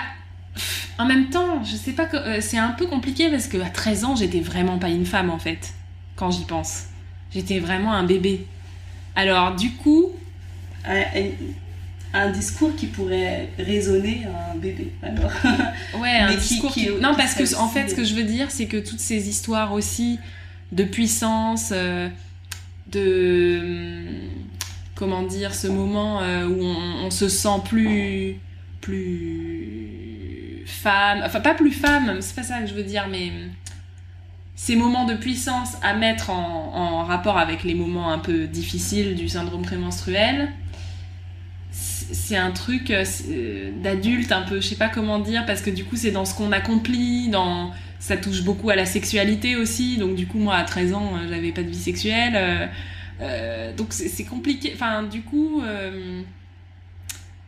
en 0.99 1.07
même 1.07 1.31
temps, 1.31 1.63
je 1.63 1.77
sais 1.77 1.93
pas, 1.93 2.07
que... 2.07 2.17
Euh, 2.17 2.41
c'est 2.41 2.59
un 2.59 2.71
peu 2.71 2.87
compliqué 2.87 3.31
parce 3.31 3.47
que 3.47 3.57
à 3.59 3.71
13 3.71 4.05
ans, 4.05 4.17
j'étais 4.17 4.41
vraiment 4.41 4.79
pas 4.79 4.89
une 4.89 5.07
femme 5.07 5.31
en 5.31 5.39
fait, 5.39 5.75
quand 6.17 6.33
j'y 6.33 6.45
pense. 6.45 6.87
J'étais 7.33 7.61
vraiment 7.61 7.93
un 7.93 8.05
bébé. 8.05 8.47
Alors, 9.15 9.55
du 9.55 9.73
coup. 9.73 10.11
Un, 12.13 12.31
discours 12.31 12.77
qui 12.77 12.87
pourrait 12.87 13.49
résonner 13.59 14.23
à 14.27 14.53
un 14.53 14.57
bébé, 14.57 14.93
alors. 15.03 15.33
Ouais, 16.01 16.17
un 16.19 16.35
discours 16.35 16.73
qui. 16.73 16.89
non, 17.01 17.15
parce 17.17 17.35
que, 17.35 17.57
en 17.57 17.69
fait, 17.69 17.89
ce 17.89 17.95
que 17.95 18.05
je 18.05 18.15
veux 18.15 18.23
dire, 18.23 18.51
c'est 18.51 18.67
que 18.67 18.77
toutes 18.77 19.01
ces 19.01 19.29
histoires 19.29 19.73
aussi 19.73 20.19
de 20.71 20.85
puissance, 20.85 21.71
euh, 21.73 22.09
Comment 24.95 25.23
dire, 25.23 25.55
ce 25.55 25.67
moment 25.67 26.21
euh, 26.23 26.47
où 26.47 26.63
on, 26.63 27.11
se 27.11 27.29
sent 27.29 27.61
plus. 27.65 28.37
plus. 28.81 30.63
femme. 30.67 31.23
Enfin, 31.25 31.41
pas 31.41 31.55
plus 31.55 31.73
femme, 31.73 32.19
c'est 32.21 32.37
pas 32.37 32.43
ça 32.43 32.61
que 32.61 32.67
je 32.67 32.75
veux 32.75 32.85
dire, 32.85 33.07
mais 33.11 33.33
ces 34.55 34.77
moments 34.77 35.05
de 35.05 35.15
puissance 35.15 35.77
à 35.83 35.95
mettre 35.95 36.31
en, 36.31 37.05
rapport 37.05 37.39
avec 37.39 37.65
les 37.65 37.75
moments 37.75 38.11
un 38.11 38.19
peu 38.19 38.47
difficiles 38.47 39.15
du 39.15 39.29
syndrome 39.29 39.63
prémenstruel, 39.63 40.53
c'est 41.71 42.37
un 42.37 42.51
truc 42.51 42.91
euh, 42.91 43.05
euh, 43.29 43.73
d'adulte 43.83 44.33
un 44.33 44.43
peu, 44.43 44.61
je 44.61 44.69
sais 44.69 44.77
pas 44.77 44.89
comment 44.89 45.19
dire, 45.19 45.45
parce 45.45 45.61
que 45.61 45.71
du 45.71 45.85
coup 45.85 45.97
c'est 45.97 46.13
dans 46.13 46.25
ce 46.25 46.35
qu'on 46.35 46.53
accomplit, 46.53 47.29
dans 47.29 47.73
ça 48.05 48.17
touche 48.17 48.43
beaucoup 48.43 48.71
à 48.71 48.77
la 48.77 48.87
sexualité 48.87 49.57
aussi, 49.57 49.97
donc 49.97 50.15
du 50.15 50.27
coup 50.27 50.39
moi 50.39 50.57
à 50.57 50.65
13 50.65 50.95
ans 50.95 51.13
euh, 51.15 51.29
j'avais 51.29 51.53
pas 51.53 51.63
de 51.63 51.69
vie 51.69 51.75
sexuelle, 51.75 52.71
donc 53.77 53.93
c'est 53.93 54.25
compliqué, 54.25 54.73
enfin 54.75 55.03
du 55.05 55.23
coup 55.23 55.63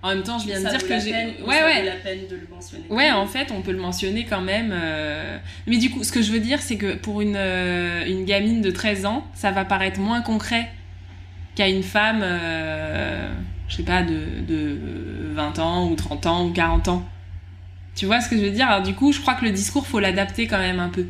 en 0.07 0.11
même 0.11 0.23
temps, 0.23 0.39
je 0.39 0.47
viens 0.47 0.61
de 0.61 0.69
dire 0.69 0.87
que 0.87 1.01
j'ai. 1.01 1.13
Ouais, 1.43 1.65
ouais. 1.65 1.83
la 1.83 1.97
peine 1.97 2.29
de 2.31 2.37
le 2.37 2.47
mentionner. 2.49 2.85
Ouais, 2.91 3.11
en 3.11 3.27
fait, 3.27 3.51
on 3.51 3.61
peut 3.61 3.73
le 3.73 3.81
mentionner 3.81 4.25
quand 4.25 4.41
même. 4.41 4.71
Euh. 4.73 5.37
Mais 5.67 5.79
du 5.79 5.91
coup, 5.91 6.05
ce 6.05 6.13
que 6.13 6.23
je 6.23 6.31
veux 6.31 6.39
dire, 6.39 6.63
c'est 6.63 6.77
que 6.77 6.95
pour 6.95 7.21
une, 7.21 7.35
euh, 7.37 8.07
une 8.07 8.25
gamine 8.25 8.61
de 8.61 8.71
13 8.71 9.05
ans, 9.05 9.27
ça 9.35 9.51
va 9.51 9.65
paraître 9.65 9.99
moins 9.99 10.21
concret 10.23 10.71
qu'à 11.57 11.69
une 11.69 11.83
femme, 11.83 12.21
euh, 12.23 13.33
je 13.69 13.77
sais 13.77 13.83
pas, 13.83 14.03
de, 14.03 14.45
de 14.47 14.79
20 15.33 15.59
ans 15.59 15.89
ou 15.91 15.97
30 15.97 16.27
ans 16.27 16.47
ou 16.47 16.53
40 16.53 16.87
ans. 16.87 17.09
Tu 17.97 18.07
vois 18.07 18.21
ce 18.21 18.29
que 18.29 18.37
je 18.37 18.43
veux 18.43 18.51
dire? 18.51 18.69
Alors, 18.69 18.83
du 18.83 18.95
coup, 18.95 19.11
je 19.11 19.21
crois 19.21 19.35
que 19.35 19.45
le 19.45 19.51
discours, 19.51 19.87
faut 19.87 19.99
l'adapter 19.99 20.47
quand 20.47 20.59
même 20.59 20.79
un 20.81 20.91
peu. 20.91 21.07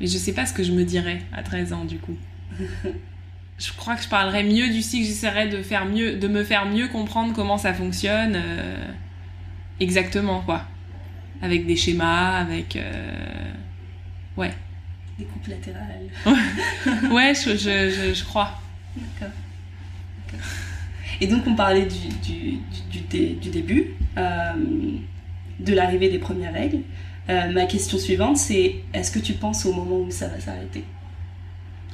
Mais 0.00 0.06
je 0.06 0.18
sais 0.18 0.32
pas 0.32 0.44
ce 0.44 0.52
que 0.52 0.62
je 0.62 0.72
me 0.72 0.84
dirais 0.84 1.22
à 1.32 1.42
13 1.42 1.72
ans, 1.72 1.84
du 1.84 1.98
coup. 1.98 2.16
je 3.60 3.72
crois 3.74 3.94
que 3.94 4.02
je 4.02 4.08
parlerai 4.08 4.42
mieux 4.42 4.68
du 4.68 4.80
cycle, 4.80 5.06
j'essaierai 5.06 5.48
de 5.48 5.62
faire 5.62 5.84
mieux, 5.84 6.16
de 6.16 6.28
me 6.28 6.42
faire 6.42 6.66
mieux 6.66 6.88
comprendre 6.88 7.34
comment 7.34 7.58
ça 7.58 7.74
fonctionne 7.74 8.32
euh, 8.34 8.86
exactement 9.78 10.40
quoi, 10.40 10.64
avec 11.42 11.66
des 11.66 11.76
schémas, 11.76 12.38
avec 12.38 12.76
euh, 12.76 13.52
ouais. 14.38 14.52
Des 15.18 15.26
coupes 15.26 15.46
latérales. 15.46 16.08
ouais, 17.12 17.34
je, 17.34 17.50
je, 17.50 18.14
je, 18.14 18.24
crois. 18.24 18.58
D'accord. 18.96 19.34
Et 21.20 21.26
donc 21.26 21.46
on 21.46 21.54
parlait 21.54 21.86
du, 21.86 22.08
du, 22.22 22.58
du, 22.90 23.34
du 23.34 23.50
début, 23.50 23.94
euh, 24.16 24.52
de 25.60 25.74
l'arrivée 25.74 26.08
des 26.10 26.18
premières 26.18 26.52
règles. 26.52 26.80
ma 27.28 27.66
question 27.66 27.96
suivante, 27.98 28.36
c'est 28.36 28.76
est-ce 28.92 29.10
que 29.12 29.18
tu 29.20 29.34
penses 29.34 29.64
au 29.66 29.72
moment 29.72 29.98
où 30.00 30.10
ça 30.10 30.26
va 30.28 30.40
s'arrêter? 30.40 30.84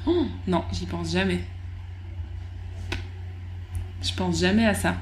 Oh, 0.07 0.25
Non, 0.47 0.65
j'y 0.73 0.87
pense 0.87 1.13
jamais. 1.13 1.41
Je 4.03 4.13
pense 4.15 4.41
jamais 4.41 4.65
à 4.67 4.75
ça. 4.75 4.97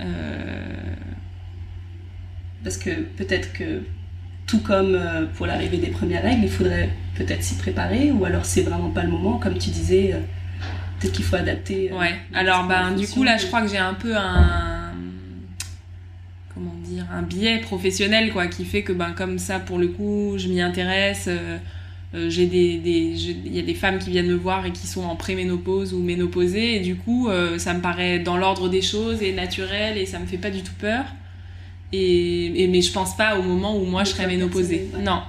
Euh, 0.00 0.94
Parce 2.62 2.76
que 2.78 2.90
peut-être 2.90 3.52
que, 3.52 3.82
tout 4.46 4.60
comme 4.60 4.94
euh, 4.94 5.26
pour 5.34 5.46
l'arrivée 5.46 5.78
des 5.78 5.88
premières 5.90 6.22
règles, 6.22 6.44
il 6.44 6.50
faudrait 6.50 6.90
peut-être 7.16 7.42
s'y 7.42 7.56
préparer, 7.56 8.12
ou 8.12 8.24
alors 8.24 8.44
c'est 8.44 8.62
vraiment 8.62 8.90
pas 8.90 9.02
le 9.02 9.10
moment, 9.10 9.38
comme 9.38 9.58
tu 9.58 9.70
disais, 9.70 10.12
euh, 10.14 10.20
peut-être 10.98 11.12
qu'il 11.12 11.24
faut 11.24 11.36
adapter. 11.36 11.92
ouais, 11.92 12.14
alors 12.34 12.64
ben, 12.66 12.92
du 12.92 13.06
coup 13.08 13.22
là, 13.24 13.36
je 13.36 13.46
crois 13.46 13.62
que 13.62 13.68
j'ai 13.68 13.78
un 13.78 13.94
peu 13.94 14.16
un. 14.16 14.89
Dire 16.90 17.06
Un 17.12 17.22
biais 17.22 17.58
professionnel, 17.58 18.32
quoi, 18.32 18.46
qui 18.46 18.64
fait 18.64 18.82
que, 18.82 18.92
ben, 18.92 19.12
comme 19.12 19.38
ça, 19.38 19.60
pour 19.60 19.78
le 19.78 19.88
coup, 19.88 20.34
je 20.36 20.48
m'y 20.48 20.60
intéresse. 20.60 21.28
Euh, 22.12 22.28
j'ai 22.28 22.46
des, 22.46 22.80
il 22.84 23.54
y 23.54 23.60
a 23.60 23.62
des 23.62 23.74
femmes 23.74 23.98
qui 23.98 24.10
viennent 24.10 24.26
me 24.26 24.34
voir 24.34 24.66
et 24.66 24.72
qui 24.72 24.88
sont 24.88 25.04
en 25.04 25.14
préménopause 25.14 25.94
ou 25.94 26.02
ménopausées 26.02 26.74
et 26.74 26.80
du 26.80 26.96
coup 26.96 27.28
euh, 27.28 27.56
ça 27.56 27.72
me 27.72 27.80
paraît 27.80 28.18
dans 28.18 28.36
l'ordre 28.36 28.68
des 28.68 28.82
choses 28.82 29.22
et 29.22 29.32
naturel 29.32 29.96
et 29.96 30.06
ça 30.06 30.18
me 30.18 30.26
fait 30.26 30.36
pas 30.36 30.50
du 30.50 30.62
tout 30.62 30.72
peur. 30.80 31.04
Et, 31.92 32.68
mais 32.68 32.82
je 32.82 32.92
pense 32.92 33.16
pas 33.16 33.38
au 33.38 33.42
moment 33.42 33.76
où 33.76 33.84
moi 33.84 34.02
je 34.04 34.10
serais 34.10 34.26
ménopausée. 34.26 34.90
Non. 35.00 35.22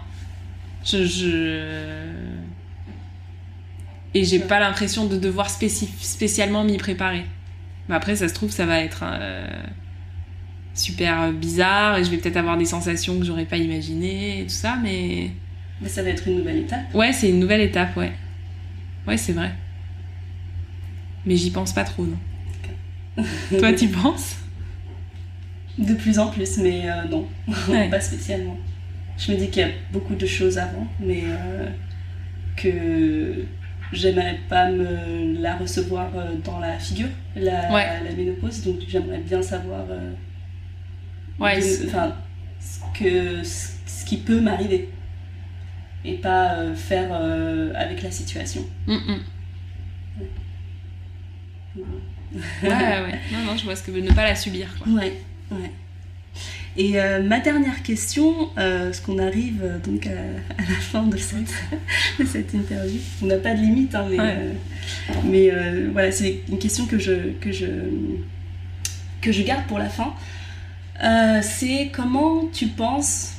Je, 0.84 1.06
je... 1.06 2.08
et 4.16 4.24
j'ai 4.24 4.40
pas 4.40 4.60
l'impression 4.60 5.06
de 5.06 5.18
devoir 5.18 5.52
spécialement 5.52 6.64
m'y 6.64 6.78
préparer. 6.78 7.26
Mais 7.90 7.96
après 7.96 8.16
ça 8.16 8.28
se 8.28 8.34
trouve 8.34 8.50
ça 8.50 8.66
va 8.66 8.80
être 8.80 9.04
euh, 9.04 9.46
super 10.74 11.32
bizarre 11.34 11.98
et 11.98 12.04
je 12.04 12.10
vais 12.10 12.18
peut-être 12.18 12.38
avoir 12.38 12.58
des 12.58 12.66
sensations 12.66 13.18
que 13.20 13.26
j'aurais 13.26 13.46
pas 13.46 13.58
imaginées 13.58 14.42
et 14.42 14.44
tout 14.44 14.50
ça 14.50 14.78
mais 14.82 15.32
mais 15.82 15.90
ça 15.90 16.04
va 16.04 16.10
être 16.10 16.28
une 16.28 16.38
nouvelle 16.38 16.58
étape. 16.60 16.94
Ouais, 16.94 17.12
c'est 17.12 17.30
une 17.30 17.40
nouvelle 17.40 17.62
étape, 17.62 17.98
ouais. 17.98 18.12
Ouais, 19.08 19.18
c'est 19.18 19.34
vrai. 19.34 19.52
Mais 21.26 21.36
j'y 21.36 21.50
pense 21.50 21.74
pas 21.74 21.84
trop, 21.84 22.06
non. 22.06 23.26
Toi, 23.58 23.74
tu 23.74 23.88
penses? 23.90 24.38
De 25.78 25.96
plus 25.96 26.20
en 26.20 26.28
plus, 26.28 26.58
mais 26.58 26.84
euh, 26.90 27.06
non, 27.10 27.28
pas 27.90 28.00
spécialement. 28.00 28.58
Je 29.18 29.32
me 29.32 29.38
dis 29.38 29.50
qu'il 29.50 29.64
y 29.64 29.66
a 29.66 29.72
beaucoup 29.92 30.16
de 30.16 30.26
choses 30.26 30.58
avant, 30.58 30.86
mais 31.00 31.24
euh, 31.26 31.68
que 32.56 33.46
j'aimerais 33.92 34.40
pas 34.50 34.70
me 34.70 35.42
la 35.42 35.56
recevoir 35.58 36.12
euh, 36.16 36.36
dans 36.44 36.60
la 36.60 36.78
figure, 36.78 37.10
la, 37.36 37.70
la 38.04 38.16
ménopause, 38.16 38.64
donc 38.64 38.76
j'aimerais 38.88 39.20
bien 39.20 39.42
savoir 39.42 39.86
ouais, 41.40 41.60
enfin, 41.88 42.16
ce, 42.60 43.00
que, 43.00 43.44
ce 43.44 44.06
qui 44.06 44.18
peut 44.18 44.42
m'arriver 44.42 44.90
et 46.04 46.14
pas 46.14 46.54
euh, 46.54 46.76
faire 46.76 47.10
euh, 47.12 47.72
avec 47.76 48.02
la 48.02 48.12
situation. 48.12 48.66
Mm, 48.88 48.94
mm. 48.94 49.20
ouais, 52.64 52.70
ouais. 52.70 53.20
Non, 53.32 53.46
non, 53.46 53.58
je 53.58 53.64
vois 53.64 53.76
ce 53.76 53.84
que 53.84 53.92
veut 53.92 54.02
ne 54.02 54.12
pas 54.12 54.24
la 54.24 54.36
subir. 54.36 54.68
Quoi. 54.78 54.92
Ouais, 54.94 55.14
ouais. 55.52 55.72
Et 56.78 57.00
euh, 57.00 57.22
ma 57.22 57.40
dernière 57.40 57.84
question, 57.84 58.50
parce 58.56 59.02
qu'on 59.02 59.20
arrive 59.20 59.62
donc 59.84 60.08
à, 60.08 60.12
la 60.58 60.76
fin 60.80 61.04
de 61.04 61.18
cette, 61.18 61.54
de 62.20 62.26
cette 62.26 62.54
interview, 62.54 63.00
on 63.22 63.26
n'a 63.26 63.38
pas 63.38 63.54
de 63.54 63.60
limite, 63.60 63.94
hein, 63.94 64.08
mais, 64.10 64.18
mais 65.26 65.52
voilà, 65.92 66.12
c'est 66.14 66.40
une 66.50 66.60
question 66.60 66.86
que 66.86 66.98
je, 66.98 67.34
que, 67.42 67.52
je, 67.52 67.66
que 69.20 69.34
je 69.34 69.44
garde 69.44 69.66
pour 69.68 69.80
la 69.80 69.90
fin. 69.90 70.14
C'est 71.42 71.90
comment 71.94 72.48
tu 72.54 72.68
penses 72.68 73.34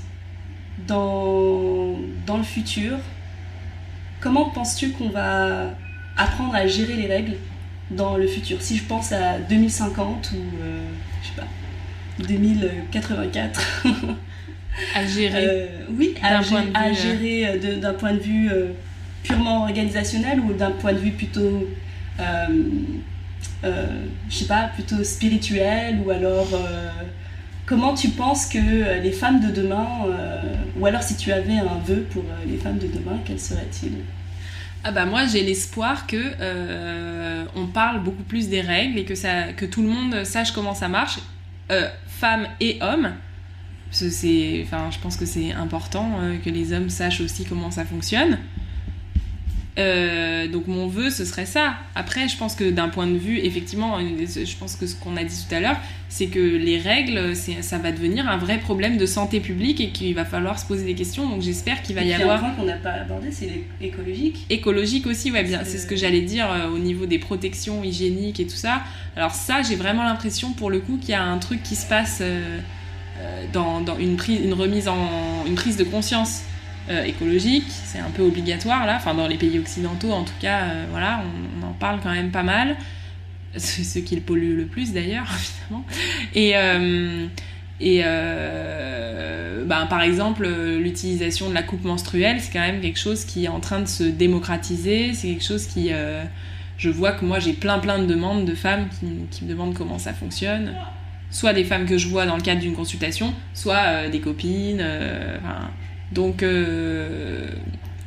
dans, 0.87 1.97
dans 2.27 2.37
le 2.39 2.43
futur, 2.43 2.99
comment 4.21 4.51
penses-tu 4.51 4.91
qu'on 4.91 5.09
va 5.11 5.71
apprendre 6.17 6.55
à 6.55 6.67
gérer 6.67 6.95
les 6.95 7.07
règles 7.07 7.37
dans 7.91 8.17
le 8.17 8.27
futur? 8.27 8.61
Si 8.61 8.77
je 8.77 8.85
pense 8.85 9.13
à 9.13 9.39
2050 9.39 10.33
ou, 10.33 10.37
euh, 10.37 10.85
je 11.23 11.29
sais 11.29 11.35
pas, 11.37 11.47
2084. 12.27 13.85
à 14.95 15.07
gérer. 15.07 15.45
Euh, 15.47 15.67
Oui, 15.97 16.15
à, 16.23 16.39
à, 16.39 16.41
euh, 16.41 16.95
gérer 16.95 17.59
d'un 17.79 17.95
point 17.95 18.15
de 18.15 18.21
vue 18.21 18.51
purement 19.23 19.63
organisationnel 19.63 20.41
ou 20.41 20.53
d'un 20.53 20.71
point 20.73 20.93
de 20.93 20.99
vue 20.99 21.13
plutôt, 21.13 21.69
je 22.19 23.65
sais 24.31 24.47
pas, 24.47 24.69
plutôt 24.75 25.05
spirituel 25.05 26.01
ou 26.05 26.11
alors 26.11 26.49
Comment 27.73 27.95
tu 27.95 28.11
penses 28.11 28.49
que 28.49 28.59
euh, 28.59 29.01
les 29.01 29.13
femmes 29.13 29.41
de 29.41 29.51
demain, 29.51 29.89
euh, 30.05 30.43
ou 30.79 30.85
alors 30.85 31.03
si 31.03 31.17
tu 31.17 31.33
avais 31.33 31.55
un 31.55 31.79
vœu 31.83 32.07
pour 32.11 32.23
euh, 32.23 32.45
les 32.47 32.59
femmes 32.59 32.77
de 32.77 32.87
demain, 32.87 33.19
quel 33.25 33.41
serait-il? 33.41 33.93
Ah 34.85 34.93
bah 34.93 35.07
moi 35.07 35.25
j'ai 35.25 35.43
l'espoir 35.43 36.07
que 36.07 36.35
on 37.57 37.67
parle 37.69 38.03
beaucoup 38.03 38.25
plus 38.25 38.51
des 38.51 38.61
règles 38.61 38.99
et 38.99 39.07
que 39.07 39.15
ça 39.15 39.55
que 39.55 39.65
tout 39.65 39.81
le 39.81 39.89
monde 39.89 40.23
sache 40.25 40.53
comment 40.53 40.75
ça 40.75 40.89
marche 40.89 41.19
femmes 42.09 42.47
et 42.61 42.77
hommes. 42.83 43.13
C'est 43.91 44.61
enfin 44.67 44.91
je 44.91 44.99
pense 44.99 45.17
que 45.17 45.25
c'est 45.25 45.53
important 45.53 46.19
que 46.45 46.51
les 46.51 46.75
hommes 46.75 46.91
sachent 46.91 47.23
aussi 47.23 47.47
comment 47.47 47.71
ça 47.71 47.87
fonctionne 47.87 48.39
Euh, 49.79 50.49
donc 50.49 50.67
mon 50.67 50.87
vœu, 50.87 51.09
ce 51.11 51.25
serait 51.25 51.47
ça. 51.47 51.75
Après, 51.95 52.29
je 52.29 52.37
pense 52.37 52.55
que 52.55 52.71
d'un 52.71 52.89
point 52.89 53.07
de 53.07 53.17
vue, 53.17 53.39
effectivement, 53.39 53.99
je 54.01 54.57
pense 54.57 54.77
que 54.77 54.87
ce 54.87 54.95
qu'on 54.95 55.17
a 55.17 55.25
dit 55.25 55.47
tout 55.49 55.55
à 55.55 55.61
l'heure, 55.61 55.79
c'est 56.09 56.27
que 56.27 56.39
les 56.39 56.79
règles, 56.79 57.35
ça 57.35 57.79
va 57.79 57.91
devenir 57.91 58.29
un 58.29 58.37
vrai 58.37 58.59
problème 58.59 58.99
de 58.99 59.07
santé 59.07 59.41
publique 59.41 59.81
et 59.81 59.89
qu'il 59.89 60.15
va 60.15 60.27
falloir 60.27 60.59
se 60.59 60.67
poser 60.67 60.85
des 60.85 60.95
questions. 60.95 61.27
Donc 61.27 61.41
j'espère 61.41 61.83
qu'il 61.83 61.95
va 61.95 62.03
y 62.03 62.13
avoir. 62.13 62.45
Un 62.45 62.51
point 62.51 62.51
qu'on 62.51 62.65
n'a 62.65 62.77
pas 62.77 62.93
abordé, 62.93 63.31
c'est 63.31 63.65
l'écologique. 63.81 64.45
Écologique 64.51 65.07
aussi, 65.07 65.33
ouais, 65.33 65.43
bien. 65.43 65.63
C'est 65.65 65.79
ce 65.79 65.87
que 65.87 65.97
j'allais 65.97 66.21
dire 66.21 66.51
euh, 66.53 66.69
au 66.69 66.79
niveau 66.79 67.07
des 67.07 67.19
protections 67.19 67.83
hygiéniques 67.83 68.41
et 68.41 68.47
tout 68.47 68.57
ça. 68.57 68.83
Alors 69.17 69.33
ça, 69.33 69.63
j'ai 69.63 69.77
vraiment 69.77 70.03
l'impression 70.03 70.53
pour 70.53 70.69
le 70.69 70.81
coup 70.81 70.99
qu'il 70.99 71.11
y 71.11 71.15
a 71.15 71.23
un 71.23 71.39
truc 71.39 71.63
qui 71.63 71.77
se 71.77 71.87
passe 71.87 72.19
euh, 72.21 72.59
dans, 73.55 73.81
dans 73.81 73.97
une, 73.99 74.17
prise, 74.17 74.41
une 74.45 74.55
remise 74.55 74.89
en, 74.89 75.45
une 75.47 75.55
prise 75.55 75.79
de 75.79 75.85
conscience 75.85 76.43
euh, 76.91 77.05
écologique, 77.05 77.67
c'est 77.69 78.01
un 78.01 78.11
peu 78.11 78.23
obligatoire 78.23 78.87
là, 78.87 78.97
enfin 78.97 79.15
dans 79.15 79.29
les 79.29 79.37
pays 79.37 79.57
occidentaux 79.57 80.11
en 80.11 80.25
tout 80.25 80.35
cas, 80.41 80.63
euh, 80.63 80.85
voilà, 80.91 81.23
on, 81.61 81.65
en 81.65 81.73
parle 81.75 82.01
quand 82.03 82.11
même 82.11 82.33
pas 82.33 82.43
mal, 82.43 82.77
c'est 83.57 83.85
ce 83.85 84.01
qui 84.01 84.17
le 84.17 84.21
pollue 84.21 84.57
le 84.57 84.67
plus 84.67 84.93
d'ailleurs, 84.93 85.27
évidemment. 85.71 85.87
Et, 86.35 86.57
euh, 86.57 87.27
et 87.79 88.03
ben, 89.65 89.87
par 89.87 90.03
exemple, 90.03 90.49
l'utilisation 90.49 91.49
de 91.49 91.55
la 91.55 91.63
coupe 91.63 91.85
menstruelle, 91.85 92.41
c'est 92.41 92.53
quand 92.53 92.61
même 92.61 92.81
quelque 92.81 92.99
chose 92.99 93.25
qui 93.25 93.45
est 93.45 93.49
en 93.49 93.61
train 93.61 93.79
de 93.79 93.87
se 93.87 94.03
démocratiser, 94.03 95.15
c'est 95.15 95.29
quelque 95.29 95.45
chose 95.45 95.67
qui... 95.67 95.91
je 96.79 96.91
vois 96.91 97.13
que 97.13 97.25
moi 97.25 97.39
j'ai 97.39 97.53
plein 97.53 97.79
plein 97.79 98.01
de 98.01 98.07
demandes 98.07 98.45
de 98.45 98.55
femmes 98.57 98.89
qui, 98.89 99.07
qui, 99.31 99.45
me 99.45 99.51
demandent 99.51 99.75
comment 99.75 99.99
ça 99.99 100.13
fonctionne. 100.13 100.75
Soit 101.31 101.53
des 101.53 101.65
femmes 101.65 101.87
que 101.87 101.97
je 101.97 102.09
vois 102.09 102.27
dans 102.27 102.37
le 102.37 102.43
cadre 102.43 102.61
d'une 102.61 102.75
consultation, 102.75 103.33
soit 103.55 104.09
des 104.09 104.21
copines. 104.21 104.85
Donc, 106.13 106.43
euh, 106.43 107.49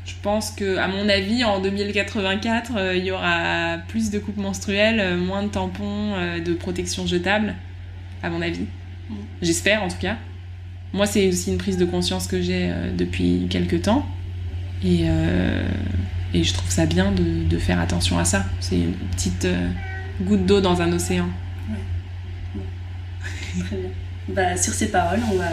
je 0.05 0.13
pense 0.21 0.51
que, 0.51 0.77
à 0.77 0.87
mon 0.87 1.09
avis, 1.09 1.43
en 1.43 1.59
2084, 1.59 2.73
euh, 2.77 2.95
il 2.95 3.03
y 3.03 3.11
aura 3.11 3.77
plus 3.87 4.11
de 4.11 4.19
coupes 4.19 4.37
menstruelles, 4.37 4.99
euh, 4.99 5.17
moins 5.17 5.43
de 5.43 5.47
tampons, 5.47 6.13
de 6.43 6.53
protection 6.53 7.07
jetable, 7.07 7.55
à 8.21 8.29
mon 8.29 8.41
avis. 8.41 8.65
Mm. 9.09 9.13
J'espère, 9.41 9.83
en 9.83 9.87
tout 9.87 9.97
cas. 9.99 10.17
Moi, 10.93 11.07
c'est 11.07 11.27
aussi 11.27 11.51
une 11.51 11.57
prise 11.57 11.77
de 11.77 11.85
conscience 11.85 12.27
que 12.27 12.41
j'ai 12.41 12.71
depuis 12.95 13.47
quelques 13.49 13.81
temps. 13.81 14.05
Et, 14.83 15.05
et, 16.33 16.43
je 16.43 16.53
trouve 16.53 16.69
ça 16.69 16.85
bien 16.85 17.11
de, 17.11 17.43
de 17.43 17.57
faire 17.57 17.81
attention 17.81 18.17
à 18.17 18.23
ça. 18.23 18.45
C'est 18.61 18.77
une 18.77 18.93
petite 18.93 19.45
goutte 20.21 20.45
d'eau 20.45 20.61
dans 20.61 20.81
un 20.81 20.93
océan. 20.93 21.27
Très 23.59 23.75
bien. 23.75 23.89
Bah, 24.29 24.55
sur 24.55 24.73
ces 24.73 24.89
paroles, 24.89 25.19
on 25.33 25.35
va, 25.35 25.49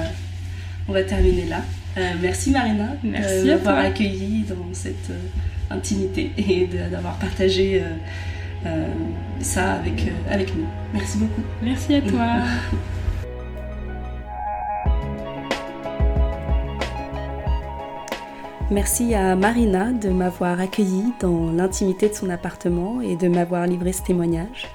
on 0.87 0.93
va 0.93 1.03
terminer 1.03 1.47
là. 1.47 1.63
Euh, 1.99 2.13
merci 2.23 2.51
Marina 2.51 2.89
merci 3.03 3.43
de 3.43 3.51
m'avoir 3.51 3.77
accueilli 3.79 4.45
dans 4.49 4.73
cette 4.73 5.11
euh, 5.11 5.19
intimité 5.71 6.31
et 6.39 6.67
d'avoir 6.67 7.19
partagé 7.19 7.83
euh, 8.65 8.87
ça 9.41 9.73
avec, 9.75 10.11
avec 10.31 10.57
nous. 10.57 10.67
Merci 10.95 11.19
beaucoup. 11.19 11.43
Merci 11.63 11.95
à 11.97 12.01
toi. 12.01 12.27
Merci 18.71 19.15
à 19.15 19.37
Marina 19.37 19.93
de 19.93 20.09
m'avoir 20.09 20.59
accueilli 20.59 21.13
dans 21.21 21.53
l'intimité 21.53 22.09
de 22.09 22.15
son 22.15 22.31
appartement 22.31 23.03
et 23.03 23.17
de 23.17 23.29
m'avoir 23.29 23.67
livré 23.67 23.93
ce 23.93 24.01
témoignage. 24.01 24.67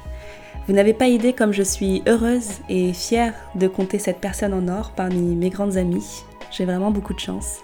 Vous 0.67 0.73
n'avez 0.75 0.93
pas 0.93 1.07
idée 1.07 1.33
comme 1.33 1.51
je 1.51 1.63
suis 1.63 2.03
heureuse 2.07 2.49
et 2.69 2.93
fière 2.93 3.33
de 3.55 3.67
compter 3.67 3.97
cette 3.97 4.19
personne 4.19 4.53
en 4.53 4.67
or 4.67 4.91
parmi 4.95 5.35
mes 5.35 5.49
grandes 5.49 5.77
amies 5.77 6.26
j'ai 6.51 6.65
vraiment 6.65 6.91
beaucoup 6.91 7.13
de 7.13 7.19
chance. 7.19 7.59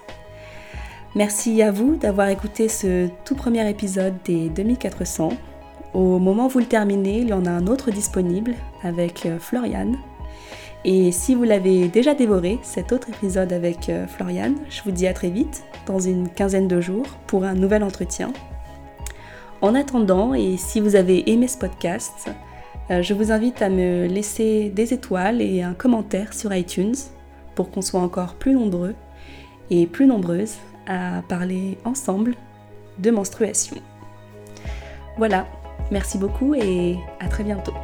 Merci 1.14 1.62
à 1.62 1.70
vous 1.70 1.94
d'avoir 1.94 2.28
écouté 2.28 2.68
ce 2.68 3.08
tout 3.24 3.36
premier 3.36 3.68
épisode 3.70 4.14
des 4.24 4.48
2400. 4.48 5.30
Au 5.92 6.18
moment 6.18 6.46
où 6.46 6.48
vous 6.48 6.58
le 6.58 6.64
terminez, 6.64 7.18
il 7.18 7.28
y 7.28 7.32
en 7.32 7.46
a 7.46 7.50
un 7.50 7.68
autre 7.68 7.92
disponible 7.92 8.54
avec 8.82 9.24
euh, 9.26 9.38
Floriane. 9.38 9.96
Et 10.84 11.12
si 11.12 11.36
vous 11.36 11.44
l'avez 11.44 11.86
déjà 11.86 12.14
dévoré, 12.14 12.58
cet 12.62 12.90
autre 12.90 13.08
épisode 13.10 13.52
avec 13.52 13.88
euh, 13.88 14.08
Floriane, 14.08 14.56
je 14.68 14.82
vous 14.82 14.90
dis 14.90 15.06
à 15.06 15.14
très 15.14 15.30
vite, 15.30 15.62
dans 15.86 16.00
une 16.00 16.28
quinzaine 16.28 16.66
de 16.66 16.80
jours, 16.80 17.06
pour 17.28 17.44
un 17.44 17.54
nouvel 17.54 17.84
entretien. 17.84 18.32
En 19.62 19.76
attendant, 19.76 20.34
et 20.34 20.56
si 20.56 20.80
vous 20.80 20.96
avez 20.96 21.30
aimé 21.30 21.46
ce 21.46 21.56
podcast, 21.56 22.28
euh, 22.90 23.02
je 23.02 23.14
vous 23.14 23.30
invite 23.30 23.62
à 23.62 23.68
me 23.68 24.06
laisser 24.06 24.68
des 24.68 24.92
étoiles 24.92 25.40
et 25.40 25.62
un 25.62 25.74
commentaire 25.74 26.34
sur 26.34 26.52
iTunes 26.52 26.96
pour 27.54 27.70
qu'on 27.70 27.82
soit 27.82 28.00
encore 28.00 28.34
plus 28.34 28.54
nombreux 28.54 28.94
et 29.70 29.86
plus 29.86 30.06
nombreuses 30.06 30.56
à 30.86 31.22
parler 31.28 31.78
ensemble 31.84 32.34
de 32.98 33.10
menstruation. 33.10 33.76
Voilà, 35.16 35.46
merci 35.90 36.18
beaucoup 36.18 36.54
et 36.54 36.96
à 37.20 37.28
très 37.28 37.44
bientôt. 37.44 37.74